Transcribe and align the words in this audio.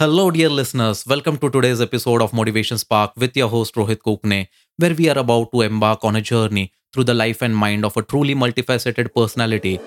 Hello, 0.00 0.30
dear 0.30 0.48
listeners. 0.48 1.04
Welcome 1.08 1.38
to 1.38 1.50
today's 1.50 1.80
episode 1.80 2.22
of 2.22 2.32
Motivation 2.32 2.78
Spark 2.78 3.14
with 3.16 3.36
your 3.36 3.48
host 3.48 3.74
Rohit 3.74 3.96
Kokne, 3.96 4.46
where 4.76 4.94
we 4.94 5.08
are 5.10 5.18
about 5.18 5.50
to 5.50 5.62
embark 5.62 6.04
on 6.04 6.14
a 6.14 6.20
journey 6.20 6.72
through 6.92 7.02
the 7.02 7.14
life 7.14 7.42
and 7.42 7.56
mind 7.56 7.84
of 7.84 7.96
a 7.96 8.02
truly 8.02 8.36
multifaceted 8.36 9.12
personality. 9.12 9.80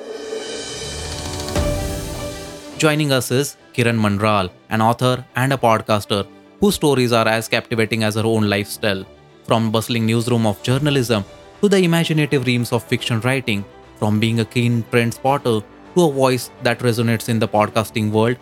Joining 2.77 3.13
us 3.13 3.31
is 3.31 3.55
Kiran 3.73 4.01
Manral, 4.05 4.51
an 4.69 4.81
author 4.81 5.25
and 5.37 5.53
a 5.53 5.57
podcaster 5.57 6.27
whose 6.59 6.75
stories 6.75 7.13
are 7.13 7.29
as 7.29 7.47
captivating 7.47 8.03
as 8.03 8.15
her 8.15 8.25
own 8.25 8.49
lifestyle. 8.49 9.05
From 9.45 9.71
bustling 9.71 10.05
newsroom 10.05 10.45
of 10.45 10.61
journalism 10.61 11.23
to 11.61 11.69
the 11.69 11.77
imaginative 11.77 12.45
realms 12.45 12.73
of 12.73 12.83
fiction 12.83 13.21
writing, 13.21 13.63
from 13.95 14.19
being 14.19 14.41
a 14.41 14.45
keen 14.45 14.83
trend 14.91 15.13
spotter 15.13 15.61
to 15.95 16.03
a 16.03 16.11
voice 16.11 16.51
that 16.63 16.79
resonates 16.79 17.29
in 17.29 17.39
the 17.39 17.47
podcasting 17.47 18.11
world, 18.11 18.35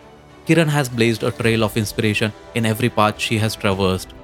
Kiran 0.50 0.66
has 0.66 0.88
blazed 0.88 1.22
a 1.22 1.30
trail 1.30 1.62
of 1.62 1.76
inspiration 1.76 2.32
in 2.56 2.66
every 2.66 2.88
path 2.88 3.20
she 3.20 3.38
has 3.38 3.54
traversed. 3.54 4.14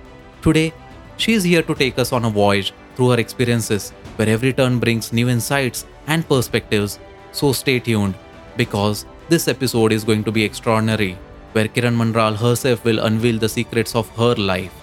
Today, 0.42 0.72
she 1.18 1.34
is 1.34 1.44
here 1.44 1.62
to 1.62 1.72
take 1.72 2.00
us 2.00 2.12
on 2.12 2.24
a 2.24 2.30
voyage 2.30 2.72
through 2.96 3.10
her 3.10 3.20
experiences, 3.20 3.92
where 4.16 4.28
every 4.28 4.52
turn 4.52 4.80
brings 4.80 5.12
new 5.12 5.28
insights 5.28 5.86
and 6.08 6.28
perspectives. 6.28 6.98
So 7.30 7.52
stay 7.52 7.78
tuned, 7.78 8.16
because 8.56 9.06
this 9.28 9.46
episode 9.46 9.92
is 9.92 10.02
going 10.02 10.24
to 10.24 10.32
be 10.32 10.42
extraordinary, 10.42 11.16
where 11.52 11.68
Kiran 11.68 11.96
Manral 11.96 12.34
herself 12.34 12.84
will 12.84 12.98
unveil 12.98 13.38
the 13.38 13.48
secrets 13.48 13.94
of 13.94 14.08
her 14.16 14.34
life. 14.34 14.74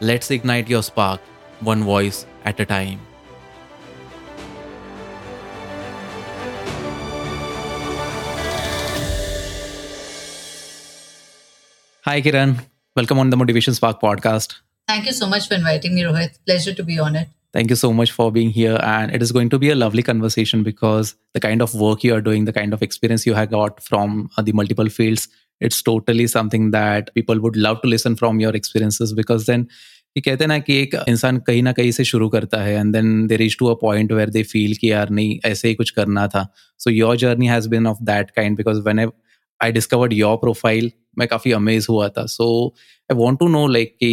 Let's 0.00 0.30
ignite 0.30 0.68
your 0.68 0.84
spark, 0.84 1.20
one 1.58 1.82
voice 1.82 2.24
at 2.44 2.60
a 2.60 2.64
time. 2.64 3.00
Hi, 12.05 12.21
Kiran. 12.21 12.59
Welcome 12.95 13.19
on 13.19 13.29
the 13.29 13.37
Motivation 13.37 13.73
Spark 13.73 14.01
podcast. 14.01 14.55
Thank 14.87 15.05
you 15.05 15.13
so 15.13 15.27
much 15.27 15.47
for 15.47 15.55
inviting 15.55 15.95
me, 15.95 16.03
Rohit. 16.03 16.37
Pleasure 16.45 16.73
to 16.73 16.83
be 16.83 16.99
on 16.99 17.15
it. 17.15 17.27
Thank 17.53 17.69
you 17.69 17.75
so 17.75 17.91
much 17.91 18.11
for 18.11 18.31
being 18.31 18.49
here. 18.49 18.79
And 18.83 19.11
it 19.11 19.21
is 19.21 19.31
going 19.31 19.49
to 19.49 19.59
be 19.59 19.69
a 19.69 19.75
lovely 19.75 20.03
conversation 20.03 20.63
because 20.63 21.15
the 21.33 21.39
kind 21.39 21.61
of 21.61 21.73
work 21.73 22.03
you 22.03 22.13
are 22.13 22.21
doing, 22.21 22.45
the 22.45 22.53
kind 22.53 22.73
of 22.73 22.81
experience 22.81 23.25
you 23.25 23.33
have 23.33 23.49
got 23.51 23.81
from 23.81 24.29
uh, 24.37 24.41
the 24.41 24.53
multiple 24.53 24.89
fields, 24.89 25.27
it's 25.59 25.81
totally 25.81 26.27
something 26.27 26.71
that 26.71 27.13
people 27.15 27.39
would 27.39 27.55
love 27.55 27.81
to 27.81 27.87
listen 27.87 28.15
from 28.15 28.39
your 28.39 28.55
experiences 28.55 29.13
because 29.13 29.45
then 29.45 29.67
ये 30.17 30.21
कहते 30.21 30.43
हैं 30.43 30.47
ना 30.47 30.57
कि 30.59 30.75
एक 30.81 30.95
इंसान 31.07 31.37
कहीं 31.47 31.61
ना 31.63 31.71
कहीं 31.77 31.91
से 31.91 32.03
शुरू 32.11 32.27
करता 32.29 32.61
है 32.63 32.73
and 32.79 32.93
then 32.93 33.27
they 33.27 33.35
reach 33.37 33.55
to 33.59 33.65
a 33.67 33.73
point 33.81 34.11
where 34.11 34.29
they 34.29 34.41
feel 34.51 34.73
कि 34.81 34.91
यार 34.91 35.09
नहीं 35.09 35.37
ऐसे 35.45 35.67
ही 35.67 35.75
कुछ 35.75 35.89
करना 35.97 36.27
था 36.35 36.45
so 36.83 36.89
your 36.89 37.17
journey 37.23 37.47
has 37.47 37.67
been 37.73 37.87
of 37.87 37.97
that 38.09 38.31
kind 38.35 38.57
because 38.57 38.77
when 38.87 38.99
I 39.63 39.71
discovered 39.71 40.13
your 40.13 40.35
profile 40.37 40.91
मैं 41.19 41.27
काफ़ी 41.27 41.51
अमेज 41.51 41.87
हुआ 41.89 42.09
था 42.17 42.25
so 42.35 42.49
I 43.11 43.17
want 43.17 43.39
to 43.39 43.47
know 43.47 43.67
like 43.67 43.95
कि 44.01 44.11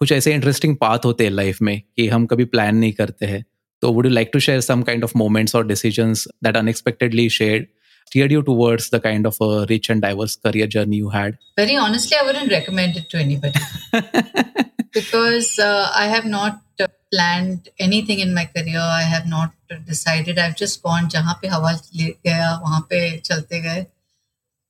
कुछ 0.00 0.12
ऐसे 0.12 0.34
इंटरेस्टिंग 0.34 0.76
पाथ 0.80 1.04
होते 1.04 1.24
हैं 1.24 1.30
लाइफ 1.30 1.62
में 1.62 1.80
कि 1.80 2.08
हम 2.08 2.26
कभी 2.26 2.44
प्लान 2.54 2.76
नहीं 2.76 2.92
करते 2.92 3.26
हैं 3.26 3.44
तो 3.82 3.92
would 3.92 4.06
you 4.06 4.12
like 4.12 4.30
to 4.32 4.38
share 4.48 4.60
some 4.60 4.82
kind 4.82 5.04
of 5.04 5.16
moments 5.16 5.56
और 5.56 5.66
decisions 5.66 6.26
that 6.44 6.56
unexpectedly 6.56 7.28
shared 7.40 7.66
steered 8.10 8.32
you 8.32 8.42
towards 8.42 8.88
the 8.90 9.00
kind 9.00 9.26
of 9.26 9.36
a 9.40 9.66
rich 9.70 9.90
and 9.90 10.02
diverse 10.02 10.36
career 10.36 10.66
journey 10.66 10.96
you 10.96 11.10
had? 11.10 11.36
Very 11.56 11.76
honestly, 11.76 12.16
I 12.20 12.24
wouldn't 12.24 12.50
recommend 12.50 12.96
it 12.96 13.10
to 13.10 13.18
anybody 13.18 13.60
because 14.92 15.58
uh, 15.58 15.90
I 15.94 16.06
have 16.06 16.24
not 16.24 16.60
uh, 16.80 16.88
planned 17.12 17.68
anything 17.78 18.20
in 18.20 18.34
my 18.34 18.46
career. 18.46 18.80
I 18.80 19.02
have 19.02 19.26
not 19.26 19.52
decided. 19.86 20.38
I've 20.38 20.56
just 20.56 20.82
gone 20.82 21.08
जहाँ 21.16 21.38
पे 21.42 21.48
हवा 21.48 21.72
ले 21.72 22.08
गया 22.26 22.50
वहाँ 22.62 22.80
पे 22.90 23.00
चलते 23.18 23.60
गए. 23.62 23.86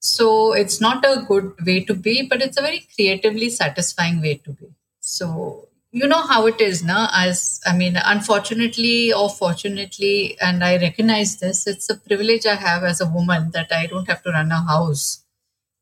so 0.04 0.54
it's 0.54 0.82
not 0.82 1.06
a 1.06 1.23
good 1.28 1.54
way 1.66 1.84
to 1.86 1.94
be, 1.94 2.28
but 2.28 2.42
it's 2.42 2.58
a 2.58 2.62
very 2.62 2.88
creatively 2.94 3.50
satisfying 3.50 4.22
way 4.22 4.36
to 4.44 4.52
be. 4.52 4.68
So 5.00 5.70
you 5.92 6.08
know 6.08 6.22
how 6.22 6.48
it 6.48 6.60
is 6.60 6.84
now 6.84 7.08
as 7.14 7.62
i 7.68 7.78
mean 7.78 7.95
unfortunately 8.04 9.14
or 9.14 9.30
fortunately 9.30 10.36
and 10.42 10.64
i 10.64 10.76
recognize 10.77 11.38
this 11.38 11.67
it's 11.67 11.88
a 11.88 11.95
privilege 11.95 12.48
i 12.48 12.55
have 12.55 12.83
as 12.83 13.00
a 13.00 13.05
woman 13.05 13.52
that 13.52 13.72
i 13.72 13.86
don't 13.86 14.08
have 14.08 14.23
to 14.23 14.32
run 14.32 14.52
a 14.52 14.61
house. 14.64 15.20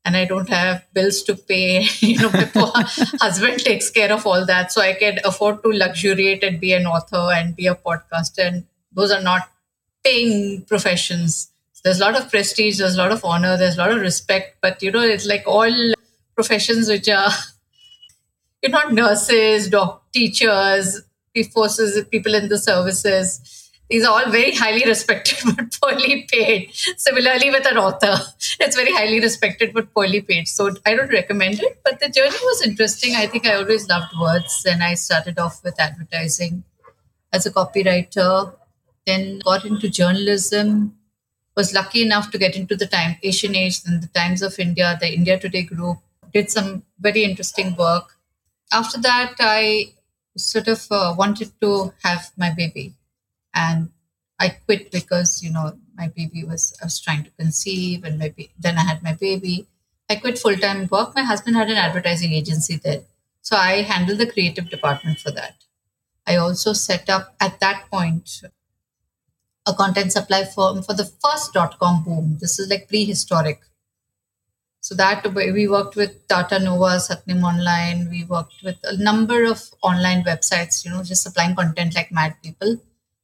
And 0.04 0.16
i 0.16 0.24
don't 0.24 0.48
have 0.50 0.84
bills 0.92 1.22
to 1.24 1.36
pay 1.36 1.86
you 2.00 2.18
know 2.18 2.30
my 2.30 2.44
poor 2.44 2.72
husband 3.22 3.60
takes 3.60 3.88
care 3.90 4.12
of 4.12 4.26
all 4.26 4.44
that. 4.46 4.72
So 4.72 4.82
i 4.82 4.94
can 4.94 5.20
afford 5.24 5.62
to 5.62 5.70
luxuriate 5.70 6.42
and 6.44 6.60
be 6.60 6.72
an 6.74 6.86
author 6.86 7.30
and 7.32 7.56
be 7.56 7.68
a 7.68 7.76
podcaster. 7.76 8.46
And 8.46 8.66
those 8.92 9.12
are 9.12 9.22
not 9.22 9.48
paying 10.04 10.64
professions 10.64 11.51
there's 11.84 12.00
a 12.00 12.04
lot 12.04 12.16
of 12.16 12.30
prestige 12.30 12.78
there's 12.78 12.94
a 12.94 12.98
lot 12.98 13.12
of 13.12 13.24
honor 13.24 13.56
there's 13.56 13.76
a 13.76 13.78
lot 13.78 13.90
of 13.90 14.00
respect 14.00 14.56
but 14.60 14.82
you 14.82 14.90
know 14.90 15.00
it's 15.00 15.26
like 15.26 15.42
all 15.46 15.72
professions 16.34 16.88
which 16.88 17.08
are 17.08 17.30
you're 18.62 18.70
not 18.70 18.92
nurses, 18.92 19.68
doc, 19.68 20.04
teachers, 20.12 21.02
forces, 21.52 22.04
people 22.10 22.34
in 22.34 22.48
the 22.48 22.58
services. 22.58 23.70
These 23.90 24.04
are 24.04 24.12
all 24.12 24.30
very 24.30 24.54
highly 24.54 24.86
respected 24.86 25.38
but 25.56 25.76
poorly 25.82 26.26
paid. 26.30 26.70
Similarly, 26.96 27.50
with 27.50 27.66
an 27.66 27.76
author, 27.76 28.16
it's 28.60 28.76
very 28.76 28.92
highly 28.92 29.20
respected 29.20 29.74
but 29.74 29.92
poorly 29.92 30.22
paid. 30.22 30.48
So 30.48 30.74
I 30.86 30.94
don't 30.94 31.12
recommend 31.12 31.60
it. 31.60 31.80
But 31.84 32.00
the 32.00 32.08
journey 32.08 32.38
was 32.42 32.62
interesting. 32.66 33.16
I 33.16 33.26
think 33.26 33.46
I 33.46 33.56
always 33.56 33.88
loved 33.88 34.14
words, 34.18 34.64
and 34.68 34.82
I 34.82 34.94
started 34.94 35.38
off 35.38 35.62
with 35.64 35.78
advertising 35.80 36.64
as 37.32 37.44
a 37.44 37.52
copywriter. 37.52 38.54
Then 39.06 39.40
got 39.40 39.64
into 39.64 39.90
journalism. 39.90 40.96
Was 41.56 41.74
lucky 41.74 42.02
enough 42.02 42.30
to 42.30 42.38
get 42.38 42.56
into 42.56 42.76
the 42.76 42.86
Time 42.86 43.16
Asian 43.22 43.54
Age, 43.54 43.80
and 43.86 44.02
the 44.02 44.08
Times 44.08 44.42
of 44.42 44.58
India, 44.58 44.96
the 45.00 45.12
India 45.12 45.38
Today 45.38 45.62
group. 45.62 45.98
Did 46.32 46.50
some 46.50 46.82
very 46.98 47.24
interesting 47.24 47.76
work 47.76 48.16
after 48.72 48.98
that, 49.02 49.34
I 49.38 49.92
sort 50.36 50.66
of 50.66 50.86
uh, 50.90 51.14
wanted 51.16 51.52
to 51.60 51.92
have 52.02 52.30
my 52.36 52.50
baby, 52.50 52.94
and 53.54 53.90
I 54.40 54.48
quit 54.48 54.90
because 54.90 55.42
you 55.42 55.52
know 55.52 55.76
my 55.94 56.08
baby 56.08 56.42
was 56.44 56.76
I 56.80 56.86
was 56.86 57.00
trying 57.00 57.24
to 57.24 57.30
conceive, 57.38 58.04
and 58.04 58.18
maybe 58.18 58.50
then 58.58 58.78
I 58.78 58.84
had 58.84 59.02
my 59.02 59.12
baby. 59.12 59.68
I 60.08 60.16
quit 60.16 60.38
full 60.38 60.56
time 60.56 60.88
work. 60.90 61.14
My 61.14 61.22
husband 61.22 61.56
had 61.56 61.70
an 61.70 61.76
advertising 61.76 62.32
agency 62.32 62.76
there, 62.76 63.02
so 63.42 63.56
I 63.56 63.82
handled 63.82 64.18
the 64.18 64.30
creative 64.30 64.70
department 64.70 65.18
for 65.18 65.30
that. 65.32 65.56
I 66.26 66.36
also 66.36 66.72
set 66.72 67.10
up 67.10 67.34
at 67.40 67.60
that 67.60 67.90
point 67.90 68.42
a 69.66 69.74
content 69.74 70.12
supply 70.12 70.44
firm 70.44 70.82
for 70.82 70.94
the 70.94 71.04
first 71.04 71.52
dot 71.52 71.78
com 71.78 72.02
boom. 72.04 72.38
This 72.40 72.58
is 72.58 72.68
like 72.68 72.88
prehistoric. 72.88 73.60
So 74.80 74.96
that 74.96 75.32
we 75.32 75.68
worked 75.68 75.94
with 75.94 76.26
Tata 76.26 76.58
Nova, 76.58 76.98
Satyam 76.98 77.44
Online. 77.44 78.10
We 78.10 78.24
worked 78.24 78.64
with 78.64 78.78
a 78.82 78.96
number 78.96 79.44
of 79.44 79.62
online 79.80 80.24
websites, 80.24 80.84
you 80.84 80.90
know, 80.90 81.04
just 81.04 81.22
supplying 81.22 81.54
content 81.54 81.94
like 81.94 82.10
mad 82.10 82.34
people. 82.42 82.78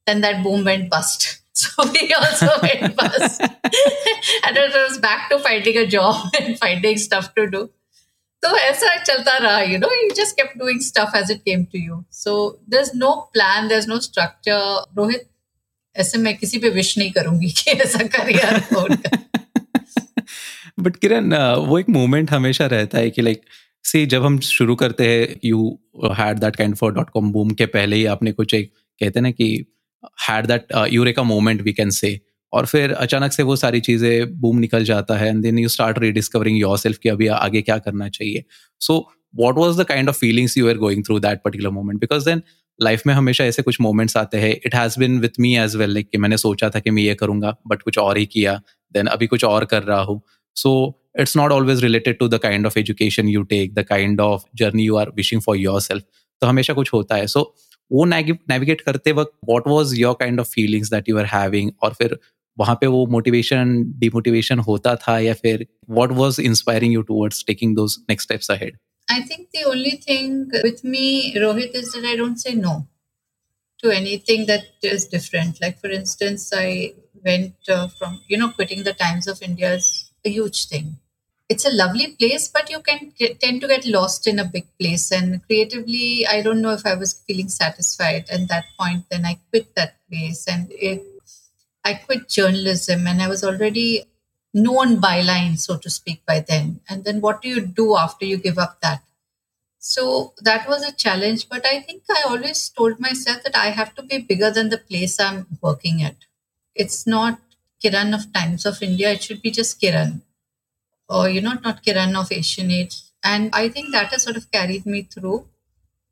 Then 0.07 0.21
that 0.21 0.41
boom 0.43 0.63
went 0.65 0.89
bust. 0.89 1.35
So 1.59 1.83
we 1.91 2.13
also 2.13 2.47
went 2.61 2.95
bust. 2.95 3.41
and 3.41 4.57
it 4.57 4.73
was 4.73 4.97
back 4.99 5.29
to 5.29 5.39
finding 5.39 5.75
a 5.75 5.85
job 5.85 6.29
and 6.39 6.57
finding 6.57 6.97
stuff 6.97 7.35
to 7.35 7.49
do. 7.49 7.69
So 8.41 8.53
aisa 8.55 8.91
chalta 9.05 9.33
raha, 9.45 9.67
you 9.67 9.77
know, 9.77 9.89
you 9.91 10.11
just 10.15 10.37
kept 10.37 10.57
doing 10.57 10.79
stuff 10.79 11.11
as 11.13 11.29
it 11.29 11.43
came 11.43 11.65
to 11.73 11.77
you. 11.77 12.05
So 12.09 12.59
there's 12.65 12.93
no 12.93 13.27
plan, 13.33 13.67
there's 13.67 13.87
no 13.87 13.99
structure. 13.99 14.61
Rohit, 14.95 15.25
ऐसे 15.95 16.17
मैं 16.17 16.37
किसी 16.37 16.57
पे 16.57 16.69
wish 16.69 16.97
नहीं 16.97 17.11
करूँगी 17.11 17.49
कि 17.49 17.71
ऐसा 17.71 18.07
career 18.07 18.57
हो 18.73 18.87
but 20.79 20.95
किरण 20.95 21.33
वो 21.55 21.79
एक 21.79 21.89
मोमेंट 21.89 22.31
हमेशा 22.31 22.65
रहता 22.65 22.97
है 22.97 23.09
कि 23.09 23.21
लाइक 23.21 23.41
सी 23.83 24.05
जब 24.05 24.23
हम 24.25 24.39
शुरू 24.39 24.75
करते 24.75 25.07
हैं 25.07 25.39
you 25.45 25.79
had 26.13 26.39
that 26.39 26.55
kind 26.55 26.75
for 26.75 26.93
dot 26.93 27.09
com 27.09 27.31
boom 27.31 27.51
के 27.51 27.65
पहले 27.65 27.95
ही 27.95 28.05
आपने 28.05 28.31
कुछ 28.31 28.53
एक 28.53 28.71
कहते 29.01 29.19
हैं 29.19 29.21
ना 29.21 29.31
कि 29.31 29.65
had 30.29 30.45
that 30.45 30.65
eureka 30.93 31.23
moment 31.23 31.61
we 31.61 31.73
can 31.73 31.89
say 31.89 32.19
और 32.53 32.65
फिर 32.65 32.91
अचानक 32.91 33.33
से 33.33 33.43
वो 33.43 33.55
सारी 33.55 33.79
चीज़ें 33.79 34.39
बूम 34.39 34.57
निकल 34.57 34.83
जाता 34.83 35.17
है 35.17 35.27
and 35.27 35.41
then 35.41 35.59
you 35.59 35.69
start 35.69 35.99
rediscovering 35.99 36.57
yourself 36.77 36.97
कि 36.97 37.09
अभी 37.09 37.27
आगे 37.27 37.61
क्या 37.61 37.77
करना 37.77 38.09
चाहिए। 38.09 38.43
So 38.79 39.11
what 39.35 39.55
was 39.55 39.81
the 39.81 39.85
kind 39.85 40.09
of 40.09 40.17
feelings 40.17 40.57
you 40.57 40.69
are 40.69 40.77
going 40.77 41.03
through 41.05 41.19
that 41.19 41.41
particular 41.43 41.69
moment 41.69 41.99
because 41.99 42.25
then 42.25 42.41
life 42.79 43.01
में 43.07 43.13
हमेशा 43.13 43.43
ऐसे 43.43 43.61
कुछ 43.61 43.79
मोमेंट्स 43.81 44.17
आते 44.17 44.37
हैं। 44.37 44.51
It 44.65 44.75
has 44.75 44.99
been 44.99 45.19
with 45.19 45.39
me 45.39 45.55
as 45.57 45.75
well 45.75 45.93
like 45.93 46.09
कि 46.11 46.17
मैंने 46.17 46.37
सोचा 46.37 46.69
था 46.69 46.79
कि 46.79 46.91
मैं 46.91 47.03
ये 47.03 47.15
करूँगा 47.15 47.55
बट 47.67 47.81
कुछ 47.81 47.97
और 47.97 48.17
ही 48.17 48.25
किया। 48.25 48.59
देन 48.95 49.07
अभी 49.07 49.27
कुछ 49.27 49.43
और 49.45 49.65
कर 49.65 49.83
रहा 49.83 50.01
हूँ। 50.01 50.21
So 50.55 50.71
it's 51.19 51.37
not 51.37 51.51
always 51.51 51.83
related 51.83 52.17
to 52.19 52.27
the 52.27 52.37
kind 52.43 52.65
of 52.65 52.79
education 52.79 53.27
you 53.27 53.43
take 53.45 53.73
the 53.73 53.83
kind 53.89 54.21
of 54.21 54.43
journey 54.55 54.83
you 54.83 54.95
are 54.95 55.11
wishing 55.15 55.41
for 55.41 55.57
yourself 55.81 56.03
तो 56.41 56.47
हमेशा 56.47 56.73
कुछ 56.73 56.93
होता 56.93 57.15
है। 57.15 57.27
सो 57.27 57.39
so, 57.39 57.45
वो 57.91 58.05
नेविगेट 58.05 58.81
करते 58.81 59.11
वक्त 59.11 59.31
what 59.49 59.67
was 59.67 59.95
your 59.95 60.15
kind 60.19 60.39
of 60.39 60.49
feelings 60.49 60.91
that 60.91 61.09
you 61.09 61.17
are 61.17 61.25
having 61.25 61.71
और 61.83 61.93
फिर 61.93 62.17
वहाँ 62.57 62.75
पे 62.75 62.87
वो 62.87 63.05
मोटिवेशन 63.07 63.71
डिमोटिवेशन 63.99 64.59
होता 64.59 64.95
था 64.95 65.17
या 65.19 65.33
फिर 65.33 65.65
what 65.89 66.11
was 66.11 66.39
inspiring 66.41 66.93
you 66.93 67.01
towards 67.01 67.43
taking 67.47 67.75
those 67.75 67.97
next 68.09 68.27
steps 68.27 68.51
ahead 68.51 68.77
I 69.09 69.21
think 69.23 69.49
the 69.51 69.65
only 69.65 69.91
thing 69.91 70.49
with 70.63 70.83
me, 70.83 71.33
Rohit, 71.35 71.71
is 71.75 71.91
that 71.93 72.05
I 72.05 72.15
don't 72.15 72.37
say 72.37 72.53
no 72.55 72.87
to 73.81 73.91
anything 73.91 74.45
that 74.47 74.63
is 74.83 75.07
different. 75.07 75.61
Like, 75.61 75.79
for 75.79 75.89
instance, 75.89 76.51
I 76.55 76.93
went 77.25 77.55
uh, 77.69 77.87
from, 77.89 78.21
you 78.27 78.37
know, 78.37 78.49
quitting 78.51 78.83
the 78.83 78.93
Times 78.93 79.27
of 79.27 79.41
India 79.41 79.73
is 79.75 80.11
a 80.25 80.29
huge 80.29 80.67
thing. 80.67 80.97
it's 81.49 81.65
a 81.65 81.71
lovely 81.71 82.15
place, 82.19 82.47
but 82.47 82.69
you 82.69 82.79
can 82.81 83.11
get, 83.17 83.39
tend 83.39 83.61
to 83.61 83.67
get 83.67 83.85
lost 83.85 84.27
in 84.27 84.39
a 84.39 84.45
big 84.45 84.67
place. 84.79 85.11
And 85.11 85.45
creatively, 85.45 86.25
I 86.27 86.41
don't 86.41 86.61
know 86.61 86.73
if 86.73 86.85
I 86.85 86.95
was 86.95 87.23
feeling 87.27 87.49
satisfied 87.49 88.25
at 88.29 88.47
that 88.49 88.65
point. 88.79 89.05
Then 89.09 89.25
I 89.25 89.39
quit 89.49 89.75
that 89.75 89.95
place 90.09 90.47
and 90.47 90.67
it, 90.71 91.03
I 91.83 91.95
quit 91.95 92.29
journalism, 92.29 93.07
and 93.07 93.21
I 93.21 93.27
was 93.27 93.43
already 93.43 94.05
known 94.53 94.99
byline, 95.01 95.57
so 95.59 95.77
to 95.77 95.89
speak, 95.89 96.25
by 96.25 96.39
then. 96.39 96.81
And 96.89 97.03
then 97.03 97.21
what 97.21 97.41
do 97.41 97.49
you 97.49 97.61
do 97.61 97.95
after 97.97 98.25
you 98.25 98.37
give 98.37 98.57
up 98.57 98.81
that? 98.81 99.03
So 99.79 100.33
that 100.41 100.67
was 100.67 100.83
a 100.83 100.91
challenge, 100.91 101.47
but 101.47 101.65
I 101.65 101.81
think 101.81 102.03
I 102.09 102.23
always 102.27 102.69
told 102.69 102.99
myself 102.99 103.43
that 103.43 103.55
I 103.55 103.67
have 103.67 103.95
to 103.95 104.03
be 104.03 104.17
bigger 104.17 104.51
than 104.51 104.69
the 104.69 104.77
place 104.77 105.19
I'm 105.19 105.47
working 105.61 106.03
at. 106.03 106.15
It's 106.75 107.07
not 107.07 107.39
Kiran 107.83 108.13
of 108.13 108.33
Times 108.33 108.65
of 108.65 108.83
India, 108.83 109.11
it 109.11 109.23
should 109.23 109.41
be 109.41 109.51
just 109.51 109.79
Kiran, 109.79 110.21
or 111.09 111.29
you 111.29 111.41
know, 111.41 111.53
not 111.63 111.83
Kiran 111.83 112.19
of 112.19 112.31
Asian 112.31 112.71
Age. 112.71 113.01
And 113.23 113.49
I 113.53 113.69
think 113.69 113.91
that 113.91 114.11
has 114.11 114.23
sort 114.23 114.35
of 114.35 114.51
carried 114.51 114.85
me 114.85 115.03
through 115.03 115.45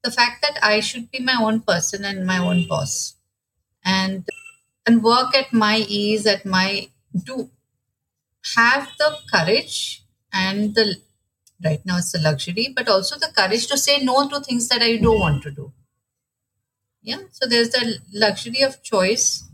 the 0.04 0.12
fact 0.12 0.42
that 0.42 0.58
I 0.64 0.80
should 0.80 1.12
be 1.12 1.20
my 1.20 1.36
own 1.40 1.62
person 1.62 2.06
and 2.06 2.26
my 2.26 2.38
own 2.38 2.68
boss, 2.68 3.16
and 3.84 4.26
and 4.86 5.04
work 5.04 5.36
at 5.36 5.52
my 5.52 5.78
ease, 5.80 6.26
at 6.26 6.46
my 6.46 6.90
do 7.26 7.50
have 8.56 8.90
the 9.00 9.10
courage 9.34 10.04
and 10.34 10.76
the 10.76 10.96
right 11.64 11.86
now 11.86 11.98
it's 11.98 12.14
a 12.16 12.22
luxury 12.22 12.68
but 12.76 12.88
also 12.90 13.18
the 13.18 13.32
courage 13.36 13.68
to 13.68 13.78
say 13.78 14.00
no 14.04 14.28
to 14.30 14.40
things 14.42 14.68
that 14.70 14.82
i 14.82 14.96
don't 14.98 15.20
want 15.20 15.42
to 15.44 15.52
do. 15.52 15.72
Yeah 17.02 17.24
so 17.32 17.48
there's 17.48 17.72
the 17.72 17.98
luxury 18.14 18.62
of 18.62 18.84
choice. 18.84 19.46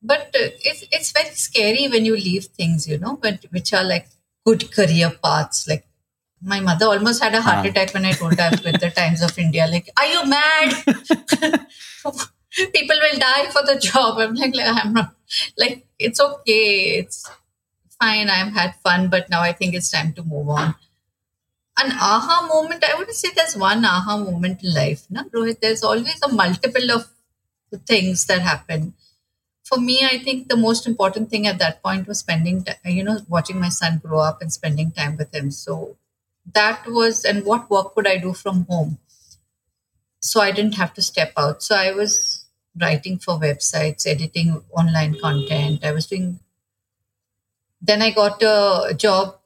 But 0.00 0.28
uh, 0.34 0.54
it's, 0.64 0.84
it's 0.92 1.12
very 1.12 1.34
scary 1.34 1.88
when 1.88 2.04
you 2.04 2.14
leave 2.16 2.44
things 2.46 2.86
you 2.88 2.98
know 2.98 3.16
but 3.20 3.44
which 3.50 3.72
are 3.72 3.84
like 3.84 4.08
good 4.46 4.70
career 4.72 5.10
paths. 5.22 5.66
Like 5.68 5.86
my 6.40 6.60
mother 6.60 6.86
almost 6.86 7.22
had 7.22 7.34
a 7.34 7.42
heart 7.42 7.64
Huh. 7.64 7.70
attack 7.70 7.92
when 7.94 8.04
i 8.04 8.12
told 8.12 8.38
her 8.38 8.50
with 8.64 8.80
the 8.80 8.90
times 8.90 9.22
of 9.22 9.36
india 9.38 9.66
like 9.66 9.90
are 9.98 10.06
you 10.06 10.24
mad? 10.26 10.72
People 12.72 12.96
will 13.02 13.18
die 13.18 13.50
for 13.50 13.62
the 13.66 13.78
job. 13.80 14.18
I'm 14.18 14.34
like, 14.34 14.54
like 14.54 14.84
i'm 14.84 14.92
not 14.92 15.14
like 15.58 15.86
it's 15.98 16.20
okay. 16.20 16.98
It's 17.00 17.28
fine 18.00 18.28
i've 18.30 18.52
had 18.52 18.74
fun 18.86 19.08
but 19.08 19.28
now 19.30 19.40
i 19.42 19.52
think 19.52 19.74
it's 19.74 19.90
time 19.90 20.12
to 20.12 20.22
move 20.22 20.48
on. 20.48 20.74
An 21.78 21.92
aha 21.92 22.46
moment 22.46 22.84
i 22.84 22.94
wouldn't 22.94 23.16
say 23.16 23.28
there's 23.34 23.56
one 23.56 23.82
aha 23.82 24.16
moment 24.18 24.62
in 24.62 24.74
life 24.74 25.06
no 25.08 25.22
rohit? 25.24 25.60
There's 25.60 25.82
always 25.82 26.20
a 26.22 26.28
multiple 26.28 26.90
of 26.90 27.08
things 27.86 28.26
that 28.26 28.42
happen. 28.42 28.94
For 29.64 29.78
me 29.78 30.04
i 30.04 30.18
think 30.18 30.48
the 30.48 30.56
most 30.56 30.86
important 30.86 31.30
thing 31.30 31.46
at 31.46 31.58
that 31.60 31.82
point 31.82 32.08
was 32.08 32.20
spending 32.20 32.66
you 32.84 33.04
know 33.04 33.20
watching 33.28 33.60
my 33.60 33.70
son 33.70 33.98
grow 34.04 34.20
up 34.20 34.42
and 34.42 34.52
spending 34.52 34.92
time 34.92 35.16
with 35.16 35.34
him. 35.34 35.50
So 35.50 35.96
that 36.54 36.86
was 36.86 37.24
and 37.24 37.44
what 37.44 37.70
work 37.70 37.94
could 37.94 38.06
i 38.08 38.18
do 38.18 38.34
from 38.34 38.66
home? 38.66 38.98
So 40.20 40.40
i 40.40 40.50
didn't 40.50 40.74
have 40.76 40.94
to 40.94 41.02
step 41.02 41.32
out. 41.36 41.62
So 41.62 41.74
i 41.74 41.90
was 41.92 42.44
writing 42.80 43.18
for 43.18 43.38
websites 43.40 44.06
editing 44.06 44.62
online 44.70 45.18
content. 45.20 45.84
I 45.84 45.92
was 45.92 46.06
doing 46.06 46.40
then 47.80 48.02
i 48.02 48.10
got 48.10 48.42
a 48.42 48.94
job 48.94 49.38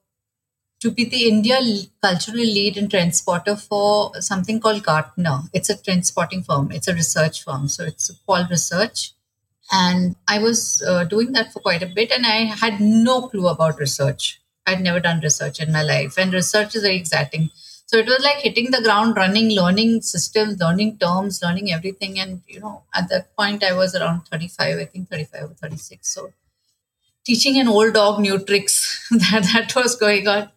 to 0.82 0.90
be 0.90 1.04
the 1.04 1.28
India 1.28 1.58
cultural 2.02 2.38
lead 2.38 2.76
and 2.76 2.90
trend 2.90 3.14
spotter 3.14 3.54
for 3.54 4.20
something 4.20 4.58
called 4.58 4.82
Gartner. 4.82 5.42
It's 5.52 5.70
a 5.70 5.80
trend 5.80 6.06
spotting 6.06 6.42
firm. 6.42 6.72
It's 6.72 6.88
a 6.88 6.94
research 6.94 7.44
firm. 7.44 7.68
So 7.68 7.84
it's 7.84 8.10
called 8.26 8.50
research. 8.50 9.12
And 9.70 10.16
I 10.26 10.40
was 10.40 10.82
uh, 10.86 11.04
doing 11.04 11.32
that 11.32 11.52
for 11.52 11.60
quite 11.60 11.84
a 11.84 11.86
bit, 11.86 12.10
and 12.10 12.26
I 12.26 12.38
had 12.62 12.80
no 12.80 13.28
clue 13.28 13.46
about 13.46 13.78
research. 13.78 14.40
I'd 14.66 14.82
never 14.82 14.98
done 14.98 15.20
research 15.20 15.60
in 15.60 15.72
my 15.72 15.82
life, 15.82 16.18
and 16.18 16.32
research 16.32 16.74
is 16.74 16.82
very 16.82 16.96
exacting. 16.96 17.50
So 17.86 17.98
it 17.98 18.06
was 18.06 18.22
like 18.24 18.38
hitting 18.38 18.70
the 18.70 18.82
ground 18.82 19.16
running, 19.16 19.50
learning 19.50 20.02
systems, 20.02 20.58
learning 20.60 20.98
terms, 20.98 21.40
learning 21.42 21.72
everything. 21.72 22.18
And, 22.18 22.40
you 22.48 22.58
know, 22.58 22.82
at 22.94 23.08
that 23.10 23.36
point, 23.36 23.62
I 23.62 23.74
was 23.74 23.94
around 23.94 24.22
35, 24.28 24.78
I 24.78 24.84
think 24.86 25.10
35 25.10 25.42
or 25.42 25.54
36. 25.54 26.08
So 26.08 26.32
teaching 27.24 27.58
an 27.58 27.68
old 27.68 27.94
dog 27.94 28.20
new 28.20 28.38
tricks, 28.38 29.06
that, 29.10 29.48
that 29.52 29.74
was 29.74 29.96
going 29.96 30.28
on 30.28 30.50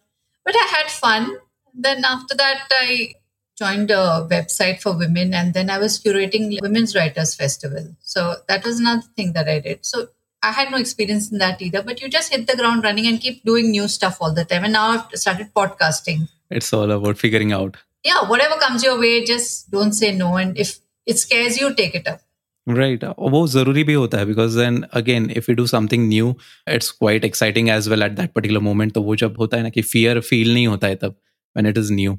but 0.46 0.54
I 0.54 0.66
had 0.78 0.90
fun. 0.90 1.36
Then 1.74 2.04
after 2.04 2.34
that, 2.36 2.68
I 2.70 3.14
joined 3.58 3.90
a 3.90 4.26
website 4.30 4.80
for 4.80 4.96
women, 4.96 5.34
and 5.34 5.52
then 5.52 5.68
I 5.68 5.78
was 5.78 6.02
curating 6.02 6.58
Women's 6.62 6.94
Writers 6.94 7.34
Festival. 7.34 7.96
So 8.00 8.36
that 8.48 8.64
was 8.64 8.78
another 8.78 9.02
thing 9.16 9.32
that 9.32 9.48
I 9.48 9.58
did. 9.58 9.84
So 9.84 10.06
I 10.42 10.52
had 10.52 10.70
no 10.70 10.78
experience 10.78 11.32
in 11.32 11.38
that 11.38 11.60
either, 11.60 11.82
but 11.82 12.00
you 12.00 12.08
just 12.08 12.32
hit 12.32 12.46
the 12.46 12.56
ground 12.56 12.84
running 12.84 13.06
and 13.06 13.20
keep 13.20 13.44
doing 13.44 13.72
new 13.72 13.88
stuff 13.88 14.18
all 14.20 14.32
the 14.32 14.44
time. 14.44 14.64
And 14.64 14.72
now 14.72 14.90
I've 14.90 15.18
started 15.18 15.52
podcasting. 15.52 16.28
It's 16.48 16.72
all 16.72 16.90
about 16.90 17.18
figuring 17.18 17.52
out. 17.52 17.76
Yeah, 18.04 18.28
whatever 18.28 18.54
comes 18.60 18.84
your 18.84 19.00
way, 19.00 19.24
just 19.24 19.70
don't 19.70 19.92
say 19.92 20.12
no. 20.12 20.36
And 20.36 20.56
if 20.56 20.78
it 21.06 21.18
scares 21.18 21.58
you, 21.58 21.74
take 21.74 21.96
it 21.96 22.06
up. 22.06 22.20
Right 22.66 23.04
वो 23.04 23.46
ज़रूरी 23.48 23.82
भी 23.84 23.92
होता 23.92 24.18
है 24.18 24.26
because 24.26 24.58
then 24.58 24.82
again 24.92 25.30
if 25.30 25.50
you 25.50 25.54
do 25.56 25.66
something 25.66 26.08
new 26.08 26.34
it's 26.70 26.90
quite 26.90 27.24
exciting 27.24 27.68
as 27.68 27.88
well 27.88 28.02
at 28.02 28.12
that 28.12 28.32
particular 28.32 28.60
moment 28.60 28.92
तो 28.92 29.02
वो 29.02 29.16
जब 29.16 29.34
होता 29.38 29.56
है 29.56 29.62
ना 29.62 29.68
कि 29.68 29.82
फियर 29.82 30.20
फील 30.20 30.52
नहीं 30.54 30.66
होता 30.66 30.86
है 30.86 30.94
तब 30.96 31.10
when 31.56 31.66
it 31.66 31.78
is 31.78 31.92
new 31.92 32.18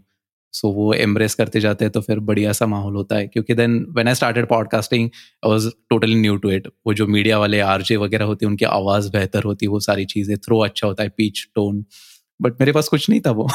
so 0.54 0.72
वो 0.74 0.94
एम्ब्रेस 0.94 1.36
करते 1.36 1.60
जाते 1.60 1.86
हैं 1.86 1.92
तो 1.92 2.02
फिर 2.02 2.20
बढ़िया 2.20 2.52
सा 2.52 2.66
माहौल 2.66 2.96
होता 2.96 3.16
है। 3.16 3.28
क्योंकि 3.28 3.54
then 3.54 3.76
when 3.90 4.08
I 4.08 4.16
started 4.16 4.48
podcasting 4.48 5.10
I 5.46 5.50
was 5.52 5.68
totally 5.90 6.16
new 6.16 6.36
to 6.38 6.50
it 6.52 6.68
वो 6.88 6.94
जो 6.94 7.08
मीडिया 7.08 7.40
वाले 7.40 7.60
आरजे 7.62 7.96
वगैरह 7.96 8.26
होते 8.26 8.46
हैं, 8.46 8.52
उनकी 8.52 8.66
आवाज़ 8.66 9.12
बेहतर 9.12 9.44
होती 9.44 9.66
है 9.66 9.70
वो 9.70 9.80
सारी 9.80 10.06
चीज़ें 10.06 10.36
थ्रो 10.38 10.60
अच्छा 10.60 10.88
होता 10.88 11.04
है 11.04 11.10
पीच 11.18 11.46
टोन 11.56 11.84
बट 12.42 12.54
मेरे 12.60 12.72
पास 12.72 12.88
कुछ 12.88 13.10
नहीं 13.10 13.22
था 13.22 13.31
वो। 13.31 13.50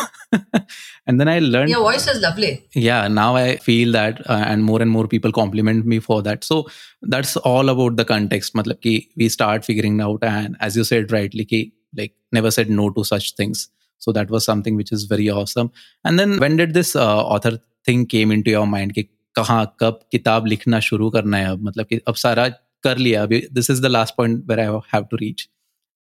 And 1.09 1.19
then 1.19 1.29
I 1.29 1.41
learn 1.41 1.71
your 1.71 1.83
voice 1.83 2.09
is 2.09 2.19
lovely 2.19 2.59
yeah 2.77 3.09
now 3.09 3.37
I 3.37 3.57
feel 3.57 3.93
that 3.93 4.19
and 4.31 4.63
more 4.63 4.83
and 4.83 4.91
more 4.91 5.07
people 5.07 5.31
compliment 5.31 5.85
me 5.85 5.99
for 5.99 6.23
that 6.23 6.45
so 6.45 6.69
that's 7.09 7.37
all 7.37 7.69
about 7.69 7.97
the 7.97 8.05
context 8.05 8.53
मतलब 8.57 8.77
कि 8.77 9.09
we 9.19 9.29
start 9.29 9.65
figuring 9.65 10.01
out 10.01 10.25
and 10.25 10.57
as 10.63 10.79
you 10.79 10.85
said 10.85 11.13
rightly 11.13 11.45
कि 11.45 11.73
like 11.99 12.15
never 12.35 12.51
said 12.51 12.71
no 12.71 12.89
to 12.89 13.05
such 13.05 13.35
things 13.39 13.71
so 14.01 14.13
that 14.13 14.29
was 14.29 14.41
something 14.41 14.81
which 14.81 14.95
is 14.95 15.07
very 15.11 15.29
awesome 15.29 15.71
and 16.07 16.19
then 16.19 16.39
when 16.39 16.57
did 16.57 16.73
this 16.73 16.97
author 16.97 17.57
thing 17.89 18.07
came 18.07 18.31
came 18.31 18.43
into 18.43 18.61
your 18.61 18.79
mind 18.79 18.93
कि 18.93 19.03
कहाँ 19.35 19.77
कब 19.81 20.01
किताब 20.13 20.47
लिखना 20.47 20.81
शुरू 20.81 21.11
करना 21.11 21.37
है 21.37 21.47
अब? 21.47 21.63
मतलब 21.63 21.87
कि 21.87 22.01
अब 22.09 22.15
सारा 22.15 22.49
कर 22.83 22.99
लिया। 22.99 23.23
अभी 23.23 23.47
this 23.53 23.71
is 23.71 23.83
the 23.83 23.87
last 23.87 24.15
point 24.17 24.45
where 24.47 24.61
I 24.61 24.67
have 24.67 25.05
to 25.11 25.17
reach 25.17 25.49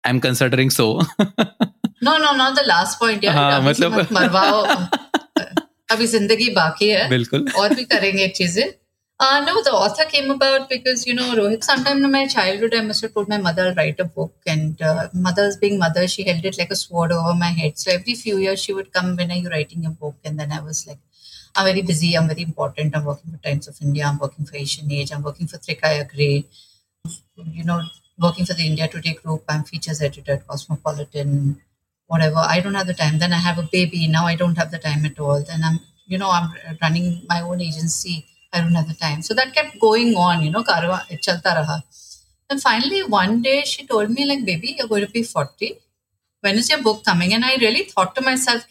I 0.05 0.13
am 0.13 0.19
considering 0.19 0.71
so 0.71 1.05
No, 2.01 2.17
no, 2.17 2.35
not 2.35 2.55
the 2.55 2.65
last 2.67 2.99
point. 2.99 3.23
यार 3.23 3.35
हाँ, 3.35 3.61
अभी 3.61 3.73
से 3.73 3.87
मतलब- 3.87 3.99
मत 3.99 4.11
मरवाओ 4.19 4.61
अभी 5.91 6.05
ज़िंदगी 6.07 6.49
बाकी 6.55 6.89
है 6.89 7.07
बिल्कुल 7.09 7.47
और 7.59 7.73
भी 7.75 7.83
करेंगे 7.95 8.27
चीज़ें 8.41 8.67
Uh, 9.19 9.43
no, 9.45 9.61
the 9.61 9.71
author 9.77 10.03
came 10.05 10.31
about 10.31 10.69
because 10.69 11.05
you 11.05 11.13
know 11.13 11.35
Rohit. 11.37 11.61
Sometime 11.61 12.05
in 12.05 12.11
my 12.11 12.25
childhood, 12.25 12.73
I 12.73 12.79
must 12.89 13.01
have 13.01 13.13
told 13.13 13.27
my 13.27 13.37
mother 13.37 13.63
I'll 13.63 13.75
write 13.79 13.99
a 13.99 14.05
book, 14.05 14.33
and 14.53 14.81
uh, 14.81 15.09
mother's 15.25 15.57
being 15.57 15.77
mother, 15.81 16.07
she 16.13 16.23
held 16.27 16.45
it 16.51 16.57
like 16.57 16.71
a 16.71 16.77
sword 16.81 17.11
over 17.15 17.33
my 17.41 17.49
head. 17.57 17.77
So 17.81 17.91
every 17.95 18.15
few 18.19 18.37
years, 18.37 18.61
she 18.67 18.75
would 18.77 18.93
come, 18.93 19.09
"When 19.17 19.33
are 19.35 19.39
you 19.41 19.49
writing 19.55 19.89
a 19.89 19.91
book?" 20.05 20.15
And 20.23 20.39
then 20.43 20.53
I 20.53 20.61
was 20.69 20.79
like, 20.91 21.01
"I'm 21.55 21.67
very 21.71 21.83
busy. 21.91 22.13
I'm 22.21 22.29
very 22.33 22.45
important. 22.51 22.95
I'm 22.95 23.03
working 23.11 23.33
for 23.35 23.41
Times 23.49 23.67
of 23.73 23.81
India. 23.89 24.05
I'm 24.11 24.21
working 24.25 24.45
for 24.51 24.55
Asian 24.61 24.95
Age. 25.01 25.11
I'm 25.17 25.27
working 25.29 25.51
for 25.55 25.57
Trikaya 25.67 26.07
Gray. 26.15 26.45
You 27.59 27.65
know, 27.71 27.81
working 28.27 28.45
for 28.45 28.53
the 28.61 28.69
India 28.71 28.87
Today 28.95 29.17
group. 29.21 29.43
I'm 29.57 29.65
features 29.73 30.01
editor 30.11 30.37
at 30.39 30.47
Cosmopolitan. 30.47 31.35
Whatever. 32.09 32.41
I 32.55 32.59
don't 32.59 32.73
have 32.73 32.87
the 32.87 32.95
time. 33.01 33.19
Then 33.19 33.33
I 33.33 33.37
have 33.47 33.57
a 33.59 33.67
baby. 33.71 34.07
Now 34.07 34.25
I 34.25 34.35
don't 34.35 34.57
have 34.57 34.71
the 34.71 34.79
time 34.79 35.05
at 35.05 35.19
all. 35.19 35.43
Then 35.49 35.61
I'm, 35.63 35.79
you 36.07 36.17
know, 36.17 36.29
I'm 36.29 36.49
running 36.81 37.07
my 37.29 37.41
own 37.41 37.61
agency. 37.61 38.25
I 38.51 38.61
don't 38.61 38.73
have 38.73 38.87
the 38.87 38.95
time. 38.95 39.21
So 39.21 39.35
that 39.35 39.53
kept 39.53 39.79
going 39.79 40.15
on, 40.15 40.41
you 40.43 40.51
know, 40.51 40.63
karwa, 40.63 41.01
chalta 41.25 41.55
raha. 41.57 41.83
And 42.49 42.59
finally, 42.59 43.03
one 43.03 43.43
day 43.43 43.61
she 43.63 43.85
told 43.85 44.09
me, 44.09 44.25
like, 44.25 44.43
baby, 44.43 44.75
you're 44.77 44.87
going 44.87 45.05
to 45.05 45.11
be 45.11 45.21
40. 45.21 45.77
When 46.41 46.55
is 46.55 46.69
your 46.69 46.81
book 46.81 47.05
coming? 47.05 47.33
And 47.35 47.45
I 47.45 47.57
really 47.57 47.83
thought 47.83 48.15
to 48.15 48.21
myself, 48.21 48.65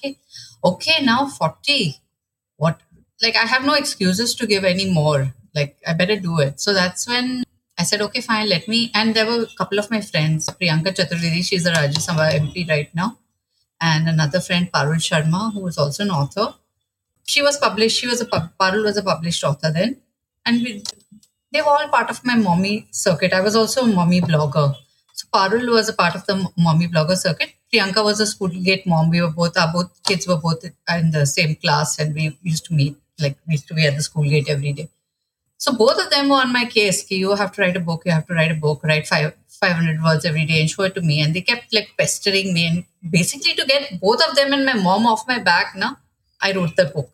okay, 0.65 1.05
now 1.05 1.27
40. 1.27 1.95
What? 2.57 2.81
Like, 3.23 3.37
I 3.37 3.47
have 3.47 3.65
no 3.65 3.75
excuses 3.75 4.35
to 4.35 4.49
give 4.49 4.65
any 4.65 4.91
more. 4.93 5.33
Like, 5.55 5.77
I 5.87 5.93
better 5.93 6.19
do 6.19 6.41
it. 6.41 6.59
So 6.61 6.75
that's 6.75 7.07
when 7.07 7.45
I 7.79 7.85
said, 7.85 8.01
okay, 8.03 8.21
fine, 8.21 8.49
let 8.49 8.67
me. 8.67 8.91
And 8.95 9.15
there 9.15 9.27
were 9.27 9.43
a 9.45 9.57
couple 9.57 9.79
of 9.79 9.93
my 9.93 10.01
friends, 10.01 10.49
Priyanka 10.49 10.93
Chaturvedi, 10.97 11.45
she's 11.45 11.67
a 11.67 11.73
Rajya 11.73 12.01
Sabha 12.05 12.33
MP 12.33 12.69
right 12.69 12.93
now, 12.97 13.17
and 13.81 14.09
another 14.09 14.41
friend, 14.41 14.71
Parul 14.73 14.97
Sharma, 15.09 15.53
who 15.53 15.61
was 15.61 15.79
also 15.79 16.05
an 16.05 16.11
author 16.11 16.55
she 17.25 17.43
was 17.43 17.57
published. 17.59 17.99
She 18.01 18.07
was 18.07 18.21
a 18.21 18.27
Parul 18.27 18.85
was 18.85 18.97
a 18.97 19.03
published 19.03 19.45
author 19.45 19.71
then, 19.73 19.97
and 20.47 20.63
we, 20.63 20.83
they 21.53 21.61
were 21.61 21.69
all 21.69 21.89
part 21.89 22.11
of 22.11 22.25
my 22.25 22.35
mommy 22.37 22.89
circuit. 22.91 23.33
I 23.33 23.41
was 23.41 23.57
also 23.57 23.83
a 23.83 23.87
mommy 23.87 24.21
blogger. 24.21 24.75
So 25.13 25.27
Parul 25.33 25.71
was 25.73 25.89
a 25.89 25.93
part 25.93 26.15
of 26.15 26.27
the 26.27 26.51
mommy 26.57 26.89
blogger 26.89 27.17
circuit. 27.17 27.53
Priyanka 27.73 28.03
was 28.05 28.21
a 28.21 28.27
schoolgate 28.27 28.87
mom. 28.87 29.11
We 29.11 29.21
were 29.21 29.31
both 29.31 29.59
our 29.59 29.73
both 29.73 30.03
kids 30.05 30.27
were 30.27 30.39
both 30.39 30.65
in 30.65 31.11
the 31.11 31.27
same 31.27 31.55
class, 31.57 31.99
and 31.99 32.15
we 32.15 32.39
used 32.43 32.65
to 32.67 32.75
meet 32.75 32.97
like 33.21 33.37
we 33.47 33.55
used 33.55 33.69
to 33.69 33.75
be 33.75 33.87
at 33.87 33.97
the 33.97 34.03
school 34.03 34.25
gate 34.25 34.49
every 34.49 34.73
day. 34.73 34.89
So 35.59 35.73
both 35.73 35.99
of 36.05 36.11
them 36.11 36.29
were 36.29 36.37
on 36.37 36.53
my 36.53 36.65
case. 36.67 37.11
You 37.11 37.35
have 37.35 37.53
to 37.53 37.63
write 37.63 37.77
a 37.77 37.81
book. 37.81 38.03
You 38.07 38.13
have 38.13 38.27
to 38.29 38.35
write 38.35 38.53
a 38.53 38.55
book. 38.67 38.83
Write 38.85 39.07
five 39.07 39.35
500 39.59 40.03
words 40.03 40.25
every 40.25 40.45
day 40.45 40.61
and 40.61 40.71
show 40.71 40.85
it 40.85 40.95
to 40.95 41.01
me. 41.01 41.21
And 41.21 41.35
they 41.35 41.41
kept 41.41 41.73
like 41.73 41.91
pestering 41.99 42.53
me. 42.55 42.67
And 42.67 42.85
basically, 43.11 43.55
to 43.55 43.67
get 43.67 44.01
both 44.01 44.23
of 44.29 44.37
them 44.37 44.53
and 44.53 44.65
my 44.65 44.75
mom 44.75 45.07
off 45.07 45.27
my 45.29 45.39
back, 45.39 45.75
now 45.77 45.99
I 46.41 46.53
wrote 46.53 46.77
the 46.77 46.87
book. 46.87 47.11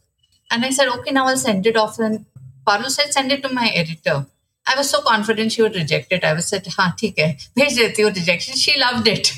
And 0.51 0.65
I 0.65 0.71
said, 0.71 0.89
okay, 0.89 1.11
now 1.11 1.27
I'll 1.27 1.37
send 1.37 1.67
it 1.67 1.77
off. 1.77 1.99
And 1.99 2.27
Parul 2.67 2.91
said, 2.91 3.13
send 3.13 3.33
it 3.33 3.43
to 3.43 3.53
my 3.53 3.69
editor. 3.69 4.27
I 4.67 4.77
was 4.77 4.89
so 4.91 5.03
confident 5.03 5.53
she 5.53 5.63
would 5.63 5.75
reject 5.75 6.13
it. 6.13 6.25
I 6.25 6.33
was 6.33 6.47
said, 6.47 6.67
ha, 6.67 6.95
theek 6.99 7.19
hai, 7.19 7.37
bhej 7.57 7.77
deti 7.77 8.05
rejection. 8.05 8.57
She 8.57 8.79
loved 8.79 9.09
it. 9.09 9.33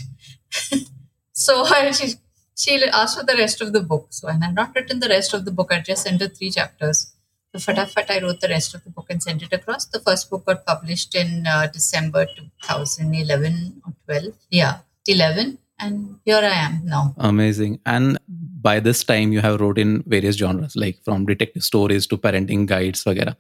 so 1.32 1.64
she, 1.92 2.14
she 2.54 2.84
asked 2.84 3.18
for 3.18 3.24
the 3.24 3.36
rest 3.36 3.60
of 3.60 3.72
the 3.72 3.80
book. 3.80 4.08
So, 4.10 4.28
and 4.28 4.44
I've 4.44 4.54
not 4.54 4.74
written 4.74 5.00
the 5.00 5.08
rest 5.08 5.34
of 5.34 5.44
the 5.44 5.50
book. 5.50 5.72
I 5.72 5.80
just 5.80 6.04
sent 6.04 6.20
her 6.20 6.28
three 6.28 6.50
chapters. 6.50 7.12
So, 7.54 7.72
fatafat, 7.72 8.10
I 8.10 8.20
wrote 8.20 8.40
the 8.40 8.48
rest 8.48 8.74
of 8.74 8.84
the 8.84 8.90
book 8.90 9.06
and 9.10 9.22
sent 9.22 9.42
it 9.42 9.52
across. 9.52 9.86
The 9.86 10.00
first 10.00 10.30
book 10.30 10.46
got 10.46 10.66
published 10.66 11.14
in 11.14 11.46
uh, 11.46 11.66
December 11.72 12.26
2011 12.26 13.82
or 13.86 13.92
12. 14.06 14.34
Yeah, 14.50 14.78
11. 15.06 15.58
And 15.78 16.16
here 16.24 16.40
I 16.42 16.56
am 16.66 16.80
now. 16.84 17.14
Amazing. 17.18 17.80
And 17.84 18.18
by 18.28 18.80
this 18.80 19.04
time, 19.04 19.32
you 19.32 19.40
have 19.40 19.60
wrote 19.60 19.78
in 19.78 20.02
various 20.06 20.36
genres, 20.36 20.74
like 20.74 20.98
from 21.04 21.26
detective 21.26 21.62
stories 21.62 22.06
to 22.08 22.18
parenting 22.18 22.66
guides 22.66 23.04
वगैरह 23.06 23.34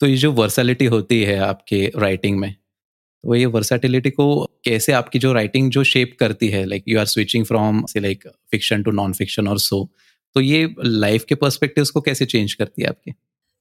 तो 0.00 0.06
ये 0.06 0.16
जो 0.16 0.32
वर्सैलिटी 0.32 0.84
होती 0.94 1.22
है 1.22 1.38
आपके 1.48 1.80
writing 1.96 2.38
में 2.38 2.52
तो 2.52 3.34
ये 3.34 3.46
वर्सेटिलिटी 3.56 4.10
को 4.10 4.26
कैसे 4.64 4.92
आपकी 4.92 5.18
जो 5.18 5.32
राइटिंग 5.32 5.70
जो 5.72 5.84
शेप 5.90 6.16
करती 6.20 6.48
है 6.50 6.64
like 6.66 6.84
you 6.88 6.98
are 6.98 7.06
switching 7.12 7.44
from 7.46 7.84
से 7.92 8.00
like 8.00 8.26
fiction 8.50 8.82
to 8.82 8.90
non 8.90 9.12
fiction 9.20 9.48
और 9.48 9.58
सो 9.58 9.88
तो 10.34 10.40
ये 10.40 10.74
लाइफ 10.84 11.24
के 11.28 11.34
पर्सपेक्टिव्स 11.44 11.90
को 11.90 12.00
कैसे 12.00 12.26
चेंज 12.26 12.54
करती 12.54 12.82
है 12.82 12.88
आपके 12.88 13.12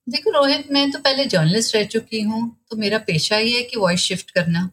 देखो 0.07 0.31
रोहित 0.31 0.71
मैं 0.71 0.89
तो 0.91 0.99
पहले 0.99 1.25
जर्नलिस्ट 1.25 1.75
रह 1.75 1.83
चुकी 1.83 2.21
हूँ 2.21 2.39
तो 2.69 2.77
मेरा 2.77 2.97
पेशा 3.07 3.37
ही 3.37 3.53
है 3.53 3.61
कि 3.63 3.79
वॉइस 3.79 3.99
शिफ्ट 3.99 4.31
करना। 4.31 4.69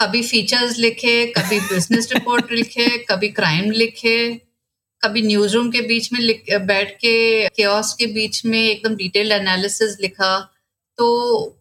कभी 0.00 0.22
फीचर्स 0.22 0.78
लिखे 0.78 1.26
कभी 1.36 1.58
बिज़नेस 1.60 2.08
रिपोर्ट 2.12 2.52
लिखे 2.52 2.86
कभी 3.10 3.28
क्राइम 3.30 3.70
लिखे 3.70 4.16
कभी 5.02 5.22
न्यूज़ 5.22 5.54
रूम 5.54 5.70
के 5.70 5.80
बीच 5.80 6.12
में 6.12 6.66
बैठ 6.66 6.90
के 6.96 7.14
केओस 7.48 7.92
के 7.98 8.06
बीच 8.14 8.44
में 8.46 8.58
एकदम 8.60 8.96
डिटेल 8.96 9.32
एनालिसिस 9.32 9.96
लिखा 10.00 10.32
तो 10.98 11.06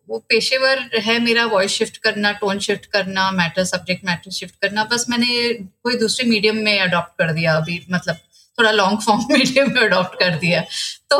वो 0.10 0.18
पेशेवर 0.30 0.90
है 1.02 1.20
मेरा 1.20 1.46
वॉइस 1.46 1.72
शिफ्ट 1.72 1.98
करना 1.98 2.32
टोन 2.40 2.60
शिफ्ट 2.60 2.86
करना 2.86 3.30
मैटर 3.32 3.64
सब्जेक्ट 3.66 4.06
मैटर 4.06 4.32
शिफ्ट 4.32 4.56
करना। 4.62 4.84
बस 4.84 5.06
मैंने 5.10 5.54
कोई 5.54 5.96
दूसरे 5.98 6.30
मीडियम 6.30 6.58
में 6.64 6.80
अडॉप्ट 6.80 7.18
कर 7.20 7.34
दिया 7.34 7.56
अभी 7.58 7.80
मतलब 7.92 8.16
थोड़ा 8.58 8.72
लॉन्ग 8.72 9.00
फॉर्म 9.02 9.22
मीडियम 9.32 9.72
में 9.74 9.82
अडॉप्ट 9.82 10.20
कर 10.20 10.36
दिया। 10.38 10.62
तो 11.10 11.20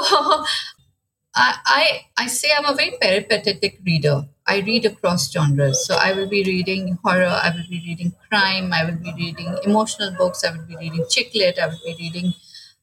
I, 1.34 1.56
I, 1.66 2.24
I 2.24 2.28
say 2.28 2.50
I'm 2.58 2.66
a 2.66 2.76
very 2.76 2.98
peripatetic 3.00 3.80
reader. 3.86 4.26
I 4.48 4.60
read 4.60 4.86
across 4.86 5.32
genres. 5.32 5.86
So 5.86 5.96
I 5.96 6.14
will 6.14 6.28
be 6.28 6.44
reading 6.44 6.98
horror, 7.04 7.26
I 7.26 7.52
will 7.56 7.68
be 7.70 7.82
reading 7.88 8.14
crime, 8.30 8.74
I 8.74 8.84
will 8.84 8.98
be 8.98 9.14
reading 9.16 9.56
emotional 9.64 10.14
books, 10.18 10.44
I 10.44 10.52
will 10.52 10.66
be 10.66 10.76
reading 10.76 11.06
chick 11.10 11.32
lit, 11.34 11.58
I 11.58 11.68
will 11.68 11.80
be 11.86 11.96
reading 12.00 12.34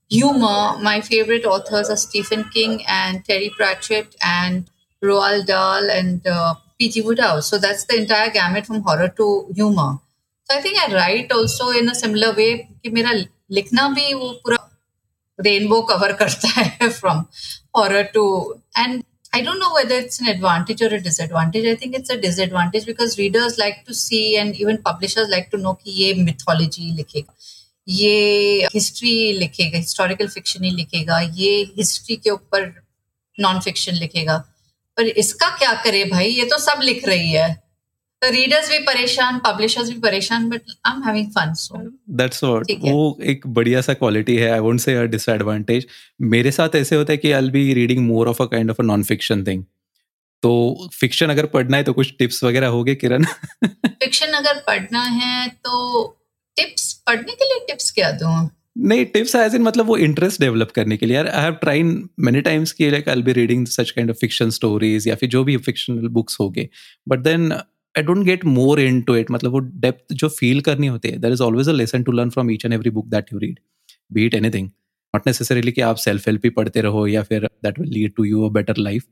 humor. 0.08 0.78
My 0.80 1.00
favorite 1.02 1.44
authors 1.44 1.90
are 1.90 1.96
Stephen 1.96 2.44
King 2.54 2.82
and 2.88 3.24
Terry 3.24 3.52
Pratchett 3.54 4.16
and 4.24 4.70
Roald 5.04 5.46
Dahl 5.46 5.90
and 5.90 6.26
uh, 6.26 6.54
P.G. 6.78 7.02
Wodehouse. 7.02 7.46
So 7.48 7.58
that's 7.58 7.84
the 7.84 7.96
entire 7.96 8.30
gamut 8.30 8.66
from 8.66 8.82
horror 8.82 9.08
to 9.16 9.52
humor. 9.54 9.98
So 10.44 10.56
I 10.56 10.62
think 10.62 10.78
I 10.78 10.94
write 10.94 11.30
also 11.32 11.70
in 11.70 11.88
a 11.90 11.94
similar 11.94 12.32
way 12.32 12.68
कि 12.82 12.90
मेरा 12.90 13.12
लिखना 13.52 13.88
भी 13.94 14.12
rainbow 15.38 15.80
cover 15.90 16.12
करता 16.22 16.48
है 16.60 16.90
from 16.92 17.26
horror 17.76 18.04
to 18.14 18.24
and 18.76 19.04
I 19.32 19.42
don't 19.42 19.58
know 19.58 19.72
whether 19.72 19.94
it's 19.94 20.20
an 20.20 20.28
advantage 20.28 20.82
or 20.82 20.88
a 20.88 21.00
disadvantage. 21.00 21.66
I 21.66 21.74
think 21.74 21.94
it's 21.94 22.10
a 22.10 22.16
disadvantage 22.16 22.86
because 22.86 23.18
readers 23.18 23.58
like 23.58 23.84
to 23.86 23.94
see 23.94 24.36
and 24.36 24.56
even 24.56 24.78
publishers 24.78 25.28
like 25.28 25.50
to 25.50 25.58
know 25.58 25.74
कि 25.74 25.90
ये 26.02 26.14
mythology 26.24 26.90
लिखेगा 26.96 27.34
ये 27.88 28.66
history 28.74 29.12
लिखेगा 29.38 29.78
historical 29.78 30.28
fiction 30.28 30.64
ही 30.64 30.70
लिखेगा 30.70 31.20
ये 31.34 31.52
history 31.76 32.16
के 32.16 32.30
ऊपर 32.30 32.72
non 33.38 33.60
fiction 33.60 33.94
लिखेगा 33.94 34.36
पर 34.98 35.06
इसका 35.22 35.48
क्या 35.58 35.72
करे 35.84 36.04
भाई 36.10 36.28
ये 36.28 36.44
तो 36.50 36.58
सब 36.58 36.80
लिख 36.82 37.06
रही 37.08 37.30
है 37.32 37.48
रीडर्स 38.24 38.70
भी 38.70 38.78
परेशान 38.78 39.38
पब्लिशर्स 39.38 39.90
भी 39.90 40.00
परेशान 40.00 40.48
but 40.50 40.62
I 40.86 40.94
am 40.96 41.02
having 41.02 41.30
fun 41.30 41.54
so 41.54 41.78
that's 42.10 42.44
what 42.44 42.66
वो 42.80 43.18
एक 43.22 43.46
बढ़िया 43.46 43.80
सा 43.80 43.94
क्वालिटी 43.94 44.36
है 44.36 44.50
I 44.50 44.58
won't 44.58 44.80
say 44.80 44.94
a 44.94 45.02
disadvantage 45.02 45.86
मेरे 46.20 46.50
साथ 46.50 46.68
ऐसे 46.76 46.96
होता 46.96 47.12
है 47.12 47.16
कि 47.16 47.32
I 47.32 47.40
will 47.40 47.50
be 47.50 47.74
reading 47.74 48.06
more 48.06 48.28
of 48.28 48.42
a 48.42 48.46
kind 48.46 48.70
of 48.70 48.82
a 48.82 48.84
non 48.84 49.02
fiction 49.02 49.44
thing 49.44 49.64
तो 50.42 50.88
फिक्शन 50.94 51.28
अगर 51.28 51.46
पढ़ना 51.46 51.76
है 51.76 51.82
तो 51.82 51.92
कुछ 51.92 52.14
टिप्स 52.18 52.44
वगैरह 52.44 52.66
होगे 52.66 52.94
किरण? 52.94 53.24
फिक्शन 53.86 54.26
अगर 54.26 54.62
पढ़ना 54.66 55.02
है 55.02 55.48
तो 55.48 56.04
टिप्स 56.56 56.92
पढ़ने 56.92 57.32
के 57.32 57.44
लिए 57.44 57.66
टिप्स 57.66 57.90
क्या 57.90 58.10
दूँ? 58.10 58.50
नहीं 58.78 59.04
टिप्स 59.04 59.34
एज 59.34 59.54
इन 59.54 59.62
मतलब 59.62 59.86
वो 59.86 59.96
इंटरेस्ट 59.96 60.40
डेवलप 60.40 60.70
करने 60.70 60.96
के 60.96 61.06
लिए। 61.06 61.16
यार 61.16 61.28
आई 61.28 61.78
हैव 61.78 62.08
मेनी 62.20 62.40
टाइम्स 62.40 62.72
की 62.72 62.90
like 62.90 63.08
I 63.08 63.22
be 63.22 63.32
reading 63.32 63.66
such 63.66 63.90
kind 63.90 64.10
of 64.10 64.16
fiction 64.16 64.50
stories 64.50 65.08
या 65.08 65.14
फिर 65.14 65.28
जो 65.28 65.44
भी 65.44 65.56
फिक्शनल 65.56 66.08
बुक्स 66.08 66.36
हो 66.40 66.50
गए 66.50 66.68
but 67.08 67.18
then 67.18 67.52
I 67.98 68.02
don't 68.02 68.24
get 68.26 68.44
more 68.56 68.80
into 69.10 69.16
it 69.16 69.30
मतलब 69.30 69.52
वो 69.52 69.58
डेप्थ 69.84 70.14
जो 70.22 70.28
फील 70.38 70.60
करनी 70.70 70.86
होती 70.86 71.08
है 71.08 71.18
there 71.18 71.32
is 71.32 71.42
always 71.42 71.68
a 71.68 71.72
lesson 71.72 72.02
to 72.02 72.12
learn 72.12 72.30
from 72.30 72.50
each 72.50 72.64
and 72.64 72.74
every 72.74 72.90
book 72.98 73.06
that 73.14 73.32
you 73.32 73.38
read 73.38 73.58
be 74.12 74.26
it 74.26 74.34
anything 74.34 74.68
not 75.14 75.26
necessarily 75.26 75.72
कि 75.72 75.80
आप 75.90 75.96
सेल्फ 76.06 76.28
हेल्प 76.28 76.44
ही 76.44 76.50
पढ़ते 76.60 76.80
रहो 76.88 77.06
या 77.06 77.22
फिर 77.30 77.48
that 77.64 77.80
will 77.80 77.90
lead 77.92 78.14
to 78.16 78.24
you 78.24 78.44
a 78.48 78.50
better 78.52 78.76
life 78.76 79.06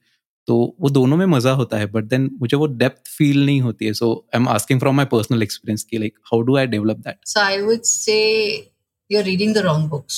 तो 0.48 0.56
वो 0.80 0.88
दोनों 0.90 1.16
में 1.16 1.26
मज़ा 1.26 1.52
होता 1.60 1.78
है 1.78 1.86
बट 1.92 2.04
देन 2.14 2.30
मुझे 2.40 2.56
वो 2.56 2.66
डेप्थ 2.80 3.08
फील 3.16 3.44
नहीं 3.46 3.60
होती 3.60 3.86
है. 3.86 3.92
So 3.92 4.14
I 4.34 4.40
am 4.40 4.48
asking 4.48 4.80
from 4.80 4.96
my 4.96 5.06
personal 5.12 5.42
experience 5.42 5.82
की 5.90 5.98
like 5.98 6.18
how 6.32 6.40
do 6.48 6.56
I 6.56 6.66
develop 6.74 6.96
that 7.06 7.16
so 7.26 7.40
I 7.40 7.60
would 7.60 7.82
say 7.82 8.16
you're 9.10 9.26
reading 9.26 9.52
the 9.54 9.62
wrong 9.64 9.82
books. 9.90 10.14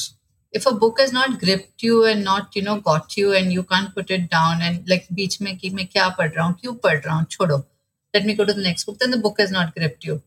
If 0.55 0.67
a 0.69 0.71
book 0.83 1.01
has 1.01 1.11
not 1.15 1.33
gripped 1.41 1.83
you 1.87 1.97
and 2.11 2.25
not, 2.29 2.55
you 2.59 2.63
know, 2.69 2.77
got 2.87 3.17
you 3.19 3.33
and 3.41 3.53
you 3.57 3.65
can't 3.73 3.91
put 3.97 4.13
it 4.17 4.23
down 4.31 4.63
and 4.69 4.93
like 4.93 5.11
beach 5.19 5.35
mein 5.47 5.59
ki 5.65 5.71
main 5.81 5.91
kya 5.97 6.07
pad 6.21 6.39
raha 6.39 6.47
hu, 6.53 6.57
kyun 6.63 6.79
pad 6.87 7.09
raha 7.09 7.25
hu, 7.25 7.27
chodo. 7.35 7.59
Let 8.15 8.25
me 8.25 8.35
go 8.35 8.45
to 8.45 8.53
the 8.53 8.63
next 8.63 8.85
book. 8.85 8.99
Then 8.99 9.11
the 9.11 9.19
book 9.19 9.37
has 9.39 9.51
not 9.51 9.75
gripped 9.75 10.05
you. 10.05 10.23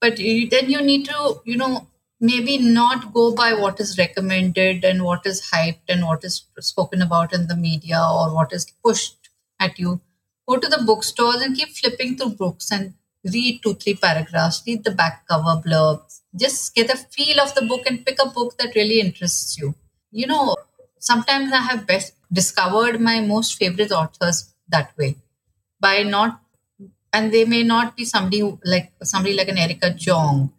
But 0.00 0.18
you, 0.18 0.48
then 0.48 0.70
you 0.70 0.82
need 0.82 1.06
to, 1.06 1.40
you 1.44 1.56
know, 1.56 1.88
maybe 2.20 2.58
not 2.58 3.12
go 3.12 3.34
by 3.34 3.54
what 3.54 3.80
is 3.80 3.98
recommended 3.98 4.84
and 4.84 5.02
what 5.02 5.26
is 5.26 5.50
hyped 5.52 5.88
and 5.88 6.04
what 6.04 6.24
is 6.24 6.44
spoken 6.60 7.02
about 7.02 7.32
in 7.32 7.46
the 7.48 7.56
media 7.56 7.98
or 7.98 8.34
what 8.34 8.52
is 8.52 8.66
pushed 8.84 9.28
at 9.58 9.78
you. 9.78 10.00
Go 10.48 10.56
to 10.58 10.68
the 10.68 10.82
bookstores 10.84 11.42
and 11.42 11.56
keep 11.56 11.70
flipping 11.70 12.16
through 12.16 12.30
books 12.36 12.70
and 12.70 12.94
read 13.24 13.60
two, 13.62 13.74
three 13.74 13.94
paragraphs, 13.94 14.62
read 14.66 14.84
the 14.84 14.90
back 14.90 15.26
cover 15.26 15.60
blurbs, 15.66 16.20
just 16.38 16.74
get 16.74 16.90
a 16.92 16.96
feel 16.96 17.40
of 17.40 17.54
the 17.54 17.62
book 17.62 17.82
and 17.86 18.04
pick 18.04 18.18
a 18.22 18.28
book 18.28 18.56
that 18.58 18.74
really 18.74 19.00
interests 19.00 19.56
you. 19.58 19.74
You 20.10 20.26
know, 20.26 20.56
sometimes 20.98 21.52
I 21.52 21.60
have 21.62 21.86
best 21.86 22.12
discovered 22.32 23.00
my 23.00 23.20
most 23.20 23.54
favorite 23.56 23.90
authors 23.92 24.52
that 24.68 24.96
way 24.98 25.16
by 25.80 26.02
not, 26.02 26.40
and 27.14 27.32
they 27.32 27.44
may 27.44 27.62
not 27.62 27.96
be 27.96 28.04
somebody 28.04 28.42
like 28.64 28.92
somebody 29.02 29.34
like 29.34 29.48
an 29.48 29.56
Erica 29.56 29.90
Jong 29.90 30.52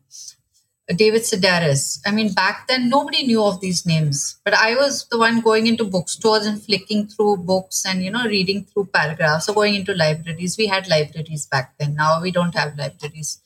David 0.87 1.23
Sedaris. 1.23 1.99
I 2.05 2.11
mean, 2.11 2.31
back 2.33 2.67
then 2.67 2.89
nobody 2.89 3.25
knew 3.25 3.43
of 3.43 3.59
these 3.59 3.85
names, 3.87 4.37
but 4.45 4.53
I 4.53 4.75
was 4.75 5.07
the 5.09 5.17
one 5.17 5.41
going 5.41 5.65
into 5.65 5.83
bookstores 5.83 6.45
and 6.45 6.61
flicking 6.61 7.07
through 7.07 7.37
books 7.37 7.85
and 7.85 8.03
you 8.03 8.11
know 8.11 8.25
reading 8.25 8.63
through 8.65 8.85
paragraphs 8.93 9.49
or 9.49 9.55
going 9.55 9.75
into 9.75 9.95
libraries. 9.95 10.57
We 10.57 10.67
had 10.67 10.87
libraries 10.87 11.47
back 11.47 11.73
then. 11.79 11.95
Now 11.95 12.21
we 12.21 12.31
don't 12.31 12.55
have 12.55 12.77
libraries. 12.77 13.39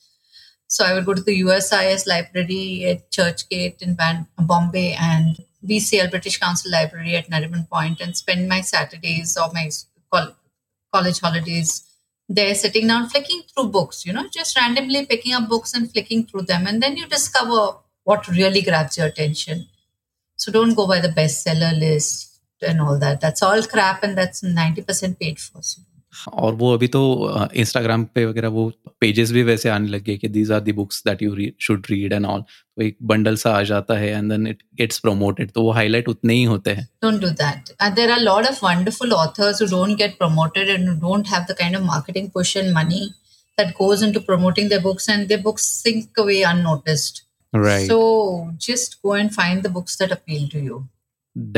So 0.66 0.84
I 0.84 0.94
would 0.94 1.06
go 1.06 1.14
to 1.14 1.22
the 1.22 1.40
USIS 1.40 2.06
library 2.06 2.84
at 2.84 3.10
Churchgate 3.10 3.82
in 3.82 3.96
Bombay 4.38 4.92
and 4.92 5.38
BCL 5.66 6.10
British 6.10 6.38
Council 6.38 6.70
Library 6.70 7.16
at 7.16 7.28
Nariman 7.28 7.68
Point 7.68 8.00
and 8.00 8.16
spend 8.16 8.48
my 8.48 8.60
Saturdays 8.60 9.36
or 9.36 9.50
my 9.52 9.68
college 10.92 11.20
holidays 11.20 11.89
they're 12.30 12.54
sitting 12.54 12.86
down 12.86 13.08
flicking 13.08 13.42
through 13.42 13.68
books, 13.70 14.06
you 14.06 14.12
know, 14.12 14.28
just 14.32 14.56
randomly 14.56 15.04
picking 15.04 15.34
up 15.34 15.48
books 15.48 15.74
and 15.74 15.90
flicking 15.90 16.24
through 16.24 16.42
them. 16.42 16.64
And 16.64 16.80
then 16.80 16.96
you 16.96 17.06
discover 17.06 17.78
what 18.04 18.28
really 18.28 18.62
grabs 18.62 18.96
your 18.96 19.08
attention. 19.08 19.66
So 20.36 20.52
don't 20.52 20.74
go 20.74 20.86
by 20.86 21.00
the 21.00 21.08
bestseller 21.08 21.76
list 21.76 22.40
and 22.62 22.80
all 22.80 22.98
that. 23.00 23.20
That's 23.20 23.42
all 23.42 23.60
crap 23.64 24.04
and 24.04 24.16
that's 24.16 24.42
90% 24.42 25.18
paid 25.18 25.40
for. 25.40 25.60
So 25.60 25.82
और 26.32 26.54
वो 26.54 26.72
अभी 26.74 26.86
तो 26.88 27.00
Instagram 27.54 28.04
पे 28.04 28.24
वगैरह 28.26 28.48
वो 28.48 28.70
pages 29.00 29.32
भी 29.32 29.42
वैसे 29.42 29.68
आने 29.68 29.88
लगे 29.88 30.16
कि 30.16 30.28
these 30.28 30.50
are 30.52 30.60
the 30.60 30.72
books 30.72 31.02
that 31.06 31.22
you 31.22 31.36
should 31.60 31.86
read 31.90 32.12
and 32.12 32.26
all 32.26 32.40
तो 32.40 32.82
एक 32.82 32.96
बंडल 33.12 33.36
सा 33.36 33.50
आ 33.50 33.62
जाता 33.62 33.98
है 33.98 34.08
and 34.08 34.30
then 34.32 34.46
it 34.46 34.62
gets 34.78 34.98
promoted 34.98 35.50
तो 35.50 35.62
वो 35.62 35.70
हाईलाइट 35.72 36.08
उतने 36.08 36.34
ही 36.34 36.44
होते 36.44 36.70
हैं। 36.70 36.88
Don't 37.02 37.20
do 37.20 37.30
that 37.42 37.72
there 37.94 38.10
are 38.10 38.20
lot 38.20 38.46
of 38.46 38.64
wonderful 38.64 39.12
authors 39.12 39.62
who 39.62 39.66
don't 39.68 39.96
get 39.98 40.18
promoted 40.18 40.68
and 40.68 40.88
don't 41.00 41.28
have 41.28 41.44
the 41.50 41.56
kind 41.58 41.76
of 41.76 41.84
marketing 41.84 42.30
push 42.30 42.56
and 42.56 42.74
money 42.74 43.10
that 43.58 43.74
goes 43.78 44.02
into 44.02 44.20
promoting 44.20 44.68
their 44.68 44.80
books 44.80 45.08
and 45.08 45.28
their 45.28 45.38
books 45.38 45.64
sink 45.66 46.20
away 46.22 46.42
unnoticed. 46.42 47.18
Right. 47.52 47.88
So 47.88 47.98
just 48.58 49.02
go 49.02 49.12
and 49.14 49.34
find 49.34 49.62
the 49.62 49.68
books 49.68 49.96
that 49.96 50.12
appeal 50.12 50.48
to 50.48 50.60
you. 50.60 50.88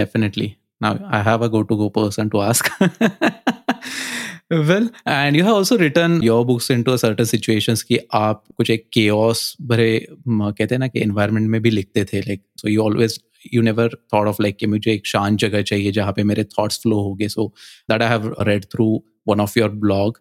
Definitely. 0.00 0.58
Now 0.80 0.98
i 1.10 1.22
have 1.22 1.42
a 1.42 1.48
go 1.48 1.62
to 1.62 1.76
go 1.76 1.90
person 1.90 2.30
to 2.30 2.42
ask. 2.42 2.70
Well 4.50 4.88
and 5.08 5.36
you 5.36 5.44
have 5.44 5.54
also 5.54 5.76
return 5.76 6.22
your 6.22 6.44
books 6.46 6.70
into 6.70 6.92
a 6.92 6.96
certain 6.96 7.26
situations 7.26 7.82
कि 7.82 7.98
आप 8.14 8.44
कुछ 8.56 8.70
एक 8.70 8.88
chaos 8.92 9.56
भरे 9.62 10.06
कहते 10.28 10.74
हैं 10.74 10.78
ना 10.78 10.88
कि 10.88 11.00
environment 11.00 11.48
में 11.48 11.62
भी 11.62 11.70
लिखते 11.70 12.04
थे 12.04 12.20
like 12.20 12.42
so 12.56 12.68
you 12.68 12.82
always 12.82 13.20
you 13.54 13.62
never 13.62 13.88
thought 14.14 14.26
of 14.26 14.36
like 14.42 14.56
कि 14.56 14.66
मुझे 14.66 14.92
एक 14.92 15.06
शांत 15.06 15.38
जगह 15.38 15.62
चाहिए 15.62 15.92
जहाँ 15.92 16.12
पे 16.12 16.22
मेरे 16.22 16.44
थॉट्स 16.44 16.78
फ्लो 16.78 17.00
हो 17.00 17.14
गए 17.14 17.28
so 17.28 17.54
that 17.90 18.02
I 18.02 18.08
have 18.08 18.36
read 18.40 18.64
through 18.64 19.04
one 19.28 19.40
of 19.40 19.58
your 19.58 19.68
blog 19.68 20.20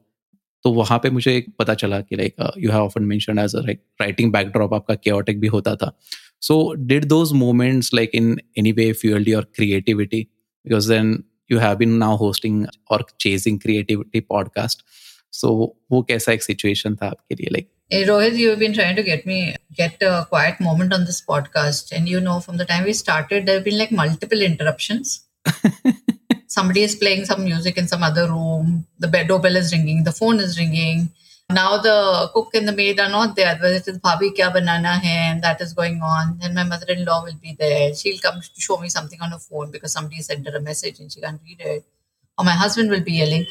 तो 0.63 0.72
वहाँ 0.74 1.00
पे 1.04 1.10
मुझे 1.10 1.38
एक 1.38 1.46
पता 1.60 1.74
चला 1.74 2.01
कि 2.01 2.16
like 2.16 2.54
you 2.58 2.72
have 2.72 2.82
often 2.82 3.04
mention 3.04 3.40
as 3.40 3.56
writing 3.56 4.32
backdrop 4.32 4.74
आपका 4.74 4.96
केओटिक 4.96 5.40
भी 5.40 5.48
होता 5.48 5.75
था। 5.75 6.00
So 6.42 6.74
did 6.78 7.06
those 7.06 7.32
moments 7.32 7.94
like 7.94 8.12
in 8.13 8.40
any 8.58 8.72
way 8.72 8.94
fuelled 8.94 9.28
your 9.28 9.44
creativity 9.56 10.22
because 10.66 10.94
then 10.94 11.24
you 11.49 11.59
have 11.59 11.79
been 11.79 11.99
now 11.99 12.17
hosting 12.17 12.67
or 12.91 13.00
chasing 13.25 13.59
creativity 13.65 14.23
podcast 14.35 14.85
so 15.41 15.49
वो 15.93 16.03
कैसा 16.11 16.33
एक 16.33 16.43
situation 16.43 17.00
था 17.03 17.09
आपके 17.09 17.35
लिए 17.35 17.55
like 17.57 17.73
Hey 17.95 18.05
Rohit, 18.05 18.35
you've 18.35 18.59
been 18.59 18.73
trying 18.73 18.97
to 18.97 19.03
get 19.05 19.26
me 19.26 19.55
get 19.81 20.00
a 20.03 20.26
quiet 20.29 20.61
moment 20.61 20.93
on 20.93 21.05
this 21.05 21.19
podcast, 21.26 21.93
and 21.93 22.09
you 22.09 22.21
know, 22.21 22.41
from 22.41 22.57
the 22.57 22.65
time 22.65 22.83
we 22.85 22.93
started, 22.93 23.47
there 23.47 23.55
have 23.59 23.65
been 23.65 23.79
like 23.79 23.93
multiple 23.93 24.43
interruptions. 24.47 25.12
Somebody 26.49 26.83
is 26.83 26.97
playing 26.97 27.26
some 27.26 27.45
music 27.45 27.79
in 27.79 27.87
some 27.87 28.03
other 28.03 28.26
room. 28.29 28.73
The 28.99 29.07
bed 29.07 29.29
doorbell 29.29 29.55
is 29.61 29.71
ringing. 29.73 30.03
The 30.03 30.17
phone 30.19 30.41
is 30.41 30.59
ringing. 30.59 31.11
Now 31.53 31.77
the 31.77 32.29
cook 32.34 32.53
and 32.53 32.67
the 32.67 32.72
maid 32.72 33.00
are 33.00 33.10
not 33.10 33.36
there. 33.36 33.58
Whether 33.62 33.75
it 33.75 33.88
is 33.88 34.00
bhabhi 34.00 34.36
kya 34.36 34.53
banana 34.53 35.00
hai 35.00 35.08
and 35.08 35.43
that 35.43 35.62
is 35.62 35.74
going 35.74 36.01
on. 36.01 36.38
Then 36.39 36.53
my 36.55 36.63
mother-in-law 36.63 37.24
will 37.25 37.39
be 37.41 37.55
there. 37.60 37.93
She'll 37.93 38.20
come 38.20 38.41
to 38.41 38.62
show 38.62 38.77
me 38.77 38.89
something 38.89 39.20
on 39.22 39.31
her 39.31 39.39
phone 39.39 39.72
because 39.72 39.93
somebody 39.93 40.22
sent 40.22 40.48
her 40.48 40.55
a 40.55 40.62
message 40.62 41.00
and 41.00 41.12
she 41.12 41.22
can't 41.22 41.41
read 41.46 41.62
it. 41.62 41.86
Or 42.38 42.46
my 42.46 42.51
husband 42.51 42.89
will 42.89 43.01
be 43.01 43.13
yelling. 43.13 43.46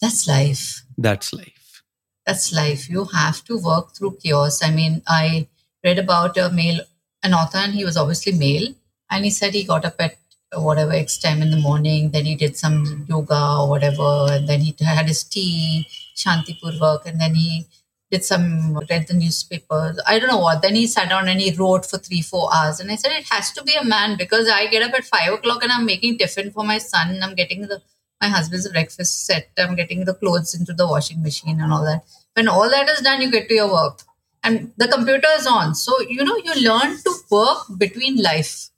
That's 0.00 0.26
life. 0.26 0.82
That's 0.96 1.32
life. 1.32 1.82
That's 2.26 2.52
life. 2.52 2.88
You 2.88 3.04
have 3.06 3.44
to 3.44 3.58
work 3.58 3.94
through 3.94 4.18
chaos. 4.22 4.62
I 4.62 4.70
mean, 4.70 5.02
I 5.06 5.48
read 5.84 5.98
about 5.98 6.36
a 6.36 6.50
male, 6.50 6.80
an 7.22 7.34
author, 7.34 7.58
and 7.58 7.72
he 7.72 7.84
was 7.84 7.96
obviously 7.96 8.32
male. 8.32 8.74
And 9.10 9.24
he 9.24 9.30
said 9.30 9.54
he 9.54 9.64
got 9.64 9.84
up 9.84 9.96
at 9.98 10.16
whatever 10.54 10.92
X 10.92 11.18
time 11.18 11.42
in 11.42 11.50
the 11.50 11.58
morning. 11.58 12.10
Then 12.10 12.24
he 12.24 12.34
did 12.34 12.56
some 12.56 13.06
yoga 13.08 13.58
or 13.60 13.68
whatever. 13.68 14.26
And 14.30 14.48
then 14.48 14.60
he 14.60 14.74
had 14.80 15.08
his 15.08 15.24
tea 15.24 15.86
Shanti 16.16 16.60
Purvak, 16.60 17.06
and 17.06 17.20
then 17.20 17.34
he 17.34 17.66
did 18.10 18.24
some 18.24 18.76
read 18.90 19.06
the 19.08 19.14
newspapers. 19.14 20.00
I 20.06 20.18
don't 20.18 20.28
know 20.28 20.38
what. 20.38 20.62
Then 20.62 20.74
he 20.74 20.86
sat 20.86 21.08
down 21.10 21.28
and 21.28 21.40
he 21.40 21.52
wrote 21.52 21.86
for 21.86 21.98
three, 21.98 22.22
four 22.22 22.50
hours. 22.54 22.80
And 22.80 22.90
I 22.90 22.96
said, 22.96 23.12
it 23.12 23.26
has 23.30 23.52
to 23.52 23.64
be 23.64 23.74
a 23.76 23.84
man 23.84 24.16
because 24.18 24.48
I 24.48 24.66
get 24.66 24.82
up 24.82 24.94
at 24.94 25.04
five 25.04 25.32
o'clock 25.32 25.62
and 25.62 25.72
I'm 25.72 25.86
making 25.86 26.18
tiffin 26.18 26.50
for 26.50 26.64
my 26.64 26.78
son. 26.78 27.20
I'm 27.22 27.34
getting 27.34 27.62
the 27.62 27.82
my 28.20 28.28
husband's 28.28 28.68
breakfast 28.70 29.26
set. 29.26 29.50
I'm 29.58 29.76
getting 29.76 30.04
the 30.04 30.14
clothes 30.14 30.54
into 30.54 30.74
the 30.74 30.86
washing 30.86 31.22
machine 31.22 31.60
and 31.60 31.72
all 31.72 31.84
that. 31.84 32.04
When 32.34 32.48
all 32.48 32.70
that 32.70 32.88
is 32.88 33.00
done, 33.00 33.22
you 33.22 33.30
get 33.30 33.48
to 33.48 33.54
your 33.54 33.72
work. 33.72 34.02
And 34.44 34.72
the 34.78 34.88
computer 34.88 35.28
is 35.38 35.46
on. 35.46 35.74
So, 35.74 36.00
you 36.02 36.24
know, 36.24 36.36
you 36.36 36.54
learn 36.68 36.98
to 36.98 37.14
work 37.30 37.66
between 37.78 38.22
life. 38.22 38.69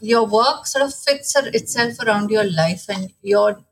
Your 0.00 0.26
work 0.26 0.66
sort 0.66 0.84
of 0.84 0.94
fits 0.94 1.34
itself 1.36 2.00
around 2.00 2.30
your 2.30 2.44
life 2.44 2.84
and 2.88 3.12
your 3.22 3.64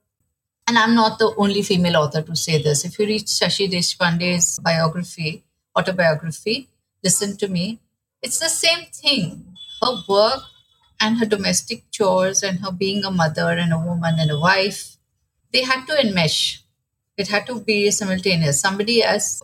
and 0.67 0.79
I'm 0.79 0.95
not 0.95 1.19
the 1.19 1.35
only 1.37 1.63
female 1.63 1.97
author 1.97 2.23
to 2.23 2.37
say 2.37 2.63
this. 2.63 2.85
If 2.85 2.99
you 2.99 3.07
read 3.07 3.27
Shashi 3.27 3.71
Deshpande's 3.71 4.59
biography, 4.61 5.45
autobiography, 5.77 6.69
listen 7.03 7.37
to 7.39 7.49
me. 7.49 7.81
It's 8.23 8.39
the 8.39 8.49
same 8.49 8.87
thing. 8.87 9.57
Her 9.83 9.97
work 10.09 10.41
and 11.01 11.19
her 11.19 11.27
domestic 11.27 11.91
chores 11.91 12.43
and 12.43 12.61
her 12.61 12.73
being 12.73 13.05
a 13.05 13.11
mother 13.11 13.51
and 13.51 13.73
a 13.73 13.79
woman 13.79 14.15
and 14.19 14.31
a 14.31 14.39
wife, 14.39 14.97
they 15.53 15.63
had 15.63 15.87
to 15.87 15.93
enmesh. 15.95 16.61
It 17.19 17.29
had 17.29 17.47
to 17.47 17.61
be 17.61 17.91
simultaneous. 17.91 18.61
Somebody 18.61 19.03
as 19.03 19.43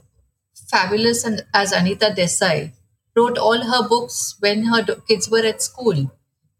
fabulous 0.70 1.24
and 1.24 1.44
as 1.52 1.72
Anita 1.72 2.14
Desai 2.16 2.72
wrote 3.16 3.36
all 3.38 3.60
her 3.62 3.88
books 3.88 4.36
when 4.40 4.64
her 4.64 4.82
kids 5.06 5.28
were 5.30 5.44
at 5.44 5.62
school. 5.62 6.10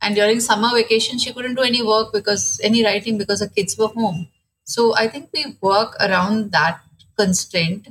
And 0.02 0.16
during 0.16 0.40
summer 0.40 0.70
vacation, 0.74 1.18
she 1.18 1.34
couldn't 1.34 1.56
do 1.56 1.64
any 1.64 1.82
work 1.82 2.14
because 2.14 2.60
any 2.64 2.84
writing 2.86 3.18
because 3.18 3.40
her 3.40 3.48
kids 3.50 3.78
were 3.78 3.92
home. 4.00 4.26
So 4.68 4.92
I 5.00 5.08
think 5.08 5.26
we 5.36 5.44
work 5.64 5.96
around 6.02 6.46
that 6.52 6.76
constraint 7.18 7.88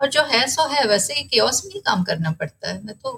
और 0.00 0.08
जो 0.08 0.22
है 0.22 0.46
सो 0.48 0.66
है 0.68 0.86
वैसे 0.88 1.14
ही 1.14 1.22
chaos 1.24 1.64
में 1.64 1.72
ही 1.74 1.80
काम 1.80 2.02
करना 2.04 2.30
पड़ता 2.40 2.68
है 2.68 2.84
मैं 2.84 2.94
तो 2.94 3.12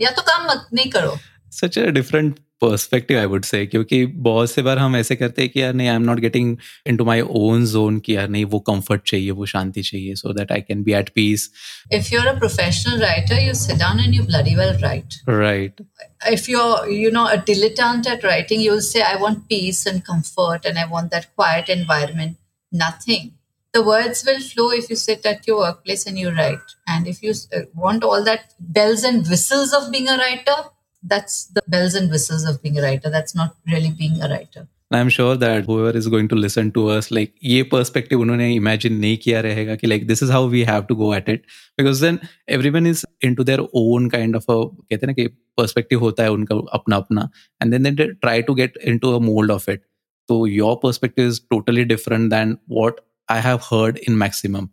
या 0.00 0.10
तो 0.10 0.22
काम 0.22 0.46
मत 0.50 0.68
नहीं 0.74 0.90
करो 0.90 1.16
such 1.54 1.78
a 1.78 1.86
different 1.98 2.38
perspective 2.60 3.18
I 3.18 3.26
would 3.26 3.44
say 3.44 3.64
क्योंकि 3.66 4.04
बहुत 4.26 4.50
से 4.50 4.62
बार 4.62 4.78
हम 4.78 4.96
ऐसे 4.96 5.16
करते 5.16 5.42
हैं 5.42 5.50
कि 5.50 5.60
यार 5.62 5.72
नहीं 5.74 5.88
I 5.88 5.94
am 5.96 6.02
not 6.02 6.18
getting 6.20 6.56
into 6.86 7.04
my 7.04 7.20
own 7.40 7.64
zone 7.66 7.98
कि 8.06 8.16
यार 8.16 8.28
नहीं 8.28 8.44
वो 8.54 8.58
कंफर्ट 8.68 9.02
चाहिए 9.10 9.30
वो 9.38 9.46
शांति 9.52 9.82
चाहिए 9.82 10.14
so 10.14 10.32
that 10.38 10.52
I 10.52 10.60
can 10.68 10.82
be 10.82 10.92
at 10.98 11.08
peace 11.14 11.50
if 11.92 12.12
you 12.12 12.20
are 12.20 12.26
a 12.26 12.38
professional 12.38 13.00
writer 13.02 13.40
you 13.42 13.54
sit 13.62 13.76
down 13.78 14.00
and 14.00 14.14
you 14.14 14.24
bloody 14.24 14.54
well 14.56 14.76
write 14.82 15.14
right 15.28 15.82
if 16.30 16.42
you're 16.52 16.94
you 16.94 17.10
know 17.12 17.22
a 17.34 17.36
dilettante 17.44 18.08
at 18.14 18.24
writing 18.28 18.62
you'll 18.62 18.82
say 18.86 19.04
i 19.10 19.12
want 19.20 19.38
peace 19.52 19.78
and 19.90 20.02
comfort 20.08 20.66
and 20.70 20.80
i 20.82 20.84
want 20.90 21.14
that 21.14 21.28
quiet 21.38 21.70
environment 21.74 22.36
nothing 22.72 23.30
the 23.74 23.82
words 23.86 24.20
will 24.26 24.42
flow 24.48 24.66
if 24.80 24.90
you 24.90 24.98
sit 25.04 25.28
at 25.30 25.48
your 25.50 25.56
workplace 25.60 26.04
and 26.10 26.20
you 26.22 26.30
write 26.30 26.74
and 26.86 27.06
if 27.06 27.22
you 27.22 27.32
uh, 27.58 27.62
want 27.86 28.04
all 28.10 28.28
that 28.28 28.44
bells 28.78 29.06
and 29.12 29.32
whistles 29.34 29.72
of 29.72 29.88
being 29.96 30.12
a 30.16 30.18
writer 30.22 30.58
that's 31.04 31.46
the 31.46 31.62
bells 31.68 31.94
and 31.94 32.10
whistles 32.10 32.44
of 32.44 32.62
being 32.62 32.78
a 32.78 32.82
writer. 32.82 33.10
That's 33.10 33.34
not 33.34 33.56
really 33.66 33.90
being 33.90 34.20
a 34.20 34.28
writer. 34.28 34.68
I'm 34.92 35.08
sure 35.08 35.36
that 35.36 35.66
whoever 35.66 35.96
is 35.96 36.08
going 36.08 36.26
to 36.28 36.34
listen 36.34 36.72
to 36.72 36.88
us, 36.88 37.10
like 37.12 37.34
ये 37.44 37.62
perspective 37.72 38.20
उन्होंने 38.20 38.54
imagine 38.54 38.92
नहीं 39.00 39.16
किया 39.24 39.40
रहेगा 39.40 39.76
कि 39.80 39.88
like 39.88 40.06
this 40.08 40.22
is 40.22 40.30
how 40.30 40.44
we 40.54 40.64
have 40.64 40.88
to 40.88 40.96
go 41.02 41.12
at 41.12 41.28
it 41.28 41.44
because 41.78 42.00
then 42.00 42.18
everyone 42.48 42.86
is 42.86 43.04
into 43.28 43.44
their 43.44 43.60
own 43.82 44.10
kind 44.10 44.34
of 44.34 44.48
a 44.48 44.56
कहते 44.90 45.06
हैं 45.06 45.06
ना 45.06 45.12
कि 45.12 45.28
perspective 45.60 46.00
होता 46.00 46.22
है 46.22 46.30
उनका 46.30 46.56
अपना 46.78 46.96
अपना 46.96 47.28
and 47.60 47.72
then 47.72 47.82
they 47.82 48.08
try 48.26 48.40
to 48.50 48.56
get 48.62 48.82
into 48.94 49.14
a 49.14 49.20
mold 49.20 49.50
of 49.50 49.68
it. 49.68 49.86
So 50.28 50.44
your 50.44 50.76
perspective 50.80 51.30
is 51.34 51.40
totally 51.52 51.84
different 51.84 52.30
than 52.30 52.58
what 52.66 53.00
I 53.28 53.40
have 53.48 53.62
heard 53.70 54.04
in 54.08 54.18
maximum. 54.18 54.68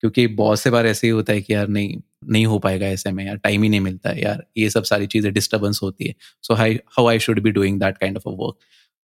क्योंकि 0.00 0.26
बहुत 0.26 0.60
से 0.60 0.70
बार 0.70 0.86
ऐसे 0.86 1.06
ही 1.06 1.10
होता 1.10 1.32
है 1.32 1.40
कि 1.42 1.52
यार 1.54 1.68
नहीं 1.68 1.96
नहीं 2.31 2.45
हो 2.45 2.59
पाएगा 2.59 2.87
ऐसे 2.87 3.11
में, 3.11 3.25
यार 3.25 3.37
टाइम 3.37 3.63
ही 3.63 3.69
नहीं 3.69 3.79
मिलता 3.79 4.09
है, 4.09 4.21
यार, 4.21 4.45
ये 4.57 4.69
सब 4.69 4.83
सारी 4.83 5.07
चीज़ें 5.07 5.31
डिस्टर्बेंस 5.33 5.79
होती 5.83 6.07
है। 6.07 6.15
So 6.41 6.53
hi 6.53 6.79
how 6.97 7.07
I 7.07 7.19
should 7.19 7.39
be 7.39 7.51
doing 7.51 7.79
that 7.79 7.97
kind 7.97 8.17
of 8.17 8.29
a 8.29 8.33
work 8.43 8.57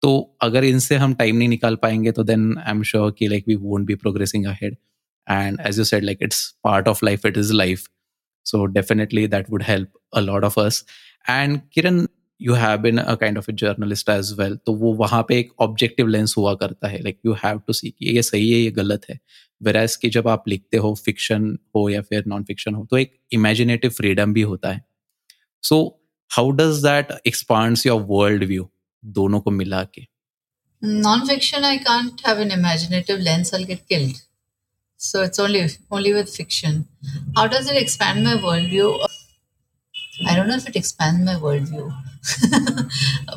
तो 0.03 0.37
अगर 0.43 0.65
इनसे 0.65 0.97
हम 0.97 1.15
टाइम 1.15 1.37
नहीं 1.37 1.49
निकाल 1.49 1.77
पाएँगे 1.77 2.13
तो 2.13 2.23
देन 2.25 2.57
आई 2.59 2.71
एम 2.71 2.83
श्योर 2.83 3.11
कि 3.19 3.29
like 3.29 3.45
we 3.49 3.55
won't 3.55 3.87
be 3.87 3.95
progressing 3.95 4.47
ahead 4.47 4.77
and 5.27 5.59
as 5.67 5.79
you 5.79 5.85
said 5.85 6.05
like 6.05 6.19
it's 6.23 6.49
part 6.65 6.89
of 6.89 7.05
life 7.05 7.27
it 7.27 7.39
is 7.39 7.53
life 7.53 7.89
so 8.47 8.59
definitely 8.67 9.23
that 9.27 9.49
would 9.51 9.63
help 9.63 9.89
a 10.13 10.21
lot 10.21 10.45
of 10.45 10.55
us. 10.59 10.77
And 11.27 11.59
kiran, 11.77 11.99
you 12.41 12.55
have 12.55 12.79
been 12.83 12.99
a 12.99 13.17
kind 13.17 13.41
of 13.41 13.49
a 13.49 13.55
journalist 13.63 14.09
as 14.15 14.31
well. 14.39 14.57
तो 14.67 14.75
वो 14.75 14.93
वहाँ 14.95 15.23
पे 15.29 15.39
एक 15.39 15.51
objective 15.61 16.07
lens 16.07 16.35
हुआ 16.39 16.55
करता 16.55 16.89
है 16.89 17.03
like 17.03 17.19
you 17.27 17.33
have 17.45 17.61
to 17.67 17.73
see 17.73 17.91
कि 17.91 18.15
ये 18.17 18.23
सही 18.23 18.51
है, 18.53 18.59
ये 18.59 18.71
गलत 18.71 19.03
है। 19.11 19.19
वेराज 19.63 19.97
कि 19.97 20.09
जब 20.11 20.29
आप 20.29 20.49
लिखते 20.49 20.77
हो 20.77 20.95
फिक्शन 21.05 21.49
हो 21.77 21.89
या 21.89 22.03
फिर 22.03 22.25
नॉन 22.27 22.45
फिक्शन 22.45 22.75
हो 22.75 22.87
तो 22.91 22.99
एक 22.99 23.19
इमेजिनेटिव 23.33 23.91
फ्रीडम 23.97 24.33
भी 24.33 24.43
होता 24.53 24.73
है 24.73 24.85
so 25.63 25.83
how 26.37 26.51
does 26.61 26.83
that 26.83 27.13
expands 27.27 27.87
your 27.87 28.03
world 28.11 28.45
view 28.45 28.71
दोनों 29.05 29.41
को 29.41 29.51
मिला 29.51 29.85
के 29.85 30.07
non-fiction 30.83 31.65
i 31.69 31.77
can't 31.87 32.21
have 32.27 32.39
an 32.39 32.51
imaginative 32.51 33.19
lens 33.25 33.53
i'll 33.57 33.65
get 33.71 33.81
killed 33.87 34.21
so 35.01 35.23
it's 35.23 35.39
only 35.39 35.61
only 35.91 36.13
with 36.15 36.31
fiction 36.37 36.79
how 37.37 37.47
does 37.47 37.71
it 37.71 37.81
expand 37.81 38.25
my 38.25 38.35
worldview 38.45 38.87
i 40.27 40.35
don't 40.35 40.49
know 40.49 40.57
if 40.57 40.69
it 40.69 40.77
expands 40.77 41.25
my 41.27 41.35
worldview 41.35 41.85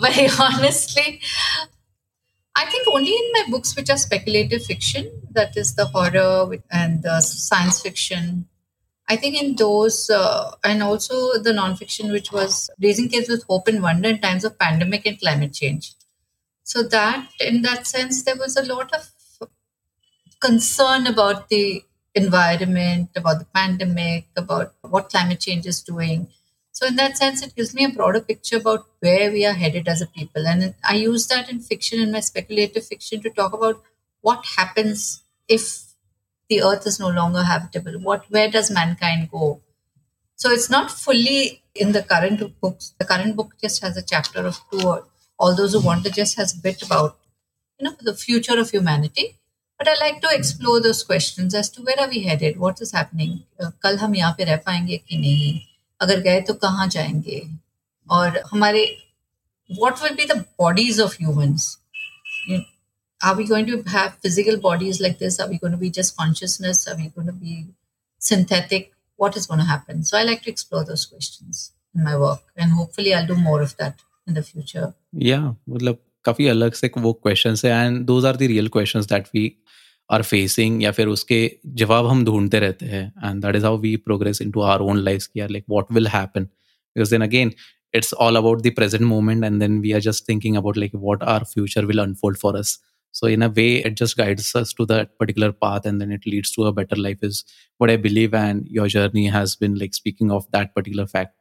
but 0.06 0.40
honestly 0.40 1.20
I 2.56 2.66
think 2.66 2.88
only 2.88 3.12
in 3.12 3.32
my 3.34 3.46
books, 3.50 3.76
which 3.76 3.90
are 3.90 3.98
speculative 3.98 4.64
fiction, 4.64 5.12
that 5.32 5.58
is 5.58 5.76
the 5.76 5.86
horror 5.86 6.56
and 6.72 7.02
the 7.02 7.20
science 7.22 7.82
fiction. 7.82 8.48
I 9.08 9.16
think 9.18 9.42
in 9.42 9.56
those, 9.56 10.10
uh, 10.10 10.52
and 10.64 10.82
also 10.84 11.40
the 11.40 11.52
nonfiction, 11.52 12.12
which 12.12 12.32
was 12.32 12.70
raising 12.82 13.10
kids 13.10 13.28
with 13.28 13.44
hope 13.44 13.68
and 13.68 13.82
wonder 13.82 14.10
in 14.10 14.22
times 14.22 14.46
of 14.46 14.58
pandemic 14.60 15.06
and 15.06 15.20
climate 15.20 15.54
change. 15.54 15.94
So 16.64 16.84
that, 16.84 17.28
in 17.40 17.64
that 17.64 17.88
sense, 17.88 18.24
there 18.24 18.38
was 18.38 18.56
a 18.56 18.64
lot 18.64 18.94
of 18.94 19.10
concern 20.40 21.08
about 21.08 21.50
the 21.50 21.84
environment, 22.16 23.10
about 23.16 23.40
the 23.40 23.46
pandemic, 23.46 24.28
about 24.38 24.74
what 24.82 25.10
climate 25.10 25.40
change 25.40 25.66
is 25.66 25.82
doing. 25.82 26.28
So, 26.73 26.87
in 26.87 26.97
that 26.97 27.17
sense, 27.17 27.43
it 27.43 27.57
gives 27.57 27.75
me 27.75 27.85
a 27.85 27.89
broader 27.89 28.21
picture 28.21 28.57
about 28.57 28.87
where 29.01 29.33
we 29.33 29.45
are 29.45 29.53
headed 29.53 29.89
as 29.89 30.01
a 30.01 30.07
people. 30.07 30.47
And 30.47 30.75
I 30.85 30.95
use 30.95 31.27
that 31.27 31.51
in 31.51 31.61
fiction, 31.61 32.01
in 32.01 32.13
my 32.13 32.21
speculative 32.21 32.87
fiction, 32.87 33.21
to 33.23 33.31
talk 33.31 33.53
about 33.53 33.83
what 34.21 34.45
happens 34.57 35.23
if 35.49 35.83
the 36.49 36.63
earth 36.63 36.87
is 36.87 37.01
no 37.01 37.09
longer 37.09 37.43
habitable. 37.43 37.99
What, 38.01 38.27
where 38.31 38.51
does 38.51 38.71
mankind 38.71 39.31
go? 39.31 39.61
So, 40.37 40.51
it's 40.51 40.71
not 40.71 40.91
fully 40.91 41.63
in 41.75 41.93
the 41.93 42.03
current 42.03 42.61
books. 42.61 42.95
The 42.99 43.05
current 43.05 43.35
book 43.35 43.55
just 43.61 43.83
has 43.83 43.97
a 43.97 44.03
chapter 44.03 44.47
of 44.47 44.61
two, 44.71 44.87
or 44.87 45.05
all 45.39 45.57
those 45.57 45.73
who 45.73 45.81
want 45.81 46.05
to 46.05 46.11
just 46.11 46.37
has 46.37 46.55
a 46.55 46.61
bit 46.61 46.83
about, 46.83 47.17
you 47.79 47.87
know, 47.87 47.97
the 48.01 48.15
future 48.15 48.59
of 48.59 48.71
humanity. 48.71 49.39
But 49.79 49.89
I 49.89 49.95
like 50.01 50.21
to 50.23 50.29
explore 50.33 50.81
those 50.81 51.05
questions 51.05 51.55
as 51.55 51.71
to 51.71 51.83
where 51.83 52.01
are 52.01 52.09
we 52.09 52.23
headed, 52.23 52.59
what 52.59 52.81
is 52.81 52.93
happening, 52.93 53.45
uh, 53.61 53.71
कल 53.83 53.97
हम 53.99 54.15
यहाँ 54.15 54.35
पे 54.39 54.45
रह 54.45 54.57
पाएंगे 54.67 54.97
कि 55.09 55.19
नहीं, 55.19 55.61
अगर 56.02 56.20
गए 56.22 56.42
तो 56.42 56.54
कहाँ 56.54 56.88
जाएँगे? 56.88 57.42
और 58.08 58.42
हमारे 58.52 58.86
what 59.70 60.02
will 60.04 60.16
be 60.16 60.26
the 60.26 60.38
bodies 60.60 61.00
of 61.02 61.16
humans 61.22 61.78
are 63.22 63.36
we 63.36 63.44
going 63.44 63.68
to 63.68 63.78
have 63.90 64.10
physical 64.24 64.58
bodies 64.62 65.02
like 65.02 65.18
this 65.20 65.40
are 65.42 65.50
we 65.50 65.58
going 65.58 65.76
to 65.76 65.80
be 65.82 65.90
just 66.00 66.16
consciousness 66.18 66.88
are 66.90 66.96
we 66.98 67.06
going 67.06 67.30
to 67.30 67.36
be 67.36 67.66
synthetic 68.22 68.92
what 69.20 69.38
is 69.38 69.48
going 69.48 69.68
happen 69.70 70.02
so 70.04 70.18
I 70.18 70.24
like 70.24 70.42
to 70.46 70.52
explore 70.52 70.84
those 70.86 71.06
questions 71.06 71.72
in 71.96 72.04
my 72.04 72.16
work 72.16 72.44
and 72.60 72.74
hopefully 72.74 73.12
I 73.12 73.26
do 73.26 73.36
more 73.42 73.62
of 73.64 73.76
that 73.82 74.02
in 74.28 74.34
the 74.36 74.44
future 74.44 74.92
या 75.24 75.40
मतलब 75.70 76.00
काफ़ी 76.26 76.48
अलग 76.48 76.74
से 76.74 76.92
वो 76.98 77.14
questions 77.14 77.66
है 77.66 77.72
and 77.86 78.06
those 78.06 78.26
are 78.26 78.36
the 78.38 78.52
real 78.52 78.68
questions 78.68 79.06
that 79.06 79.28
we 79.36 79.48
are 80.10 80.22
facing 80.24 80.82
या 80.84 80.92
फिर 80.92 81.08
उसके 81.08 81.40
जवाब 81.76 82.08
हम 82.08 82.24
ढूंढते 82.26 82.60
रहते 82.60 82.86
हैं। 82.86 83.06
And 83.26 83.42
that 83.46 83.56
is 83.56 83.66
how 83.66 83.78
we 83.78 83.96
progress 84.06 84.42
into 84.52 84.62
our 84.62 84.80
own 84.82 84.98
life 85.00 85.26
की 85.26 85.40
are 85.40 85.50
like 85.50 85.64
what 85.70 85.92
will 85.94 86.08
happen 86.08 86.44
because 86.44 87.12
then 87.12 87.22
again 87.22 87.52
it's 87.94 88.14
all 88.14 88.36
about 88.36 88.62
the 88.62 88.72
present 88.76 89.04
moment 89.04 89.44
and 89.44 89.60
then 89.60 89.80
we 89.82 89.92
are 89.92 90.00
just 90.02 90.28
thinking 90.30 90.58
about 90.58 90.78
like 90.78 90.96
what 90.96 91.24
our 91.36 91.44
future 91.54 91.86
will 91.86 92.00
unfold 92.00 92.38
for 92.38 92.58
us 92.58 92.80
so 93.14 93.28
in 93.28 93.42
a 93.42 93.48
way 93.56 93.66
it 93.78 93.98
just 93.98 94.18
guides 94.18 94.56
us 94.58 94.74
to 94.78 94.86
that 94.86 95.10
particular 95.20 95.52
path 95.62 95.88
and 95.88 96.00
then 96.00 96.12
it 96.14 96.28
leads 96.28 96.56
to 96.56 96.64
a 96.64 96.72
better 96.72 96.98
life 96.98 97.24
is 97.24 97.44
what 97.82 97.90
I 97.90 97.98
believe 97.98 98.36
and 98.36 98.66
your 98.72 98.90
journey 98.90 99.26
has 99.28 99.56
been 99.62 99.78
like 99.78 99.96
speaking 99.96 100.32
of 100.32 100.44
that 100.56 100.72
particular 100.76 101.06
fact 101.06 101.32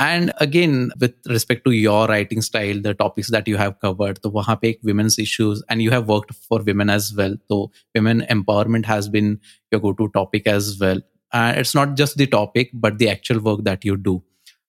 and 0.00 0.32
again 0.44 0.90
with 1.00 1.14
respect 1.26 1.64
to 1.64 1.70
your 1.70 2.06
writing 2.08 2.42
style 2.42 2.80
the 2.86 2.92
topics 2.94 3.30
that 3.30 3.48
you 3.48 3.56
have 3.56 3.78
covered 3.80 4.18
the 4.22 4.30
wahan 4.30 4.60
pe 4.62 4.72
women's 4.90 5.18
issues 5.18 5.62
and 5.68 5.84
you 5.86 5.90
have 5.90 6.08
worked 6.14 6.34
for 6.48 6.60
women 6.70 6.90
as 6.96 7.10
well 7.20 7.36
so 7.52 7.60
women 7.94 8.24
empowerment 8.36 8.90
has 8.92 9.08
been 9.08 9.30
your 9.72 9.80
go-to 9.80 10.08
topic 10.16 10.50
as 10.54 10.70
well 10.80 11.00
and 11.32 11.62
it's 11.62 11.74
not 11.74 11.96
just 12.02 12.18
the 12.22 12.26
topic 12.26 12.74
but 12.86 12.98
the 12.98 13.08
actual 13.14 13.40
work 13.50 13.64
that 13.70 13.90
you 13.90 14.00
do 14.08 14.22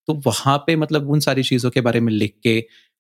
तो 0.10 0.14
वहां 0.26 0.58
पे 0.68 0.76
मतलब 0.76 1.10
उन 1.12 1.20
सारी 1.20 1.44
चीजों 1.44 1.70
के 1.70 1.82
बारे 1.88 2.00
में 2.00 2.12
लिख 2.14 2.36
के 2.44 2.52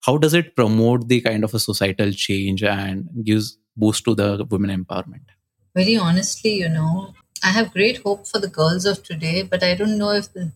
how 0.05 0.17
does 0.23 0.35
it 0.35 0.51
promote 0.55 1.03
the 1.07 1.19
kind 1.25 1.43
of 1.43 1.53
a 1.55 1.57
societal 1.65 2.11
change 2.23 2.63
and 2.63 3.07
gives 3.29 3.55
boost 3.77 4.03
to 4.05 4.15
the 4.15 4.45
women 4.49 4.71
empowerment? 4.71 5.33
Very 5.75 5.95
honestly, 5.95 6.55
you 6.55 6.69
know, 6.69 7.13
I 7.43 7.49
have 7.49 7.71
great 7.71 8.01
hope 8.03 8.27
for 8.27 8.39
the 8.39 8.47
girls 8.47 8.85
of 8.85 9.03
today, 9.03 9.43
but 9.43 9.63
I 9.63 9.75
don't 9.75 9.97
know 9.97 10.11
if 10.11 10.33
the 10.33 10.51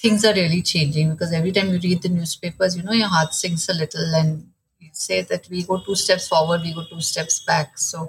things 0.00 0.24
are 0.24 0.34
really 0.34 0.62
changing 0.62 1.10
because 1.10 1.32
every 1.32 1.52
time 1.52 1.68
you 1.68 1.78
read 1.82 2.02
the 2.02 2.08
newspapers, 2.08 2.76
you 2.76 2.82
know, 2.82 2.92
your 2.92 3.08
heart 3.08 3.34
sinks 3.34 3.68
a 3.68 3.74
little 3.74 4.14
and 4.14 4.48
you 4.78 4.90
say 4.92 5.22
that 5.22 5.48
we 5.50 5.64
go 5.64 5.80
two 5.80 5.94
steps 5.94 6.28
forward, 6.28 6.62
we 6.62 6.74
go 6.74 6.84
two 6.88 7.00
steps 7.00 7.40
back. 7.44 7.76
So, 7.78 8.08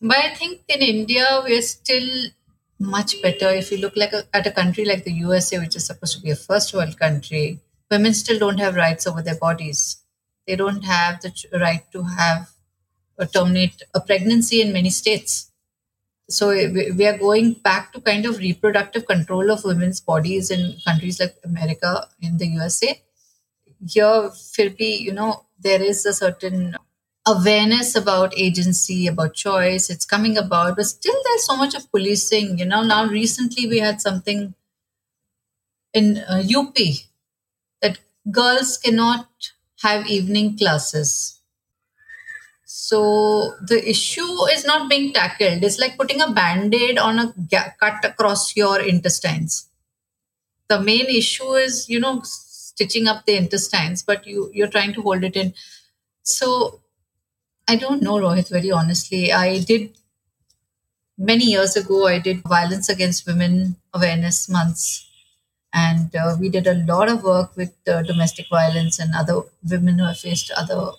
but 0.00 0.16
I 0.16 0.34
think 0.34 0.62
in 0.68 0.80
India, 0.80 1.40
we're 1.44 1.62
still 1.62 2.28
much 2.78 3.20
better. 3.22 3.48
If 3.48 3.72
you 3.72 3.78
look 3.78 3.96
like 3.96 4.12
a, 4.12 4.24
at 4.32 4.46
a 4.46 4.52
country 4.52 4.84
like 4.84 5.04
the 5.04 5.12
USA, 5.12 5.58
which 5.58 5.76
is 5.76 5.86
supposed 5.86 6.16
to 6.16 6.22
be 6.22 6.30
a 6.30 6.36
first 6.36 6.72
world 6.74 6.98
country, 6.98 7.60
women 7.90 8.14
still 8.14 8.38
don't 8.38 8.58
have 8.58 8.76
rights 8.76 9.06
over 9.06 9.22
their 9.22 9.36
bodies. 9.36 9.98
They 10.46 10.56
don't 10.56 10.84
have 10.84 11.20
the 11.20 11.32
right 11.60 11.84
to 11.92 12.02
have 12.02 12.50
or 13.18 13.26
terminate 13.26 13.82
a 13.94 14.00
pregnancy 14.00 14.62
in 14.62 14.72
many 14.72 14.90
states 14.90 15.50
so 16.28 16.48
we 16.50 17.06
are 17.06 17.18
going 17.18 17.54
back 17.54 17.92
to 17.92 18.00
kind 18.00 18.26
of 18.26 18.38
reproductive 18.38 19.06
control 19.06 19.50
of 19.50 19.64
women's 19.64 20.00
bodies 20.00 20.50
in 20.50 20.76
countries 20.84 21.20
like 21.20 21.36
America, 21.44 22.06
in 22.20 22.36
the 22.36 22.46
USA. 22.48 23.00
Here, 23.86 24.30
Philby, 24.54 25.00
you 25.00 25.12
know, 25.12 25.44
there 25.60 25.82
is 25.82 26.06
a 26.06 26.12
certain 26.12 26.76
awareness 27.26 27.94
about 27.96 28.38
agency, 28.38 29.06
about 29.06 29.34
choice. 29.34 29.90
It's 29.90 30.04
coming 30.06 30.36
about, 30.38 30.76
but 30.76 30.86
still 30.86 31.16
there's 31.24 31.46
so 31.46 31.56
much 31.56 31.74
of 31.74 31.90
policing. 31.90 32.58
You 32.58 32.66
know, 32.66 32.82
now 32.82 33.06
recently 33.06 33.66
we 33.68 33.78
had 33.80 34.00
something 34.00 34.54
in 35.92 36.18
uh, 36.18 36.42
UP 36.56 36.76
that 37.82 37.98
girls 38.30 38.76
cannot 38.78 39.28
have 39.82 40.06
evening 40.06 40.56
classes 40.56 41.37
so 42.88 43.54
the 43.60 43.78
issue 43.86 44.46
is 44.54 44.64
not 44.64 44.88
being 44.88 45.12
tackled. 45.12 45.62
It's 45.62 45.78
like 45.78 45.98
putting 45.98 46.22
a 46.22 46.30
band 46.30 46.74
aid 46.74 46.96
on 46.96 47.18
a 47.18 47.34
cut 47.78 48.02
across 48.02 48.56
your 48.56 48.80
intestines. 48.80 49.68
The 50.70 50.80
main 50.80 51.04
issue 51.04 51.52
is, 51.52 51.90
you 51.90 52.00
know, 52.00 52.22
stitching 52.24 53.06
up 53.06 53.26
the 53.26 53.36
intestines, 53.36 54.02
but 54.02 54.26
you, 54.26 54.50
you're 54.54 54.74
trying 54.76 54.94
to 54.94 55.02
hold 55.02 55.22
it 55.22 55.36
in. 55.36 55.52
So 56.22 56.80
I 57.68 57.76
don't 57.76 58.00
know, 58.00 58.14
Rohit, 58.14 58.48
very 58.48 58.70
honestly. 58.70 59.34
I 59.34 59.58
did 59.58 59.90
many 61.18 61.44
years 61.44 61.76
ago, 61.76 62.06
I 62.06 62.18
did 62.20 62.42
violence 62.42 62.88
against 62.88 63.26
women 63.26 63.76
awareness 63.92 64.48
months. 64.48 65.06
And 65.74 66.16
uh, 66.16 66.38
we 66.40 66.48
did 66.48 66.66
a 66.66 66.82
lot 66.86 67.10
of 67.10 67.22
work 67.22 67.54
with 67.54 67.74
uh, 67.86 68.00
domestic 68.00 68.46
violence 68.48 68.98
and 68.98 69.14
other 69.14 69.42
women 69.70 69.98
who 69.98 70.06
have 70.06 70.18
faced 70.18 70.50
other 70.56 70.92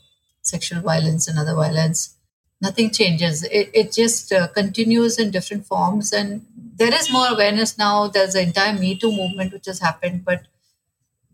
sexual 0.48 0.80
violence 0.80 1.28
and 1.28 1.38
other 1.38 1.54
violence. 1.54 2.16
Nothing 2.60 2.90
changes. 2.90 3.42
It, 3.44 3.70
it 3.74 3.92
just 3.92 4.32
uh, 4.32 4.48
continues 4.48 5.18
in 5.18 5.30
different 5.30 5.66
forms. 5.66 6.12
And 6.12 6.46
there 6.76 6.94
is 6.94 7.12
more 7.12 7.28
awareness 7.28 7.76
now. 7.76 8.08
There's 8.08 8.34
the 8.34 8.42
entire 8.42 8.72
Me 8.78 8.96
Too 8.96 9.12
movement 9.12 9.52
which 9.52 9.66
has 9.66 9.80
happened, 9.80 10.24
but 10.24 10.42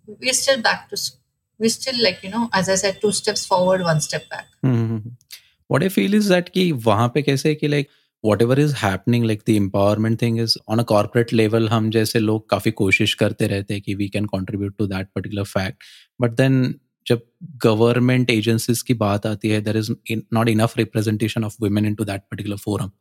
we're 0.06 0.32
still 0.32 0.60
back 0.60 0.88
to, 0.88 1.00
we're 1.58 1.70
still 1.70 2.02
like, 2.02 2.22
you 2.22 2.30
know, 2.30 2.48
as 2.52 2.68
I 2.68 2.74
said, 2.74 3.00
two 3.00 3.12
steps 3.12 3.46
forward, 3.46 3.82
one 3.82 4.00
step 4.00 4.28
back. 4.28 4.46
Mm-hmm. 4.64 5.08
What 5.68 5.84
I 5.84 5.88
feel 5.88 6.14
is 6.14 6.28
that 6.28 6.50
कि 6.52 6.70
वहाँ 6.72 7.08
पे 7.14 7.22
कैसे 7.22 7.54
कि 7.54 7.68
like 7.70 7.90
whatever 8.22 8.58
is 8.58 8.72
happening 8.72 9.22
like 9.22 9.44
the 9.44 9.58
empowerment 9.58 10.18
thing 10.18 10.36
is 10.36 10.56
on 10.68 10.80
a 10.80 10.84
corporate 10.84 11.32
level 11.32 11.68
हम 11.68 11.90
जैसे 11.90 12.18
लोग 12.18 12.48
काफी 12.50 12.70
कोशिश 12.80 13.14
करते 13.22 13.46
रहते 13.46 13.74
हैं 13.74 13.82
कि 13.82 13.94
we 13.96 14.08
can 14.16 14.26
contribute 14.34 14.76
to 14.78 14.86
that 14.86 15.12
particular 15.14 15.44
fact 15.44 15.86
but 16.24 16.36
then 16.36 16.80
जब 17.07 17.21
गवर्नमेंट 17.63 18.29
एजेंसीज 18.29 18.81
की 18.81 18.93
बात 18.93 19.25
आती 19.25 19.49
है 19.49 19.61
there 19.61 19.77
is 19.77 19.91
not 20.33 20.49
enough 20.49 20.77
representation 20.77 21.43
of 21.43 21.55
women 21.61 21.85
into 21.95 22.05
that 22.05 22.21
particular 22.21 22.57
forum 22.57 22.91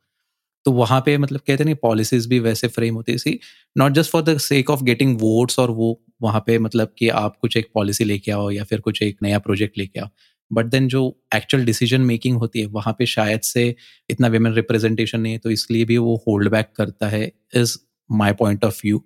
तो 0.66 0.72
वहाँ 0.72 1.00
पे 1.00 1.16
मतलब 1.18 1.40
कहते 1.46 1.64
नहीं 1.64 1.74
पॉलिसीज़ 1.74 2.28
भी 2.28 2.38
वैसे 2.40 2.68
फ्रेम 2.68 2.94
होती 2.94 3.18
सी 3.18 3.38
not 3.76 3.92
just 3.92 4.10
for 4.10 4.22
the 4.22 4.36
sake 4.38 4.70
of 4.70 4.82
getting 4.84 5.18
votes 5.20 5.58
और 5.58 5.70
वो 5.70 6.00
वहाँ 6.22 6.42
पे 6.46 6.58
मतलब 6.58 6.92
कि 6.98 7.08
आप 7.08 7.36
कुछ 7.36 7.56
एक 7.56 7.68
पॉलिसी 7.74 8.04
लेके 8.04 8.32
आओ 8.32 8.50
या 8.50 8.64
फिर 8.64 8.80
कुछ 8.80 9.02
एक 9.02 9.16
नया 9.22 9.38
प्रोजेक्ट 9.38 9.78
लेके 9.78 10.00
आओ। 10.00 10.08
बट 10.50 10.66
देन 10.66 10.88
जो 10.88 11.02
एक्चुअल 11.34 11.64
डिसीज़न 11.64 12.00
मेकिंग 12.00 12.36
होती 12.36 12.60
है, 12.60 12.66
वहाँ 12.66 12.94
पे 12.98 13.06
शायद 13.06 13.40
से 13.40 13.74
इतना 14.10 14.28
वेमेन 14.28 14.54
रिप्रेजेंटेशन 14.54 15.20
नहीं 15.20 15.32
है 15.32 15.38
तो 15.38 15.50
इसलिए 15.50 15.84
भी 15.84 15.98
वो 15.98 16.16
होल्ड 16.28 16.50
बैक 16.50 16.72
करता 16.76 17.08
है 17.08 17.30
is 17.54 17.76
my 18.10 18.32
point 18.32 18.64
of 18.64 18.80
view 18.84 19.04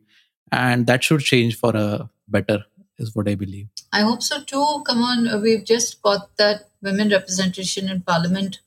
and 0.52 0.86
that 0.86 1.02
should 1.02 1.22
change 1.22 1.56
for 1.56 1.76
a 1.76 2.08
better 2.30 2.64
is 2.97 3.15
what 3.15 3.27
I 3.27 3.35
believe. 3.35 3.67
I 3.91 4.01
hope 4.01 4.23
so 4.23 4.43
too. 4.43 4.83
Come 4.85 5.01
on, 5.01 5.41
we've 5.41 5.65
just 5.65 6.01
got 6.01 6.35
that 6.37 6.69
women 6.81 7.09
representation 7.09 7.89
in 7.89 8.01
parliament 8.01 8.59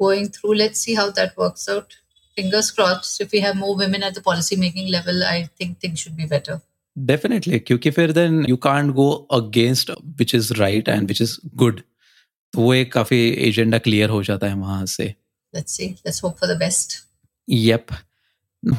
going 0.00 0.28
through. 0.28 0.54
Let's 0.54 0.80
see 0.80 0.94
how 0.94 1.10
that 1.10 1.36
works 1.36 1.68
out. 1.68 1.96
Fingers 2.36 2.70
crossed. 2.70 3.20
If 3.20 3.32
we 3.32 3.40
have 3.40 3.56
more 3.56 3.76
women 3.76 4.02
at 4.02 4.14
the 4.14 4.22
policy 4.22 4.56
making 4.56 4.90
level, 4.90 5.24
I 5.24 5.48
think 5.58 5.80
things 5.80 6.00
should 6.00 6.16
be 6.16 6.26
better. 6.26 6.60
Definitely, 6.98 7.60
क्योंकि 7.60 7.90
फिर 7.90 8.12
then 8.14 8.44
you 8.44 8.56
can't 8.56 8.94
go 8.94 9.26
against 9.30 9.90
which 10.18 10.34
is 10.34 10.50
right 10.58 10.88
and 10.88 11.08
which 11.08 11.20
is 11.20 11.38
good. 11.56 11.82
तो 12.52 12.60
वो 12.60 12.74
एक 12.74 12.92
काफी 12.92 13.18
agenda 13.48 13.78
clear 13.78 14.10
हो 14.10 14.22
जाता 14.24 14.46
है 14.46 14.54
वहां 14.54 14.86
से. 14.86 15.14
Let's 15.54 15.76
see. 15.80 15.88
Let's 16.06 16.20
hope 16.24 16.38
for 16.38 16.48
the 16.48 16.56
best. 16.56 16.96
Yep. 17.48 17.92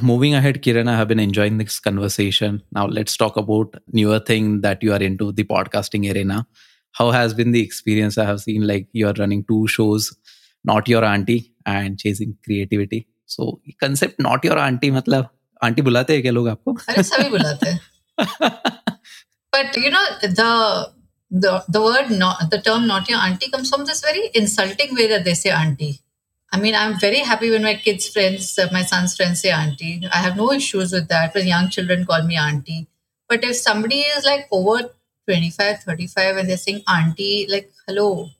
Moving 0.01 0.35
ahead, 0.35 0.61
Kiran, 0.61 0.87
I 0.87 0.95
have 0.95 1.07
been 1.07 1.19
enjoying 1.19 1.57
this 1.57 1.79
conversation. 1.79 2.61
Now 2.71 2.85
let's 2.85 3.17
talk 3.17 3.35
about 3.35 3.75
newer 3.91 4.19
thing 4.19 4.61
that 4.61 4.83
you 4.83 4.93
are 4.93 5.01
into, 5.01 5.31
the 5.31 5.43
podcasting 5.43 6.11
arena. 6.13 6.45
How 6.91 7.09
has 7.11 7.33
been 7.33 7.51
the 7.51 7.61
experience? 7.61 8.17
I 8.17 8.25
have 8.25 8.41
seen 8.41 8.67
like 8.67 8.87
you 8.91 9.07
are 9.07 9.13
running 9.17 9.43
two 9.45 9.67
shows, 9.67 10.15
Not 10.63 10.87
Your 10.87 11.03
Auntie 11.03 11.53
and 11.65 11.97
Chasing 11.97 12.37
Creativity. 12.45 13.07
So 13.25 13.59
concept 13.79 14.19
Not 14.19 14.43
Your 14.43 14.59
Auntie 14.59 14.91
मतलब 14.91 15.29
auntie 15.63 15.81
बुलाते 15.81 16.13
हैं 16.13 16.21
क्या 16.21 16.31
लोग 16.31 16.47
आपको 16.49 16.73
अरे 16.89 17.03
सभी 17.03 17.29
बुलाते 17.29 17.69
हैं 17.69 17.79
but 19.55 19.77
you 19.77 19.91
know 19.93 20.03
the 20.21 20.51
the 21.43 21.51
the 21.75 21.81
word 21.81 22.11
not 22.21 22.39
the 22.53 22.59
term 22.67 22.87
not 22.91 23.09
your 23.09 23.19
auntie 23.19 23.49
comes 23.55 23.69
from 23.73 23.85
this 23.89 24.01
very 24.01 24.29
insulting 24.41 24.95
way 24.99 25.07
that 25.11 25.25
they 25.27 25.33
say 25.33 25.51
auntie 25.57 25.93
I 26.56 26.58
mean, 26.58 26.74
I'm 26.74 26.98
very 26.98 27.18
happy 27.18 27.50
when 27.50 27.62
my 27.62 27.74
kids' 27.74 28.08
friends, 28.08 28.58
uh, 28.58 28.68
my 28.72 28.80
son's 28.80 29.14
friends 29.14 29.42
say 29.42 29.50
auntie. 29.50 30.00
I 30.10 30.16
have 30.16 30.38
no 30.38 30.52
issues 30.52 30.90
with 30.90 31.06
that 31.08 31.34
when 31.34 31.46
young 31.46 31.68
children 31.68 32.06
call 32.06 32.22
me 32.22 32.38
auntie. 32.38 32.86
But 33.28 33.44
if 33.44 33.56
somebody 33.56 34.00
is 34.00 34.24
like 34.24 34.48
over 34.50 34.88
25, 35.28 35.80
35 35.80 36.36
and 36.38 36.48
they're 36.48 36.56
saying 36.56 36.82
auntie, 36.88 37.46
like, 37.50 37.70
hello, 37.86 38.30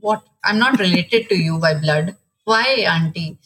what? 0.00 0.22
I'm 0.42 0.58
not 0.58 0.80
related 0.80 1.28
to 1.28 1.36
you 1.36 1.58
by 1.58 1.74
blood. 1.74 2.16
Why 2.44 2.86
auntie? 2.88 3.36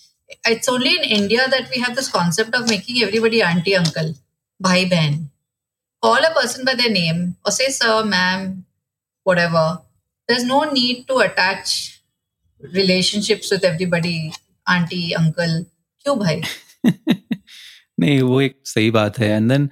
It's 0.46 0.68
only 0.68 0.98
in 0.98 1.02
India 1.02 1.48
that 1.48 1.68
we 1.74 1.80
have 1.82 1.96
this 1.96 2.08
concept 2.08 2.54
of 2.54 2.68
making 2.68 3.02
everybody 3.02 3.42
auntie, 3.42 3.74
uncle, 3.74 4.14
bhai, 4.60 4.84
ben. 4.84 5.30
Call 6.00 6.24
a 6.24 6.32
person 6.32 6.64
by 6.64 6.76
their 6.76 6.90
name 6.90 7.38
or 7.44 7.50
say 7.50 7.70
sir, 7.70 8.04
ma'am, 8.04 8.66
whatever. 9.24 9.82
There's 10.28 10.44
no 10.44 10.70
need 10.70 11.08
to 11.08 11.18
attach 11.18 11.91
relationships 12.64 13.52
with 13.52 13.64
everybody 13.64 14.16
auntie 14.66 15.12
uncle 15.20 15.64
क्यों 16.04 16.18
भाई? 16.18 16.42
नहीं 18.00 18.20
वो 18.20 18.40
एक 18.40 18.56
सही 18.64 18.90
बात 18.90 19.18
है। 19.18 19.30
And 19.30 19.52
then 19.52 19.70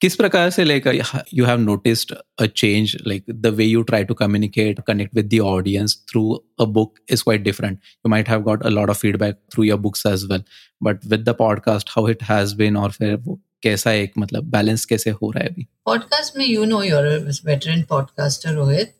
किस 0.00 0.16
प्रकार 0.16 0.50
से 0.50 0.64
like 0.64 1.02
you 1.34 1.44
have 1.44 1.60
noticed 1.60 2.14
a 2.38 2.46
change 2.46 2.96
like 3.06 3.24
the 3.30 3.46
way 3.46 3.64
you 3.64 3.82
try 3.82 4.04
to 4.04 4.14
communicate 4.14 4.80
connect 4.86 5.14
with 5.14 5.34
the 5.34 5.40
audience 5.40 6.04
through 6.10 6.44
a 6.60 6.64
book 6.64 6.98
is 7.10 7.22
quite 7.22 7.42
different 7.42 7.78
you 7.78 8.08
might 8.08 8.28
have 8.28 8.40
got 8.40 8.62
a 8.62 8.68
lot 8.68 8.90
of 8.90 8.98
feedback 8.98 9.34
through 9.34 9.64
your 9.64 9.78
books 9.78 10.06
as 10.06 10.24
well 10.24 10.44
but 10.82 11.06
with 11.06 11.20
the 11.20 11.28
podcast 11.28 11.90
how 11.90 12.08
it 12.08 12.22
has 12.22 12.54
been 12.54 12.76
और 12.76 12.90
फिर 12.90 13.14
वो 13.14 13.40
कैसा 13.62 13.92
एक 13.92 14.12
मतलब 14.18 14.44
balance 14.44 14.84
कैसे 14.84 15.10
हो 15.10 15.30
रहा 15.30 15.44
है 15.44 15.50
अभी? 15.50 15.66
पॉडकास्ट 15.84 16.36
में 16.36 16.46
you 16.46 16.64
know 16.64 16.82
your 16.82 17.30
veteran 17.44 17.82
podcaster 17.82 18.52
Rohit 18.52 18.94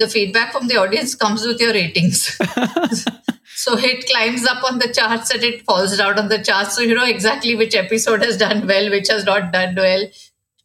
the 0.00 0.08
feedback 0.08 0.52
from 0.52 0.68
the 0.68 0.76
audience 0.76 1.14
comes 1.14 1.46
with 1.46 1.60
your 1.60 1.72
ratings 1.72 2.22
so 3.54 3.76
it 3.78 4.06
climbs 4.10 4.46
up 4.46 4.64
on 4.64 4.78
the 4.78 4.92
charts 4.92 5.30
and 5.30 5.44
it 5.44 5.64
falls 5.64 5.96
down 5.96 6.18
on 6.18 6.28
the 6.28 6.42
charts 6.42 6.76
so 6.76 6.82
you 6.82 6.94
know 6.94 7.06
exactly 7.06 7.54
which 7.54 7.74
episode 7.74 8.22
has 8.22 8.36
done 8.36 8.66
well 8.66 8.90
which 8.90 9.08
has 9.08 9.24
not 9.24 9.52
done 9.52 9.74
well 9.76 10.06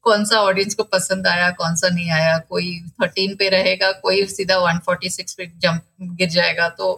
कौन 0.06 0.24
सा 0.26 0.40
audience 0.42 0.76
को 0.76 0.84
पसंद 0.84 1.28
आया 1.28 1.50
कौन 1.60 1.76
सा 1.76 1.90
नहीं 1.96 2.10
आया 2.12 2.38
कोई 2.50 2.68
थर्टीन 3.02 3.36
पे 3.40 3.50
रहेगा 3.50 3.92
कोई 4.04 4.26
सीधा 4.26 4.58
वन 4.58 4.78
फोर्टी 4.86 5.10
सिक्स 5.10 5.34
पे 5.38 5.46
जंप 5.64 5.82
गिर 6.20 6.30
जाएगा 6.30 6.68
तो 6.78 6.92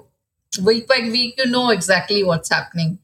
week 0.51 0.85
by 0.89 1.09
week 1.09 1.39
you 1.39 1.45
know 1.51 1.71
exactly 1.71 2.21
what's 2.23 2.53
happening 2.53 2.95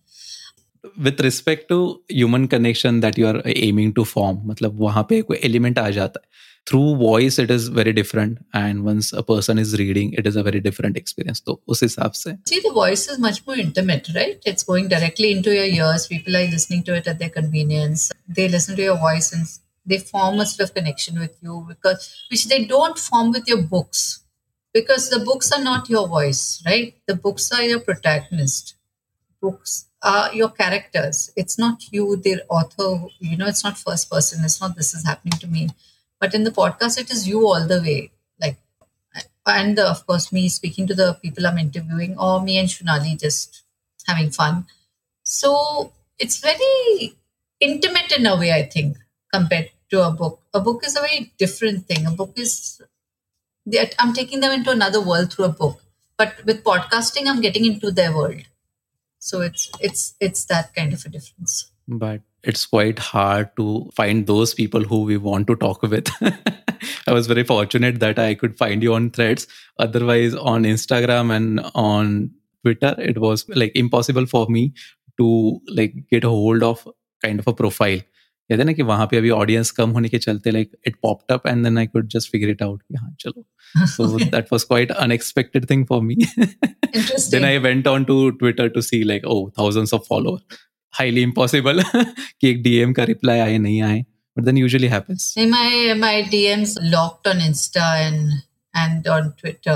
with 1.05 1.21
respect 1.21 1.67
to 1.69 1.79
human 2.11 2.45
connection 2.47 2.99
that 2.99 3.19
you 3.19 3.27
are 3.27 3.41
aiming 3.55 3.93
to 3.93 4.03
form 4.13 4.41
मतलब 4.51 4.79
वहाँ 4.81 5.05
पे 5.09 5.21
कोई 5.31 5.37
एलिमेंट 5.49 5.79
आ 5.79 5.89
जाता 5.99 6.21
है 6.23 6.46
through 6.67 6.97
voice 6.97 7.39
it 7.39 7.49
is 7.49 7.69
very 7.69 7.93
different. 7.93 8.39
And 8.53 8.83
once 8.83 9.13
a 9.13 9.23
person 9.23 9.57
is 9.57 9.77
reading 9.79 10.13
it 10.13 10.27
is 10.27 10.35
a 10.35 10.43
very 10.43 10.59
different 10.59 10.97
experience. 10.97 11.41
So 11.45 11.61
us 11.69 11.79
se 11.79 12.37
see 12.45 12.59
the 12.59 12.73
voice 12.73 13.07
is 13.07 13.19
much 13.19 13.45
more 13.47 13.55
intimate 13.55 14.09
right? 14.13 14.41
It's 14.45 14.63
going 14.63 14.89
directly 14.89 15.31
into 15.31 15.53
your 15.53 15.65
ears. 15.65 16.07
People 16.07 16.35
are 16.35 16.47
listening 16.55 16.83
to 16.83 16.95
it 16.95 17.07
at 17.07 17.19
their 17.19 17.29
convenience. 17.29 18.11
They 18.27 18.49
listen 18.49 18.75
to 18.75 18.81
your 18.81 18.97
voice 18.97 19.31
and 19.31 19.47
they 19.85 19.99
form 19.99 20.39
a 20.41 20.45
sort 20.45 20.69
of 20.69 20.75
connection 20.75 21.19
with 21.19 21.37
you 21.41 21.65
because 21.67 22.13
which 22.29 22.45
they 22.47 22.65
don't 22.65 22.97
form 22.99 23.31
with 23.31 23.47
your 23.47 23.61
books. 23.61 24.23
Because 24.73 25.09
the 25.09 25.19
books 25.19 25.51
are 25.51 25.63
not 25.63 25.89
your 25.89 26.07
voice 26.07 26.61
right? 26.65 26.95
The 27.07 27.15
books 27.15 27.51
are 27.53 27.63
your 27.63 27.79
protagonist. 27.79 28.75
Books 29.41 29.85
are 30.01 30.33
your 30.33 30.49
characters. 30.49 31.31
It's 31.37 31.57
not 31.57 31.83
you 31.91 32.17
the 32.17 32.41
author 32.49 33.05
you 33.19 33.37
know 33.37 33.47
it's 33.47 33.63
not 33.63 33.77
first 33.77 34.11
person. 34.11 34.43
It's 34.43 34.59
not 34.59 34.75
this 34.75 34.93
is 34.93 35.05
happening 35.05 35.39
to 35.39 35.47
me. 35.47 35.69
But 36.19 36.33
in 36.33 36.43
the 36.43 36.51
podcast, 36.51 36.99
it 36.99 37.11
is 37.11 37.27
you 37.27 37.47
all 37.47 37.67
the 37.67 37.81
way. 37.81 38.11
Like, 38.39 38.57
and 39.45 39.77
uh, 39.77 39.89
of 39.89 40.05
course, 40.05 40.31
me 40.31 40.49
speaking 40.49 40.87
to 40.87 40.95
the 40.95 41.13
people 41.21 41.45
I'm 41.45 41.57
interviewing, 41.57 42.17
or 42.17 42.41
me 42.41 42.57
and 42.57 42.67
Shunali 42.67 43.19
just 43.19 43.63
having 44.05 44.31
fun. 44.31 44.65
So 45.23 45.93
it's 46.19 46.39
very 46.39 47.15
intimate 47.59 48.11
in 48.17 48.25
a 48.25 48.37
way, 48.37 48.51
I 48.51 48.63
think, 48.63 48.97
compared 49.33 49.69
to 49.89 50.07
a 50.07 50.11
book. 50.11 50.41
A 50.53 50.59
book 50.59 50.85
is 50.85 50.95
a 50.95 51.01
very 51.01 51.33
different 51.37 51.85
thing. 51.85 52.05
A 52.05 52.11
book 52.11 52.33
is 52.35 52.81
that 53.67 53.95
I'm 53.99 54.13
taking 54.13 54.39
them 54.39 54.51
into 54.51 54.71
another 54.71 55.01
world 55.01 55.33
through 55.33 55.45
a 55.45 55.49
book. 55.49 55.81
But 56.17 56.43
with 56.45 56.63
podcasting, 56.63 57.27
I'm 57.27 57.41
getting 57.41 57.65
into 57.65 57.91
their 57.91 58.15
world. 58.15 58.43
So 59.19 59.41
it's 59.41 59.69
it's 59.79 60.15
it's 60.19 60.45
that 60.45 60.73
kind 60.73 60.93
of 60.93 61.05
a 61.05 61.09
difference. 61.09 61.71
But 61.87 62.21
it's 62.44 62.66
quite 62.66 62.98
hard 62.98 63.50
to 63.56 63.90
find 63.94 64.26
those 64.26 64.54
people 64.54 64.84
who 64.84 65.02
we 65.02 65.16
want 65.16 65.46
to 65.46 65.56
talk 65.56 65.82
with. 65.82 66.10
I 67.06 67.12
was 67.12 67.26
very 67.26 67.44
fortunate 67.44 68.00
that 68.00 68.18
I 68.18 68.34
could 68.34 68.56
find 68.56 68.82
you 68.82 68.94
on 68.94 69.10
threads. 69.10 69.46
Otherwise, 69.78 70.34
on 70.34 70.64
Instagram 70.64 71.34
and 71.36 71.60
on 71.74 72.30
Twitter, 72.64 72.94
it 72.98 73.18
was 73.18 73.44
like 73.48 73.76
impossible 73.76 74.26
for 74.26 74.46
me 74.48 74.72
to 75.18 75.60
like 75.68 75.94
get 76.10 76.24
a 76.24 76.28
hold 76.28 76.62
of 76.62 76.86
kind 77.22 77.38
of 77.38 77.46
a 77.48 77.54
profile. 77.54 78.00
कहते 78.50 78.64
ना 78.64 78.72
कि 78.72 78.82
वहां 78.82 79.06
पे 79.06 79.16
अभी 79.16 79.30
audience 79.30 79.70
कम 79.70 79.90
होने 79.90 80.08
के 80.08 80.18
चलते 80.18 80.50
like 80.50 80.70
it 80.86 80.96
popped 81.02 81.32
up 81.32 81.46
and 81.46 81.62
then 81.64 81.78
I 81.78 81.86
could 81.86 82.08
just 82.14 82.30
figure 82.30 82.48
it 82.50 82.62
out 82.62 82.82
हाँ 82.96 83.14
चलो 83.20 83.86
so 83.92 84.18
that 84.18 84.52
was 84.52 84.64
quite 84.64 84.90
unexpected 84.90 85.68
thing 85.70 85.84
for 85.86 86.00
me 86.02 86.14
then 86.14 87.44
I 87.44 87.58
went 87.68 87.86
on 87.88 88.04
to 88.04 88.28
Twitter 88.42 88.68
to 88.74 88.80
see 88.80 89.02
like 89.02 89.24
oh 89.24 89.38
thousands 89.58 89.94
of 89.94 90.04
follower 90.08 90.56
highly 90.98 91.22
impossible 91.22 91.82
कि 91.92 92.48
एक 92.50 92.62
DM 92.62 92.92
का 92.92 93.04
reply 93.12 93.38
आए 93.40 93.58
नहीं 93.58 93.82
आए 93.90 94.04
but 94.38 94.44
then 94.48 94.58
usually 94.58 94.88
happens 94.90 95.24
my 95.54 95.70
my 96.02 96.12
dms 96.34 96.70
locked 96.92 97.26
on 97.32 97.40
insta 97.46 97.88
and 98.04 98.30
and 98.82 99.08
on 99.14 99.26
twitter 99.40 99.74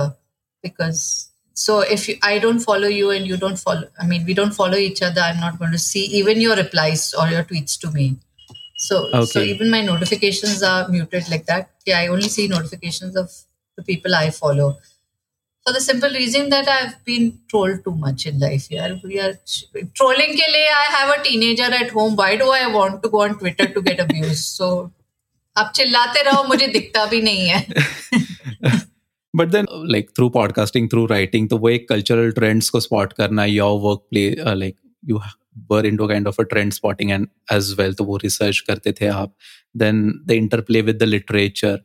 because 0.67 1.03
so 1.65 1.75
if 1.97 2.07
you, 2.09 2.15
i 2.29 2.39
don't 2.45 2.61
follow 2.69 2.89
you 2.95 3.11
and 3.17 3.27
you 3.33 3.37
don't 3.43 3.61
follow 3.65 3.85
i 4.05 4.07
mean 4.13 4.25
we 4.31 4.37
don't 4.39 4.57
follow 4.61 4.79
each 4.87 5.03
other 5.09 5.21
i'm 5.27 5.43
not 5.43 5.59
going 5.59 5.75
to 5.79 5.83
see 5.89 6.05
even 6.21 6.41
your 6.47 6.57
replies 6.63 7.05
or 7.21 7.27
your 7.35 7.45
tweets 7.51 7.77
to 7.85 7.91
me 7.99 8.07
so 8.87 9.03
so 9.11 9.21
Okay. 9.21 9.45
even 9.51 9.71
my 9.77 9.83
notifications 9.91 10.63
are 10.73 10.89
muted 10.97 11.29
like 11.35 11.47
that 11.53 11.71
yeah 11.91 12.01
i 12.01 12.09
only 12.17 12.33
see 12.39 12.49
notifications 12.57 13.21
of 13.25 13.31
the 13.79 13.85
people 13.93 14.15
i 14.23 14.27
follow 14.41 14.71
for 15.67 15.73
the 15.73 15.81
simple 15.81 16.13
reason 16.17 16.51
that 16.51 16.69
i've 16.69 16.93
been 17.05 17.25
trolled 17.53 17.81
too 17.85 17.95
much 18.03 18.27
in 18.27 18.39
life 18.39 18.67
yeah 18.71 18.93
we 19.05 19.21
are 19.21 19.33
trolling 20.01 20.37
ke 20.41 20.51
liye 20.57 20.75
i 20.81 20.85
have 20.97 21.15
a 21.15 21.23
teenager 21.25 21.71
at 21.79 21.97
home 21.97 22.21
why 22.21 22.29
do 22.43 22.51
i 22.59 22.67
want 22.77 23.03
to 23.07 23.11
go 23.17 23.23
on 23.25 23.39
twitter 23.41 23.67
to 23.79 23.83
get 23.89 24.05
abused 24.07 24.47
so 24.61 24.69
आप 25.57 25.73
चिल्लाते 25.77 26.23
रहो 26.23 26.43
मुझे 26.49 26.67
दिखता 26.69 27.05
भी 27.07 27.21
नहीं 27.23 27.49
है 27.49 28.75
but 29.35 29.49
then 29.49 29.67
like 29.93 30.11
through 30.17 30.29
podcasting 30.29 30.89
through 30.91 31.05
writing 31.07 31.49
तो 31.49 31.57
वो 31.59 31.69
एक 31.69 31.89
कल्चरल 31.89 32.31
ट्रेंड्स 32.33 32.69
को 32.71 32.81
स्पॉट 32.81 33.13
करना 33.13 33.45
your 33.45 33.81
work 33.81 34.01
play 34.11 34.29
like 34.55 34.77
you 35.09 35.21
were 35.71 35.87
in 35.87 35.97
kind 35.97 36.29
of 36.29 36.41
a 36.41 36.45
trend 36.53 36.73
spotting 36.73 37.11
and 37.11 37.27
as 37.53 37.75
well 37.79 37.95
तो 37.95 38.05
वो 38.05 38.17
रिसर्च 38.25 38.59
करते 38.69 38.93
थे 39.01 39.07
आप 39.07 39.35
then 39.77 40.03
the 40.27 40.31
interplay 40.31 40.83
with 40.83 40.99
the 41.03 41.09
literature 41.09 41.81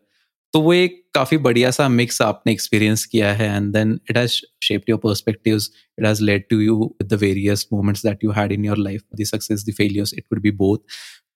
तो 0.56 0.60
वो 0.62 0.72
एक 0.72 0.94
काफ़ी 1.14 1.36
बढ़िया 1.44 1.70
सा 1.70 1.86
मिक्स 1.88 2.20
आपने 2.22 2.52
एक्सपीरियंस 2.52 3.04
किया 3.04 3.32
है 3.34 3.46
and 3.56 3.72
then 3.72 3.90
it 4.10 4.16
has 4.16 4.32
shaped 4.64 4.90
your 4.90 4.98
perspectives 4.98 5.68
it 5.98 6.06
has 6.06 6.22
led 6.24 6.44
to 6.50 6.60
you 6.60 6.76
with 6.84 7.08
the 7.12 7.18
various 7.22 7.66
moments 7.72 8.04
that 8.06 8.24
you 8.24 8.30
had 8.38 8.52
in 8.52 8.64
your 8.64 8.78
life 8.78 9.02
the 9.20 9.24
success 9.30 9.64
the 9.68 9.72
failures 9.78 10.14
it 10.14 10.26
could 10.28 10.40
be 10.42 10.50
both 10.62 10.78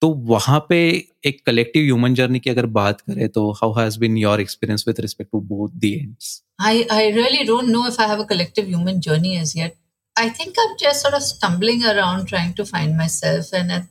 तो 0.02 0.08
वहाँ 0.30 0.58
पे 0.68 0.78
एक 1.26 1.44
collective 1.46 1.82
human 1.82 2.14
journey 2.14 2.40
की 2.40 2.50
अगर 2.50 2.66
बात 2.78 3.00
करें 3.00 3.28
तो 3.28 3.50
how 3.60 3.72
has 3.80 3.98
been 4.00 4.16
your 4.18 4.40
experience 4.40 4.84
with 4.88 5.00
respect 5.00 5.32
to 5.32 5.40
both 5.52 5.76
the 5.80 5.84
ends 5.84 6.32
I, 6.70 6.72
I 6.90 7.02
really 7.18 7.44
don't 7.50 7.70
know 7.74 7.84
if 7.90 8.00
I 8.00 8.08
have 8.08 8.24
a 8.24 8.28
collective 8.32 8.72
human 8.72 9.04
journey 9.08 9.36
as 9.42 9.54
yet. 9.60 9.76
I 10.16 10.26
think 10.40 10.64
I'm 10.64 10.74
just 10.80 11.06
sort 11.06 11.20
of 11.20 11.28
stumbling 11.28 11.86
around 11.92 12.32
trying 12.32 12.50
to 12.58 12.66
find 12.72 12.98
myself. 13.04 13.54
And 13.60 13.78
at 13.78 13.86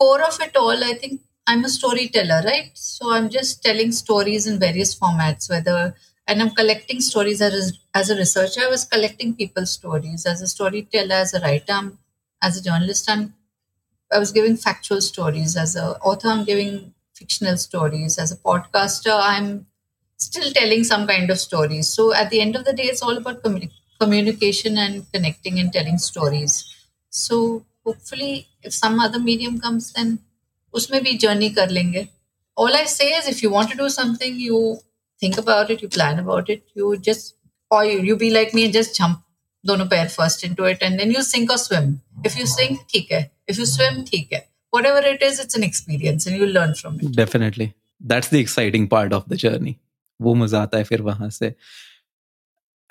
core 0.00 0.26
of 0.26 0.42
it 0.48 0.58
all, 0.64 0.84
I 0.88 0.92
think 1.04 1.22
I'm 1.46 1.64
a 1.64 1.68
storyteller, 1.68 2.42
right? 2.44 2.70
So 2.74 3.12
I'm 3.12 3.28
just 3.28 3.62
telling 3.62 3.92
stories 3.92 4.46
in 4.46 4.58
various 4.58 4.98
formats, 4.98 5.48
whether 5.50 5.94
and 6.26 6.40
I'm 6.40 6.50
collecting 6.50 7.00
stories 7.02 7.42
as, 7.42 7.78
as 7.94 8.08
a 8.08 8.16
researcher. 8.16 8.62
I 8.62 8.68
was 8.68 8.84
collecting 8.86 9.34
people's 9.34 9.70
stories 9.72 10.24
as 10.24 10.40
a 10.40 10.46
storyteller, 10.48 11.14
as 11.16 11.34
a 11.34 11.40
writer, 11.40 11.72
I'm, 11.72 11.98
as 12.40 12.56
a 12.58 12.62
journalist. 12.62 13.10
I'm 13.10 13.34
I 14.12 14.18
was 14.18 14.32
giving 14.32 14.56
factual 14.56 15.00
stories. 15.02 15.56
As 15.56 15.76
a 15.76 15.98
author, 16.00 16.28
I'm 16.28 16.44
giving 16.44 16.94
fictional 17.14 17.56
stories. 17.58 18.18
As 18.18 18.32
a 18.32 18.36
podcaster, 18.36 19.18
I'm 19.20 19.66
still 20.18 20.52
telling 20.52 20.84
some 20.84 21.06
kind 21.06 21.30
of 21.30 21.38
stories. 21.40 21.88
So 21.88 22.14
at 22.14 22.30
the 22.30 22.40
end 22.40 22.56
of 22.56 22.64
the 22.64 22.72
day, 22.74 22.84
it's 22.84 23.02
all 23.02 23.16
about 23.16 23.42
communi- 23.42 23.70
communication 24.00 24.78
and 24.78 25.10
connecting 25.12 25.58
and 25.60 25.72
telling 25.72 25.98
stories. 25.98 26.64
So 27.10 27.66
hopefully, 27.84 28.48
if 28.62 28.74
some 28.74 29.00
other 29.00 29.18
medium 29.18 29.60
comes, 29.60 29.92
then 29.92 30.20
उसमें 30.74 31.02
भी 31.02 31.12
journey 31.18 31.50
कर 31.50 31.70
लेंगे। 31.70 32.06
All 32.56 32.74
I 32.76 32.86
say 32.88 33.16
if 33.18 33.40
you 33.44 33.50
want 33.50 33.72
to 33.72 33.78
do 33.78 33.88
something 33.90 34.40
you 34.42 34.58
think 35.22 35.38
about 35.38 35.70
it 35.70 35.82
you 35.82 35.88
plan 35.94 36.18
about 36.18 36.50
it 36.50 36.64
you 36.78 36.94
just 37.06 37.34
और 37.70 37.86
you 37.86 38.16
be 38.16 38.30
like 38.30 38.54
me 38.54 38.66
just 38.72 38.98
jump 38.98 39.22
दोनों 39.64 39.86
पैर 39.88 40.08
first 40.08 40.44
into 40.54 40.66
it 40.68 40.82
and 40.82 40.98
then 40.98 41.12
you 41.12 41.22
sink 41.24 41.50
और 41.50 41.56
swim 41.58 41.94
if 42.26 42.38
you 42.38 42.46
sink 42.46 42.78
ठीक 42.90 43.12
है। 43.12 43.30
If 43.48 43.58
you 43.58 43.66
swim 43.66 44.02
ठीक 44.10 44.32
है। 44.32 44.46
Whatever 44.86 45.06
it 45.08 45.22
is 45.22 45.40
it's 45.42 45.56
an 45.56 45.64
experience 45.64 46.28
and 46.28 46.40
you 46.40 46.46
learn 46.46 46.72
from 46.72 46.94
it 46.94 47.16
definitely 47.16 47.70
that's 48.00 48.30
the 48.32 48.36
exciting 48.36 48.88
part 48.88 49.12
of 49.12 49.30
the 49.30 49.36
journey 49.44 49.76
वो 50.20 50.34
मज़ा 50.34 50.62
आता 50.62 50.78
है 50.78 50.84
फिर 50.84 51.02
वहाँ 51.02 51.30
से। 51.30 51.54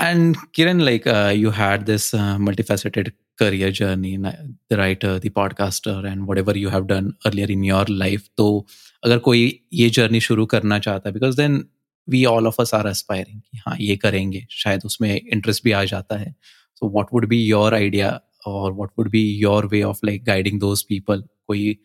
And 0.03 0.35
Kiran 0.55 0.79
like 0.81 1.07
you 1.37 1.49
had 1.59 1.83
this 1.85 2.13
multifaceted 2.15 3.11
career 3.41 3.69
journey 3.77 4.09
the 4.23 4.77
writer, 4.79 5.11
the 5.19 5.29
podcaster, 5.29 5.93
and 6.09 6.25
whatever 6.27 6.53
you 6.55 6.71
have 6.73 6.83
done 6.89 7.07
earlier 7.27 7.47
in 7.53 7.63
your 7.67 7.85
life. 8.01 8.27
तो 8.37 8.65
अगर 9.03 9.17
कोई 9.27 9.39
ये 9.73 9.89
जर्नी 9.89 10.19
शुरू 10.21 10.45
करना 10.51 10.77
चाहता 10.79 11.09
है 11.09 11.13
because 11.13 11.37
then 11.37 11.63
we 12.07 12.23
all 12.25 12.47
of 12.47 12.61
us 12.61 12.73
are 12.73 12.87
aspiring 12.87 13.41
हाँ 13.67 13.75
ये 13.79 13.95
करेंगे, 14.03 14.45
शायद 14.49 14.81
उसमें 14.85 15.09
इंटरेस्ट 15.15 15.63
भी 15.63 15.71
आ 15.71 15.83
जाता 15.93 16.17
है। 16.17 16.33
So 16.75 16.89
what 16.89 17.13
would 17.13 17.27
be 17.29 17.43
your 17.43 17.73
idea 17.73 18.19
और 18.47 18.73
what 18.73 18.89
would 18.99 19.09
be 19.11 19.23
your 19.41 19.65
way 19.71 19.81
of 19.83 20.05
like 20.05 20.23
guiding 20.25 20.59
those 20.59 20.83
people 20.89 21.23
कोई 21.47 21.77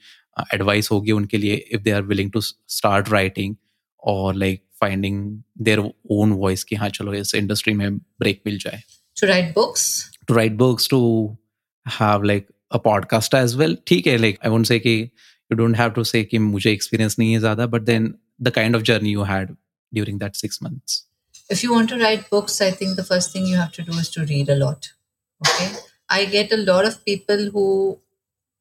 एडवाइस 0.54 0.90
होगी 0.92 1.12
उनके 1.12 1.38
लिए 1.38 1.54
if 1.72 1.83
they 1.83 1.90
are 1.90 2.02
willing 2.12 2.33
to 2.33 2.40
start 2.40 3.09
writing 3.12 3.57
और 4.02 4.35
like 4.35 4.62
finding 4.81 5.43
their 5.61 5.79
own 6.11 6.33
voice 6.33 6.64
कि 6.64 6.77
हाँ 6.77 6.88
चलो 6.99 7.14
इस 7.14 7.35
इंडस्ट्री 7.35 7.75
में 7.75 7.99
ब्रेक 7.99 8.43
मिल 8.47 8.59
जाए 8.59 8.83
To 9.21 9.27
write 9.27 9.55
books? 9.55 9.85
To 10.29 10.35
write 10.35 10.57
books, 10.59 10.85
to 10.91 10.99
have 11.95 12.27
like 12.31 12.45
a 12.71 12.79
podcast 12.79 13.35
as 13.35 13.57
well. 13.61 13.75
ठीक 13.87 14.07
है, 14.07 14.17
like 14.19 14.38
I 14.47 14.53
won't 14.55 14.69
say 14.71 14.79
कि 14.79 15.11
you 15.51 15.57
don't 15.61 15.79
have 15.81 15.95
to 15.97 16.05
say 16.11 16.25
कि 16.25 16.38
मुझे 16.38 16.75
experience 16.77 17.19
नहीं 17.19 17.33
है 17.33 17.38
ज़्यादा, 17.38 17.67
but 17.73 17.88
then 17.88 18.09
the 18.49 18.53
kind 18.59 18.79
of 18.79 18.85
journey 18.91 19.14
you 19.17 19.25
had 19.31 19.57
during 19.93 20.21
that 20.23 20.37
six 20.37 20.62
months. 20.67 21.03
If 21.51 21.64
you 21.64 21.73
want 21.75 21.91
to 21.95 21.99
write 22.05 22.31
books, 22.31 22.61
I 22.61 22.71
think 22.71 22.97
the 22.97 23.07
first 23.11 23.33
thing 23.33 23.47
you 23.47 23.57
have 23.57 23.73
to 23.73 23.83
do 23.83 23.99
is 23.99 24.11
to 24.17 24.27
read 24.33 24.49
a 24.49 24.59
lot. 24.64 24.91
Okay. 25.47 25.69
I 26.11 26.25
get 26.27 26.53
a 26.53 26.57
lot 26.57 26.85
of 26.85 27.05
people 27.05 27.51
who 27.55 27.67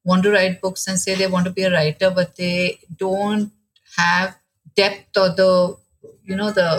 want 0.05 0.23
to 0.23 0.31
write 0.31 0.61
books 0.61 0.87
and 0.87 0.99
say 0.99 1.15
they 1.15 1.27
want 1.27 1.45
to 1.45 1.51
be 1.51 1.63
a 1.63 1.71
writer, 1.71 2.09
but 2.09 2.35
they 2.35 2.79
don't 2.97 3.51
have 3.97 4.35
depth 4.75 5.17
or 5.17 5.29
the 5.29 5.77
you 6.27 6.35
know 6.35 6.51
the 6.51 6.69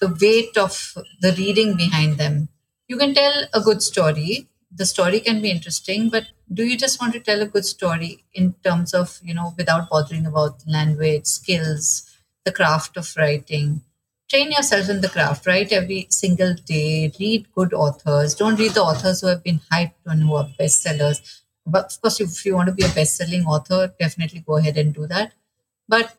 the 0.00 0.08
weight 0.20 0.56
of 0.58 0.94
the 1.20 1.32
reading 1.38 1.76
behind 1.76 2.18
them. 2.18 2.48
You 2.88 2.96
can 2.98 3.14
tell 3.14 3.44
a 3.54 3.60
good 3.60 3.82
story. 3.82 4.48
The 4.70 4.86
story 4.86 5.20
can 5.20 5.40
be 5.40 5.50
interesting, 5.50 6.10
but 6.10 6.24
do 6.52 6.64
you 6.64 6.76
just 6.76 7.00
want 7.00 7.14
to 7.14 7.20
tell 7.20 7.40
a 7.40 7.46
good 7.46 7.64
story 7.64 8.24
in 8.34 8.54
terms 8.64 8.94
of 8.94 9.18
you 9.22 9.34
know 9.34 9.54
without 9.56 9.88
bothering 9.90 10.26
about 10.26 10.66
language, 10.66 11.26
skills, 11.26 12.04
the 12.44 12.52
craft 12.52 12.96
of 12.96 13.12
writing? 13.16 13.82
train 14.28 14.50
yourself 14.50 14.88
in 14.88 15.00
the 15.02 15.08
craft 15.08 15.46
write 15.46 15.70
every 15.72 16.06
single 16.10 16.54
day 16.70 17.12
read 17.20 17.46
good 17.54 17.72
authors 17.72 18.34
don't 18.34 18.58
read 18.58 18.72
the 18.72 18.82
authors 18.82 19.20
who 19.20 19.28
have 19.28 19.42
been 19.44 19.60
hyped 19.72 19.94
and 20.04 20.22
who 20.22 20.34
are 20.34 20.48
bestsellers 20.58 21.20
but 21.64 21.84
of 21.92 22.00
course 22.00 22.20
if 22.20 22.44
you 22.44 22.54
want 22.54 22.66
to 22.68 22.74
be 22.74 22.84
a 22.84 22.88
best-selling 22.98 23.44
author 23.44 23.94
definitely 24.00 24.40
go 24.40 24.56
ahead 24.56 24.76
and 24.76 24.94
do 24.94 25.06
that 25.06 25.32
but 25.88 26.16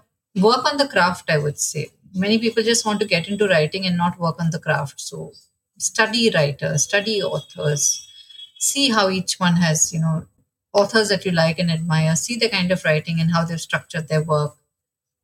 work 0.47 0.63
on 0.71 0.77
the 0.77 0.87
craft 0.87 1.29
i 1.29 1.37
would 1.37 1.59
say 1.59 1.89
many 2.13 2.37
people 2.39 2.63
just 2.63 2.85
want 2.85 2.99
to 2.99 3.05
get 3.05 3.27
into 3.27 3.47
writing 3.47 3.85
and 3.85 3.97
not 3.97 4.19
work 4.19 4.39
on 4.39 4.49
the 4.51 4.59
craft 4.59 4.99
so 4.99 5.31
study 5.77 6.29
writers 6.33 6.83
study 6.83 7.21
authors 7.21 8.07
see 8.59 8.89
how 8.89 9.09
each 9.09 9.39
one 9.39 9.57
has 9.57 9.93
you 9.93 9.99
know 9.99 10.25
authors 10.73 11.09
that 11.09 11.25
you 11.25 11.31
like 11.31 11.59
and 11.59 11.71
admire 11.71 12.15
see 12.15 12.37
the 12.37 12.49
kind 12.49 12.71
of 12.71 12.83
writing 12.85 13.19
and 13.19 13.31
how 13.31 13.43
they've 13.43 13.61
structured 13.61 14.07
their 14.07 14.23
work 14.23 14.55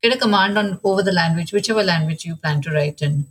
get 0.03 0.13
a 0.13 0.19
command 0.19 0.57
on 0.57 0.79
over 0.83 1.01
the 1.01 1.13
language, 1.13 1.53
whichever 1.53 1.81
language 1.81 2.25
you 2.25 2.35
plan 2.35 2.61
to 2.61 2.71
write 2.71 3.01
in. 3.01 3.27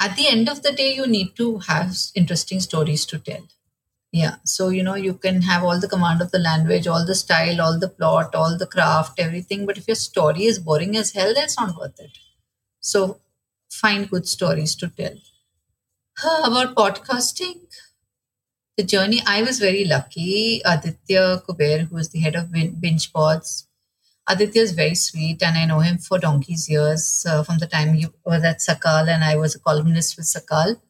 At 0.00 0.16
the 0.16 0.28
end 0.28 0.48
of 0.48 0.62
the 0.62 0.72
day, 0.72 0.94
you 0.94 1.06
need 1.08 1.34
to 1.36 1.58
have 1.58 1.96
interesting 2.14 2.60
stories 2.60 3.04
to 3.06 3.18
tell. 3.18 3.48
Yeah. 4.12 4.36
So, 4.44 4.68
you 4.68 4.82
know, 4.84 4.94
you 4.94 5.14
can 5.14 5.42
have 5.42 5.64
all 5.64 5.80
the 5.80 5.88
command 5.88 6.22
of 6.22 6.30
the 6.30 6.38
language, 6.38 6.86
all 6.86 7.04
the 7.04 7.16
style, 7.16 7.60
all 7.60 7.78
the 7.78 7.88
plot, 7.88 8.34
all 8.34 8.56
the 8.56 8.66
craft, 8.66 9.18
everything. 9.18 9.66
But 9.66 9.76
if 9.76 9.88
your 9.88 9.96
story 9.96 10.44
is 10.44 10.60
boring 10.60 10.96
as 10.96 11.12
hell, 11.12 11.34
that's 11.34 11.58
not 11.58 11.76
worth 11.76 11.98
it. 11.98 12.16
So, 12.80 13.20
find 13.70 14.10
good 14.10 14.28
stories 14.28 14.74
to 14.76 14.88
tell. 14.88 15.16
About 16.44 16.74
podcasting, 16.76 17.66
the 18.76 18.82
journey, 18.84 19.20
I 19.26 19.42
was 19.42 19.58
very 19.58 19.84
lucky. 19.84 20.62
Aditya 20.64 21.42
Kuber, 21.46 21.88
who 21.88 21.96
is 21.98 22.08
the 22.10 22.20
head 22.20 22.34
of 22.36 22.50
Binge 22.52 23.12
Pods, 23.12 23.66
Aditya 24.28 24.62
is 24.62 24.72
very 24.72 24.94
sweet, 24.96 25.42
and 25.42 25.56
I 25.58 25.66
know 25.66 25.80
him 25.80 25.98
for 25.98 26.18
donkey's 26.18 26.68
years 26.70 27.26
uh, 27.28 27.42
from 27.44 27.58
the 27.58 27.66
time 27.68 27.94
he 27.94 28.06
was 28.24 28.44
at 28.44 28.58
Sakal, 28.60 29.08
and 29.08 29.24
I 29.24 29.36
was 29.36 29.54
a 29.56 29.60
columnist 29.60 30.16
with 30.18 30.26
Sakal. 30.26 30.80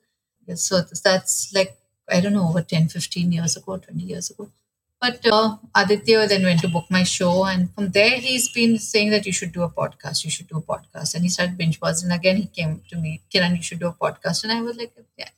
So 0.57 0.83
that's 0.83 1.53
like, 1.55 1.79
I 2.09 2.20
don't 2.20 2.35
know, 2.35 2.48
over 2.48 2.62
10, 2.62 2.88
15 2.88 3.33
years 3.33 3.57
ago, 3.57 3.79
20 3.79 4.03
years 4.05 4.31
ago. 4.31 4.51
But 5.00 5.24
uh, 5.30 5.56
Aditya 5.76 6.26
then 6.26 6.42
went 6.42 6.61
to 6.61 6.68
BookMyShow, 6.68 7.52
and 7.52 7.72
from 7.74 7.90
there 7.90 8.18
he's 8.18 8.50
been 8.52 8.78
saying 8.78 9.11
that 9.11 9.26
you 9.26 9.32
should 9.32 9.52
do 9.52 9.62
a 9.62 9.70
podcast. 9.70 10.24
You 10.24 10.30
should 10.30 10.48
do 10.48 10.58
a 10.58 10.62
podcast, 10.62 11.14
and 11.14 11.22
he 11.22 11.28
started 11.30 11.56
binge 11.56 11.80
watching. 11.80 12.11
Again, 12.11 12.37
he 12.37 12.46
came 12.46 12.82
to 12.90 12.96
me, 12.96 13.22
Kiran, 13.32 13.56
you 13.56 13.62
should 13.62 13.78
do 13.78 13.87
a 13.88 13.92
podcast, 13.92 14.42
and 14.42 14.52
I 14.52 14.61
was 14.61 14.76
like, 14.76 14.92
yeah, 15.16 15.30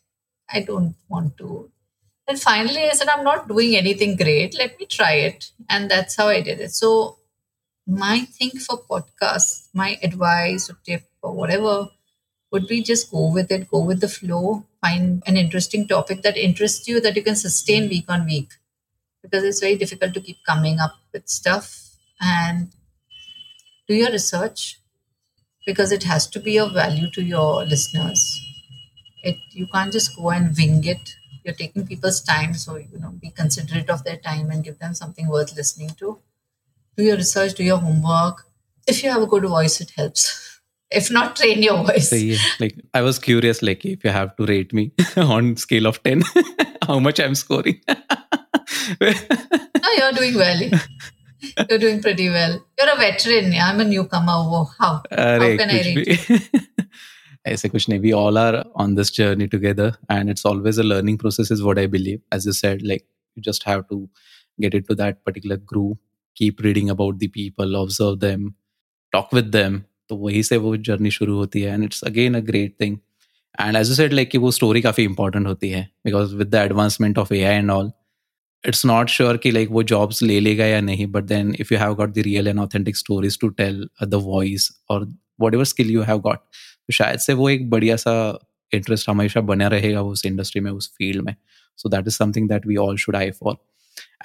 I 0.51 0.61
don't 0.63 0.95
want 1.09 1.37
to. 1.39 1.71
And 2.29 2.41
finally, 2.41 2.85
I 2.89 2.93
said, 2.93 3.09
I'm 3.09 3.25
not 3.25 3.49
doing 3.49 3.77
anything 3.77 4.17
great. 4.17 4.57
Let 4.59 4.79
me 4.81 4.87
try 4.87 5.15
it, 5.15 5.51
and 5.69 5.91
that's 5.91 6.17
how 6.17 6.29
I 6.29 6.41
did 6.41 6.61
it. 6.61 6.73
So 6.73 7.19
my 7.87 8.21
thing 8.21 8.51
for 8.53 8.83
podcasts, 8.91 9.69
my 9.75 9.99
advice 10.03 10.71
or 10.71 10.79
tip 10.87 11.05
or 11.23 11.33
whatever 11.35 11.89
would 12.53 12.67
be 12.69 12.83
just 12.83 13.11
go 13.11 13.33
with 13.33 13.51
it, 13.53 13.71
go 13.71 13.81
with 13.85 14.01
the 14.01 14.09
flow, 14.09 14.65
find 14.81 15.23
an 15.27 15.37
interesting 15.37 15.89
topic 15.89 16.23
that 16.23 16.37
interests 16.37 16.89
you 16.89 17.01
that 17.01 17.17
you 17.17 17.23
can 17.23 17.37
sustain 17.37 17.89
week 17.89 18.07
on 18.09 18.27
week. 18.27 18.51
Because 19.23 19.45
it's 19.45 19.61
very 19.61 19.77
difficult 19.77 20.15
to 20.15 20.21
keep 20.21 20.39
coming 20.47 20.79
up 20.79 20.95
with 21.13 21.29
stuff 21.29 21.97
and 22.21 22.71
do 23.87 23.95
your 23.95 24.11
research 24.11 24.81
because 25.67 25.93
it 25.93 26.05
has 26.05 26.27
to 26.29 26.41
be 26.41 26.59
of 26.59 26.73
value 26.73 27.11
to 27.11 27.23
your 27.23 27.65
listeners. 27.65 28.23
It 29.23 29.37
you 29.53 29.67
can't 29.73 29.93
just 29.93 30.17
go 30.17 30.31
and 30.31 30.57
wing 30.57 30.85
it. 30.85 31.17
You're 31.45 31.55
taking 31.55 31.87
people's 31.87 32.23
time, 32.23 32.55
so 32.55 32.77
you 32.77 32.99
know, 32.99 33.11
be 33.11 33.31
considerate 33.31 33.91
of 33.91 34.05
their 34.05 34.17
time 34.17 34.51
and 34.51 34.65
give 34.65 34.79
them 34.79 34.95
something 34.95 35.29
worth 35.29 35.57
listening 35.57 35.91
to 35.99 36.19
do 36.97 37.07
your 37.07 37.17
research, 37.17 37.55
do 37.55 37.65
your 37.65 37.79
homework. 37.79 38.47
If 38.87 39.03
you 39.03 39.11
have 39.11 39.23
a 39.23 39.27
good 39.27 39.45
voice, 39.45 39.81
it 39.81 39.91
helps. 39.97 40.47
If 40.93 41.09
not, 41.09 41.37
train 41.37 41.63
your 41.63 41.85
voice. 41.85 42.11
So, 42.11 42.17
like 42.59 42.75
I 42.93 43.03
was 43.03 43.21
curious, 43.21 43.63
like 43.63 43.85
if 43.85 44.03
you 44.03 44.11
have 44.11 44.35
to 44.39 44.45
rate 44.45 44.73
me 44.73 44.91
on 45.17 45.57
scale 45.57 45.87
of 45.87 46.03
ten, 46.03 46.23
how 46.89 46.99
much 46.99 47.21
I'm 47.21 47.37
scoring 47.37 47.81
no, 49.02 49.90
you're 49.98 50.12
doing 50.14 50.36
well. 50.36 50.62
You're 51.70 51.80
doing 51.80 52.02
pretty 52.02 52.30
well. 52.30 52.54
You're 52.80 52.94
a 52.94 52.98
veteran. 52.98 53.54
I'm 53.54 53.80
a 53.80 53.86
newcomer. 53.86 54.34
Oh, 54.36 54.66
how? 54.80 54.94
how 55.12 55.50
can 55.62 55.70
I 55.70 55.82
rate 55.88 56.30
you? 56.30 56.40
ऐसे 57.48 57.70
कुछ 57.70 57.88
नहीं 57.90 58.02
we 58.02 58.12
all 58.20 58.38
are 58.42 58.64
on 58.84 58.96
this 59.00 59.12
journey 59.16 59.48
together 59.48 59.88
and 60.14 60.32
it's 60.34 60.46
always 60.52 60.80
a 60.84 60.86
learning 60.92 61.18
process 61.24 61.52
is 61.56 61.60
what 61.66 61.82
i 61.82 61.84
believe 61.96 62.22
as 62.38 62.48
you 62.48 62.54
said 62.60 62.82
like 62.92 63.04
you 63.38 63.44
just 63.48 63.66
have 63.72 63.84
to 63.92 63.98
get 64.60 64.78
into 64.80 64.96
that 65.02 65.20
particular 65.30 65.58
groove 65.74 65.98
keep 66.38 66.62
reading 66.62 66.90
about 66.90 67.16
the 67.18 67.30
people 67.34 67.76
observe 67.76 68.16
them 68.20 68.50
talk 69.14 69.34
with 69.34 69.46
them 69.56 69.80
तो 70.10 70.16
वहीं 70.18 70.42
से 70.44 70.58
वो 70.64 70.76
journey 70.88 71.12
शुरू 71.12 71.36
होती 71.36 71.62
है 71.62 71.74
and 71.74 71.84
it's 71.84 72.04
again 72.04 72.36
a 72.36 72.40
great 72.50 72.76
thing 72.82 72.98
and 73.62 73.78
as 73.78 73.90
you 73.90 73.96
said 73.96 74.14
like 74.14 74.30
कि 74.32 74.38
वो 74.46 74.52
story 74.52 74.82
काफ़ी 74.82 75.04
इंपॉर्टेंट 75.04 75.48
होती 75.48 75.70
है 75.70 75.88
because 76.06 76.34
with 76.34 76.48
the 76.48 76.56
advancement 76.64 77.18
of 77.18 77.32
A 77.32 77.42
I 77.44 77.56
and 77.56 77.72
all 77.72 77.92
it's 78.69 78.85
not 78.87 79.09
sure 79.09 79.37
कि 79.43 79.51
लाइक 79.51 79.71
वो 79.71 79.83
जॉब्स 79.93 80.23
ले 80.23 80.39
लेगा 80.41 80.67
या 80.67 80.81
नहीं 80.81 81.07
but 81.13 81.25
then 81.25 81.55
if 81.61 81.73
you 81.75 81.81
have 81.81 81.95
got 81.95 82.15
the 82.15 82.23
real 82.27 82.49
and 82.49 82.59
authentic 82.61 82.97
stories 82.97 83.39
to 83.41 83.49
tell 83.63 83.89
the 84.05 84.21
voice 84.25 84.71
और 84.91 85.09
whatever 85.55 85.65
skill 85.65 85.91
you 85.91 86.03
have 86.03 86.19
got 86.29 86.39
तो 86.39 86.93
शायद 86.93 87.19
से 87.21 87.33
वो 87.35 87.49
एक 87.51 87.69
बढ़िया 87.71 87.97
सा 87.97 88.15
इंटरेस्ट 88.75 89.09
हमेशा 89.09 89.41
बना 89.53 89.69
रहेगा 89.69 90.03
उस 90.03 90.25
इंडस्ट्री 90.27 90.61
में 90.61 90.71
उस 90.71 90.93
फ़ील्ड 90.99 91.25
में 91.27 91.35
so 91.79 91.89
that 91.89 92.07
is 92.09 92.17
something 92.17 92.49
that 92.49 92.67
we 92.67 92.77
all 92.87 92.97
should 93.05 93.17
aim 93.17 93.31
for 93.41 93.57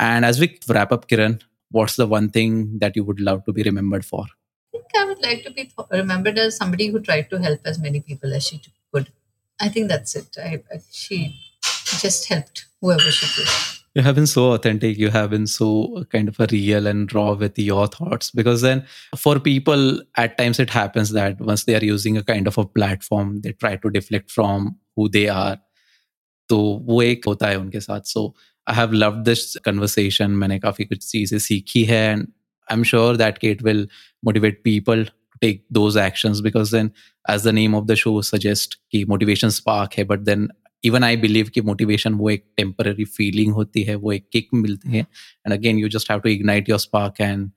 and 0.02 0.26
as 0.26 0.40
we 0.40 0.50
wrap 0.72 0.94
up 0.94 1.06
Kiran 1.06 1.38
what's 1.72 1.96
the 1.96 2.08
one 2.08 2.30
thing 2.30 2.80
that 2.80 2.96
you 2.96 3.04
would 3.04 3.20
love 3.20 3.44
to 3.46 3.54
be 3.54 3.64
remembered 3.64 4.06
for? 4.06 4.26
I 4.74 4.78
think 4.78 4.96
I 4.98 5.06
would 5.06 5.22
like 5.22 5.44
to 5.44 5.52
be 5.52 5.64
th- 5.66 5.88
remembered 5.92 6.38
as 6.38 6.58
somebody 6.58 6.88
who 6.88 7.00
tried 7.00 7.30
to 7.30 7.38
help 7.38 7.60
as 7.66 7.80
many 7.80 8.02
people 8.02 8.34
as 8.34 8.46
she 8.46 8.62
could. 8.94 9.12
I 9.60 9.70
think 9.70 9.90
that's 9.90 10.16
it. 10.16 10.38
I, 10.38 10.62
she 10.92 11.36
just 11.64 12.28
helped 12.28 12.66
whoever 12.82 13.12
she 13.12 13.28
could. 13.36 13.75
You 13.95 14.03
have 14.03 14.15
been 14.15 14.27
so 14.27 14.53
authentic. 14.53 14.99
You 14.99 15.09
have 15.11 15.31
been 15.31 15.47
so 15.47 16.05
kind 16.11 16.29
of 16.29 16.39
a 16.39 16.47
real 16.51 16.87
and 16.87 17.13
raw 17.13 17.33
with 17.33 17.59
your 17.59 17.87
thoughts. 17.89 18.31
Because 18.31 18.63
then, 18.63 18.85
for 19.17 19.41
people, 19.41 20.01
at 20.17 20.37
times 20.39 20.61
it 20.61 20.71
happens 20.71 21.11
that 21.11 21.41
once 21.41 21.65
they 21.65 21.75
are 21.75 21.85
using 21.85 22.17
a 22.17 22.23
kind 22.23 22.47
of 22.47 22.59
a 22.59 22.65
platform, 22.65 23.41
they 23.41 23.53
try 23.53 23.77
to 23.77 23.91
deflect 23.91 24.31
from 24.31 24.77
who 24.97 25.09
they 25.09 25.29
are. 25.29 25.57
तो 26.51 26.59
वो 26.87 27.03
एक 27.03 27.27
होता 27.27 27.49
है 27.49 27.59
उनके 27.59 27.81
साथ 27.81 28.09
so 28.13 28.23
I 28.69 28.77
have 28.77 28.93
love 28.93 29.17
this 29.25 29.57
conversation 29.65 30.31
मैंने 30.39 30.59
काफ़ी 30.59 30.85
कुछ 30.85 31.07
चीज़ें 31.11 31.39
सीखी 31.39 31.83
है 31.91 32.03
and 32.11 32.27
I 32.69 32.77
am 32.77 32.83
sure 32.91 33.17
that 33.17 33.45
it 33.45 33.63
will 33.63 33.87
motivate 34.25 34.61
people 34.65 35.05
to 35.05 35.39
take 35.41 35.65
those 35.73 35.97
actions 35.99 36.41
because 36.47 36.75
then 36.75 36.91
as 37.31 37.45
the 37.47 37.55
name 37.61 37.75
of 37.75 37.85
the 37.87 37.95
show 38.03 38.21
suggest 38.31 38.75
कि 38.93 39.05
मोटिवेशन 39.09 39.49
स्पार्क 39.59 39.95
है 39.99 40.05
but 40.05 40.21
then 40.31 40.49
even 40.86 41.04
I 41.04 41.18
believe 41.18 41.50
कि 41.54 41.62
motivation 41.70 42.14
वो 42.14 42.30
एक 42.30 42.44
टेम्पररी 42.58 43.06
फीलिंग 43.18 43.54
होती 43.54 43.84
है 43.84 43.96
वो 44.06 44.12
एक 44.14 44.28
kick 44.34 44.50
मिलती 44.54 44.92
है 44.98 45.00
and 45.00 45.54
again 45.54 45.80
you 45.80 45.90
just 45.98 46.12
have 46.12 46.20
to 46.20 46.30
ignite 46.30 46.70
your 46.70 46.80
spark 46.80 47.22
and 47.22 47.50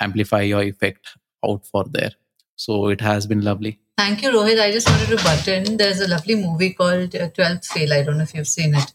amplify 0.00 0.42
your 0.42 0.62
effect 0.62 1.16
out 1.46 1.66
for 1.66 1.84
there. 1.84 2.12
So 2.56 2.88
it 2.88 3.00
has 3.00 3.26
been 3.26 3.42
lovely. 3.42 3.80
Thank 3.98 4.22
you, 4.22 4.30
Rohit. 4.30 4.60
I 4.60 4.70
just 4.70 4.88
wanted 4.88 5.08
to 5.08 5.22
butt 5.22 5.48
in. 5.48 5.76
There's 5.76 6.00
a 6.00 6.08
lovely 6.08 6.34
movie 6.34 6.72
called 6.72 7.14
uh, 7.14 7.30
12th 7.30 7.66
Fail. 7.66 7.92
I 7.92 8.02
don't 8.02 8.18
know 8.18 8.24
if 8.24 8.34
you've 8.34 8.46
seen 8.46 8.74
it. 8.74 8.92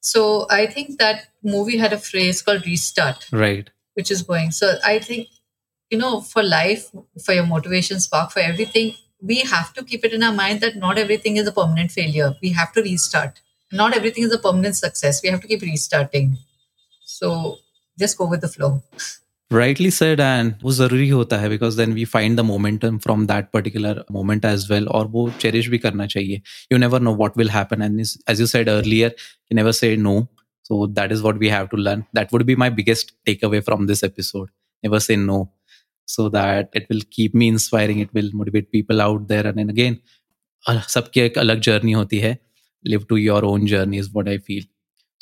So 0.00 0.46
I 0.50 0.66
think 0.66 0.98
that 0.98 1.28
movie 1.42 1.78
had 1.78 1.92
a 1.92 1.98
phrase 1.98 2.42
called 2.42 2.66
restart. 2.66 3.26
Right. 3.32 3.70
Which 3.94 4.10
is 4.10 4.22
going. 4.22 4.50
So 4.50 4.76
I 4.84 4.98
think, 4.98 5.28
you 5.90 5.98
know, 5.98 6.20
for 6.20 6.42
life, 6.42 6.90
for 7.24 7.32
your 7.32 7.46
motivation 7.46 8.00
spark, 8.00 8.30
for 8.30 8.40
everything, 8.40 8.94
we 9.21 9.39
have 9.53 9.73
to 9.75 9.83
keep 9.83 10.03
it 10.05 10.13
in 10.13 10.23
our 10.23 10.33
mind 10.33 10.61
that 10.61 10.75
not 10.75 10.97
everything 10.97 11.37
is 11.37 11.47
a 11.47 11.51
permanent 11.51 11.91
failure. 11.91 12.35
We 12.41 12.49
have 12.59 12.71
to 12.73 12.81
restart. 12.81 13.41
Not 13.71 13.95
everything 13.95 14.23
is 14.23 14.33
a 14.33 14.39
permanent 14.39 14.75
success. 14.75 15.21
We 15.23 15.29
have 15.29 15.41
to 15.41 15.47
keep 15.47 15.61
restarting. 15.61 16.37
So 17.05 17.57
just 17.99 18.17
go 18.17 18.25
with 18.25 18.41
the 18.41 18.47
flow. 18.57 18.71
rightly 19.57 19.89
said 19.95 20.21
and 20.23 20.53
वो 20.63 20.71
ज़रूरी 20.71 21.07
होता 21.09 21.37
है 21.39 21.47
because 21.53 21.77
then 21.79 21.93
we 21.95 22.03
find 22.11 22.39
the 22.39 22.43
momentum 22.49 22.99
from 23.05 23.23
that 23.31 23.47
particular 23.55 23.89
moment 24.17 24.45
as 24.49 24.67
well 24.69 24.85
और 24.99 25.07
वो 25.15 25.23
cherish 25.43 25.67
भी 25.73 25.77
करना 25.85 26.05
चाहिए 26.13 26.41
you 26.73 26.77
never 26.83 26.99
know 27.07 27.13
what 27.21 27.35
will 27.41 27.51
happen 27.55 27.83
and 27.87 28.03
is- 28.03 28.13
as 28.33 28.43
you 28.43 28.47
said 28.51 28.71
earlier 28.75 29.09
you 29.17 29.57
never 29.59 29.73
say 29.81 29.89
no 30.05 30.13
so 30.69 30.79
that 30.99 31.15
is 31.17 31.25
what 31.27 31.41
we 31.43 31.51
have 31.55 31.67
to 31.73 31.81
learn 31.87 32.05
that 32.19 32.31
would 32.35 32.45
be 32.51 32.55
my 32.63 32.69
biggest 32.79 33.11
takeaway 33.31 33.61
from 33.69 33.89
this 33.91 34.05
episode 34.09 34.47
never 34.87 35.01
say 35.09 35.17
no 35.25 35.37
So 36.14 36.28
that 36.36 36.78
it 36.80 36.86
will 36.90 37.02
keep 37.16 37.34
me 37.42 37.48
inspiring 37.56 38.00
it 38.04 38.14
will 38.18 38.30
motivate 38.40 38.70
people 38.76 39.00
out 39.06 39.26
there 39.28 39.46
and 39.50 39.62
then 39.62 39.72
again 39.76 39.98
uh, 40.68 40.80
सबकी 40.94 41.20
एक 41.20 41.38
अलग 41.38 41.60
journey 41.68 41.92
होती 41.92 42.18
है 42.18 42.38
live 42.92 43.06
to 43.12 43.16
your 43.20 43.44
own 43.44 43.66
journey 43.74 44.02
is 44.04 44.10
what 44.16 44.28
I 44.34 44.38
feel 44.48 44.64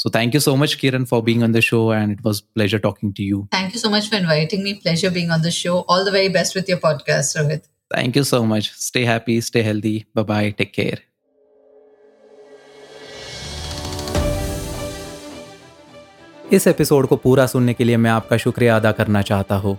so 0.04 0.10
thank 0.16 0.34
you 0.36 0.40
so 0.46 0.56
much 0.62 0.76
Kiran 0.82 1.06
for 1.12 1.22
being 1.28 1.42
on 1.48 1.52
the 1.52 1.62
show 1.68 1.82
and 1.98 2.16
it 2.16 2.24
was 2.28 2.40
pleasure 2.58 2.80
talking 2.88 3.14
to 3.20 3.28
you 3.30 3.46
Thank 3.56 3.74
you 3.74 3.80
so 3.84 3.90
much 3.94 4.08
for 4.10 4.16
inviting 4.16 4.62
me. 4.64 4.74
Pleasure 4.74 5.10
being 5.10 5.30
on 5.30 5.42
the 5.42 5.50
show. 5.50 5.76
All 5.88 6.04
the 6.04 6.10
very 6.10 6.28
best 6.28 6.54
with 6.54 6.68
your 6.68 6.78
podcast, 6.78 7.36
Rohit. 7.40 7.68
Thank 7.94 8.16
you 8.16 8.24
so 8.24 8.44
much. 8.44 8.70
Stay 8.72 9.04
happy, 9.04 9.40
stay 9.40 9.62
healthy. 9.62 9.96
Bye 10.14 10.28
bye. 10.32 10.50
Take 10.62 10.72
care. 10.80 11.00
इस 16.52 16.66
episode 16.66 17.06
को 17.06 17.16
पूरा 17.16 17.46
सुनने 17.46 17.74
के 17.74 17.84
लिए 17.84 17.96
मैं 17.96 18.10
आपका 18.10 18.36
शुक्रिया 18.36 18.76
अदा 18.76 18.90
करना 18.92 19.22
चाहता 19.30 19.54
हूँ 19.62 19.78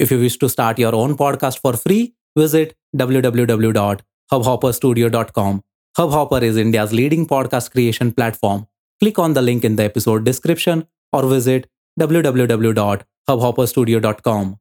If 0.00 0.10
you 0.10 0.18
wish 0.18 0.38
to 0.38 0.48
start 0.48 0.78
your 0.78 0.94
own 0.94 1.14
podcast 1.16 1.60
for 1.60 1.74
free, 1.74 2.14
visit 2.36 2.74
www.hubhopperstudio.com. 2.96 5.62
Hubhopper 5.98 6.42
is 6.42 6.56
India's 6.56 6.94
leading 6.94 7.26
podcast 7.26 7.72
creation 7.72 8.12
platform. 8.12 8.66
Click 9.00 9.18
on 9.18 9.34
the 9.34 9.42
link 9.42 9.64
in 9.64 9.74
the 9.76 9.84
episode 9.84 10.24
description 10.24 10.86
or 11.12 11.26
visit 11.26 11.68
www.hubhopperstudio.com. 12.00 14.56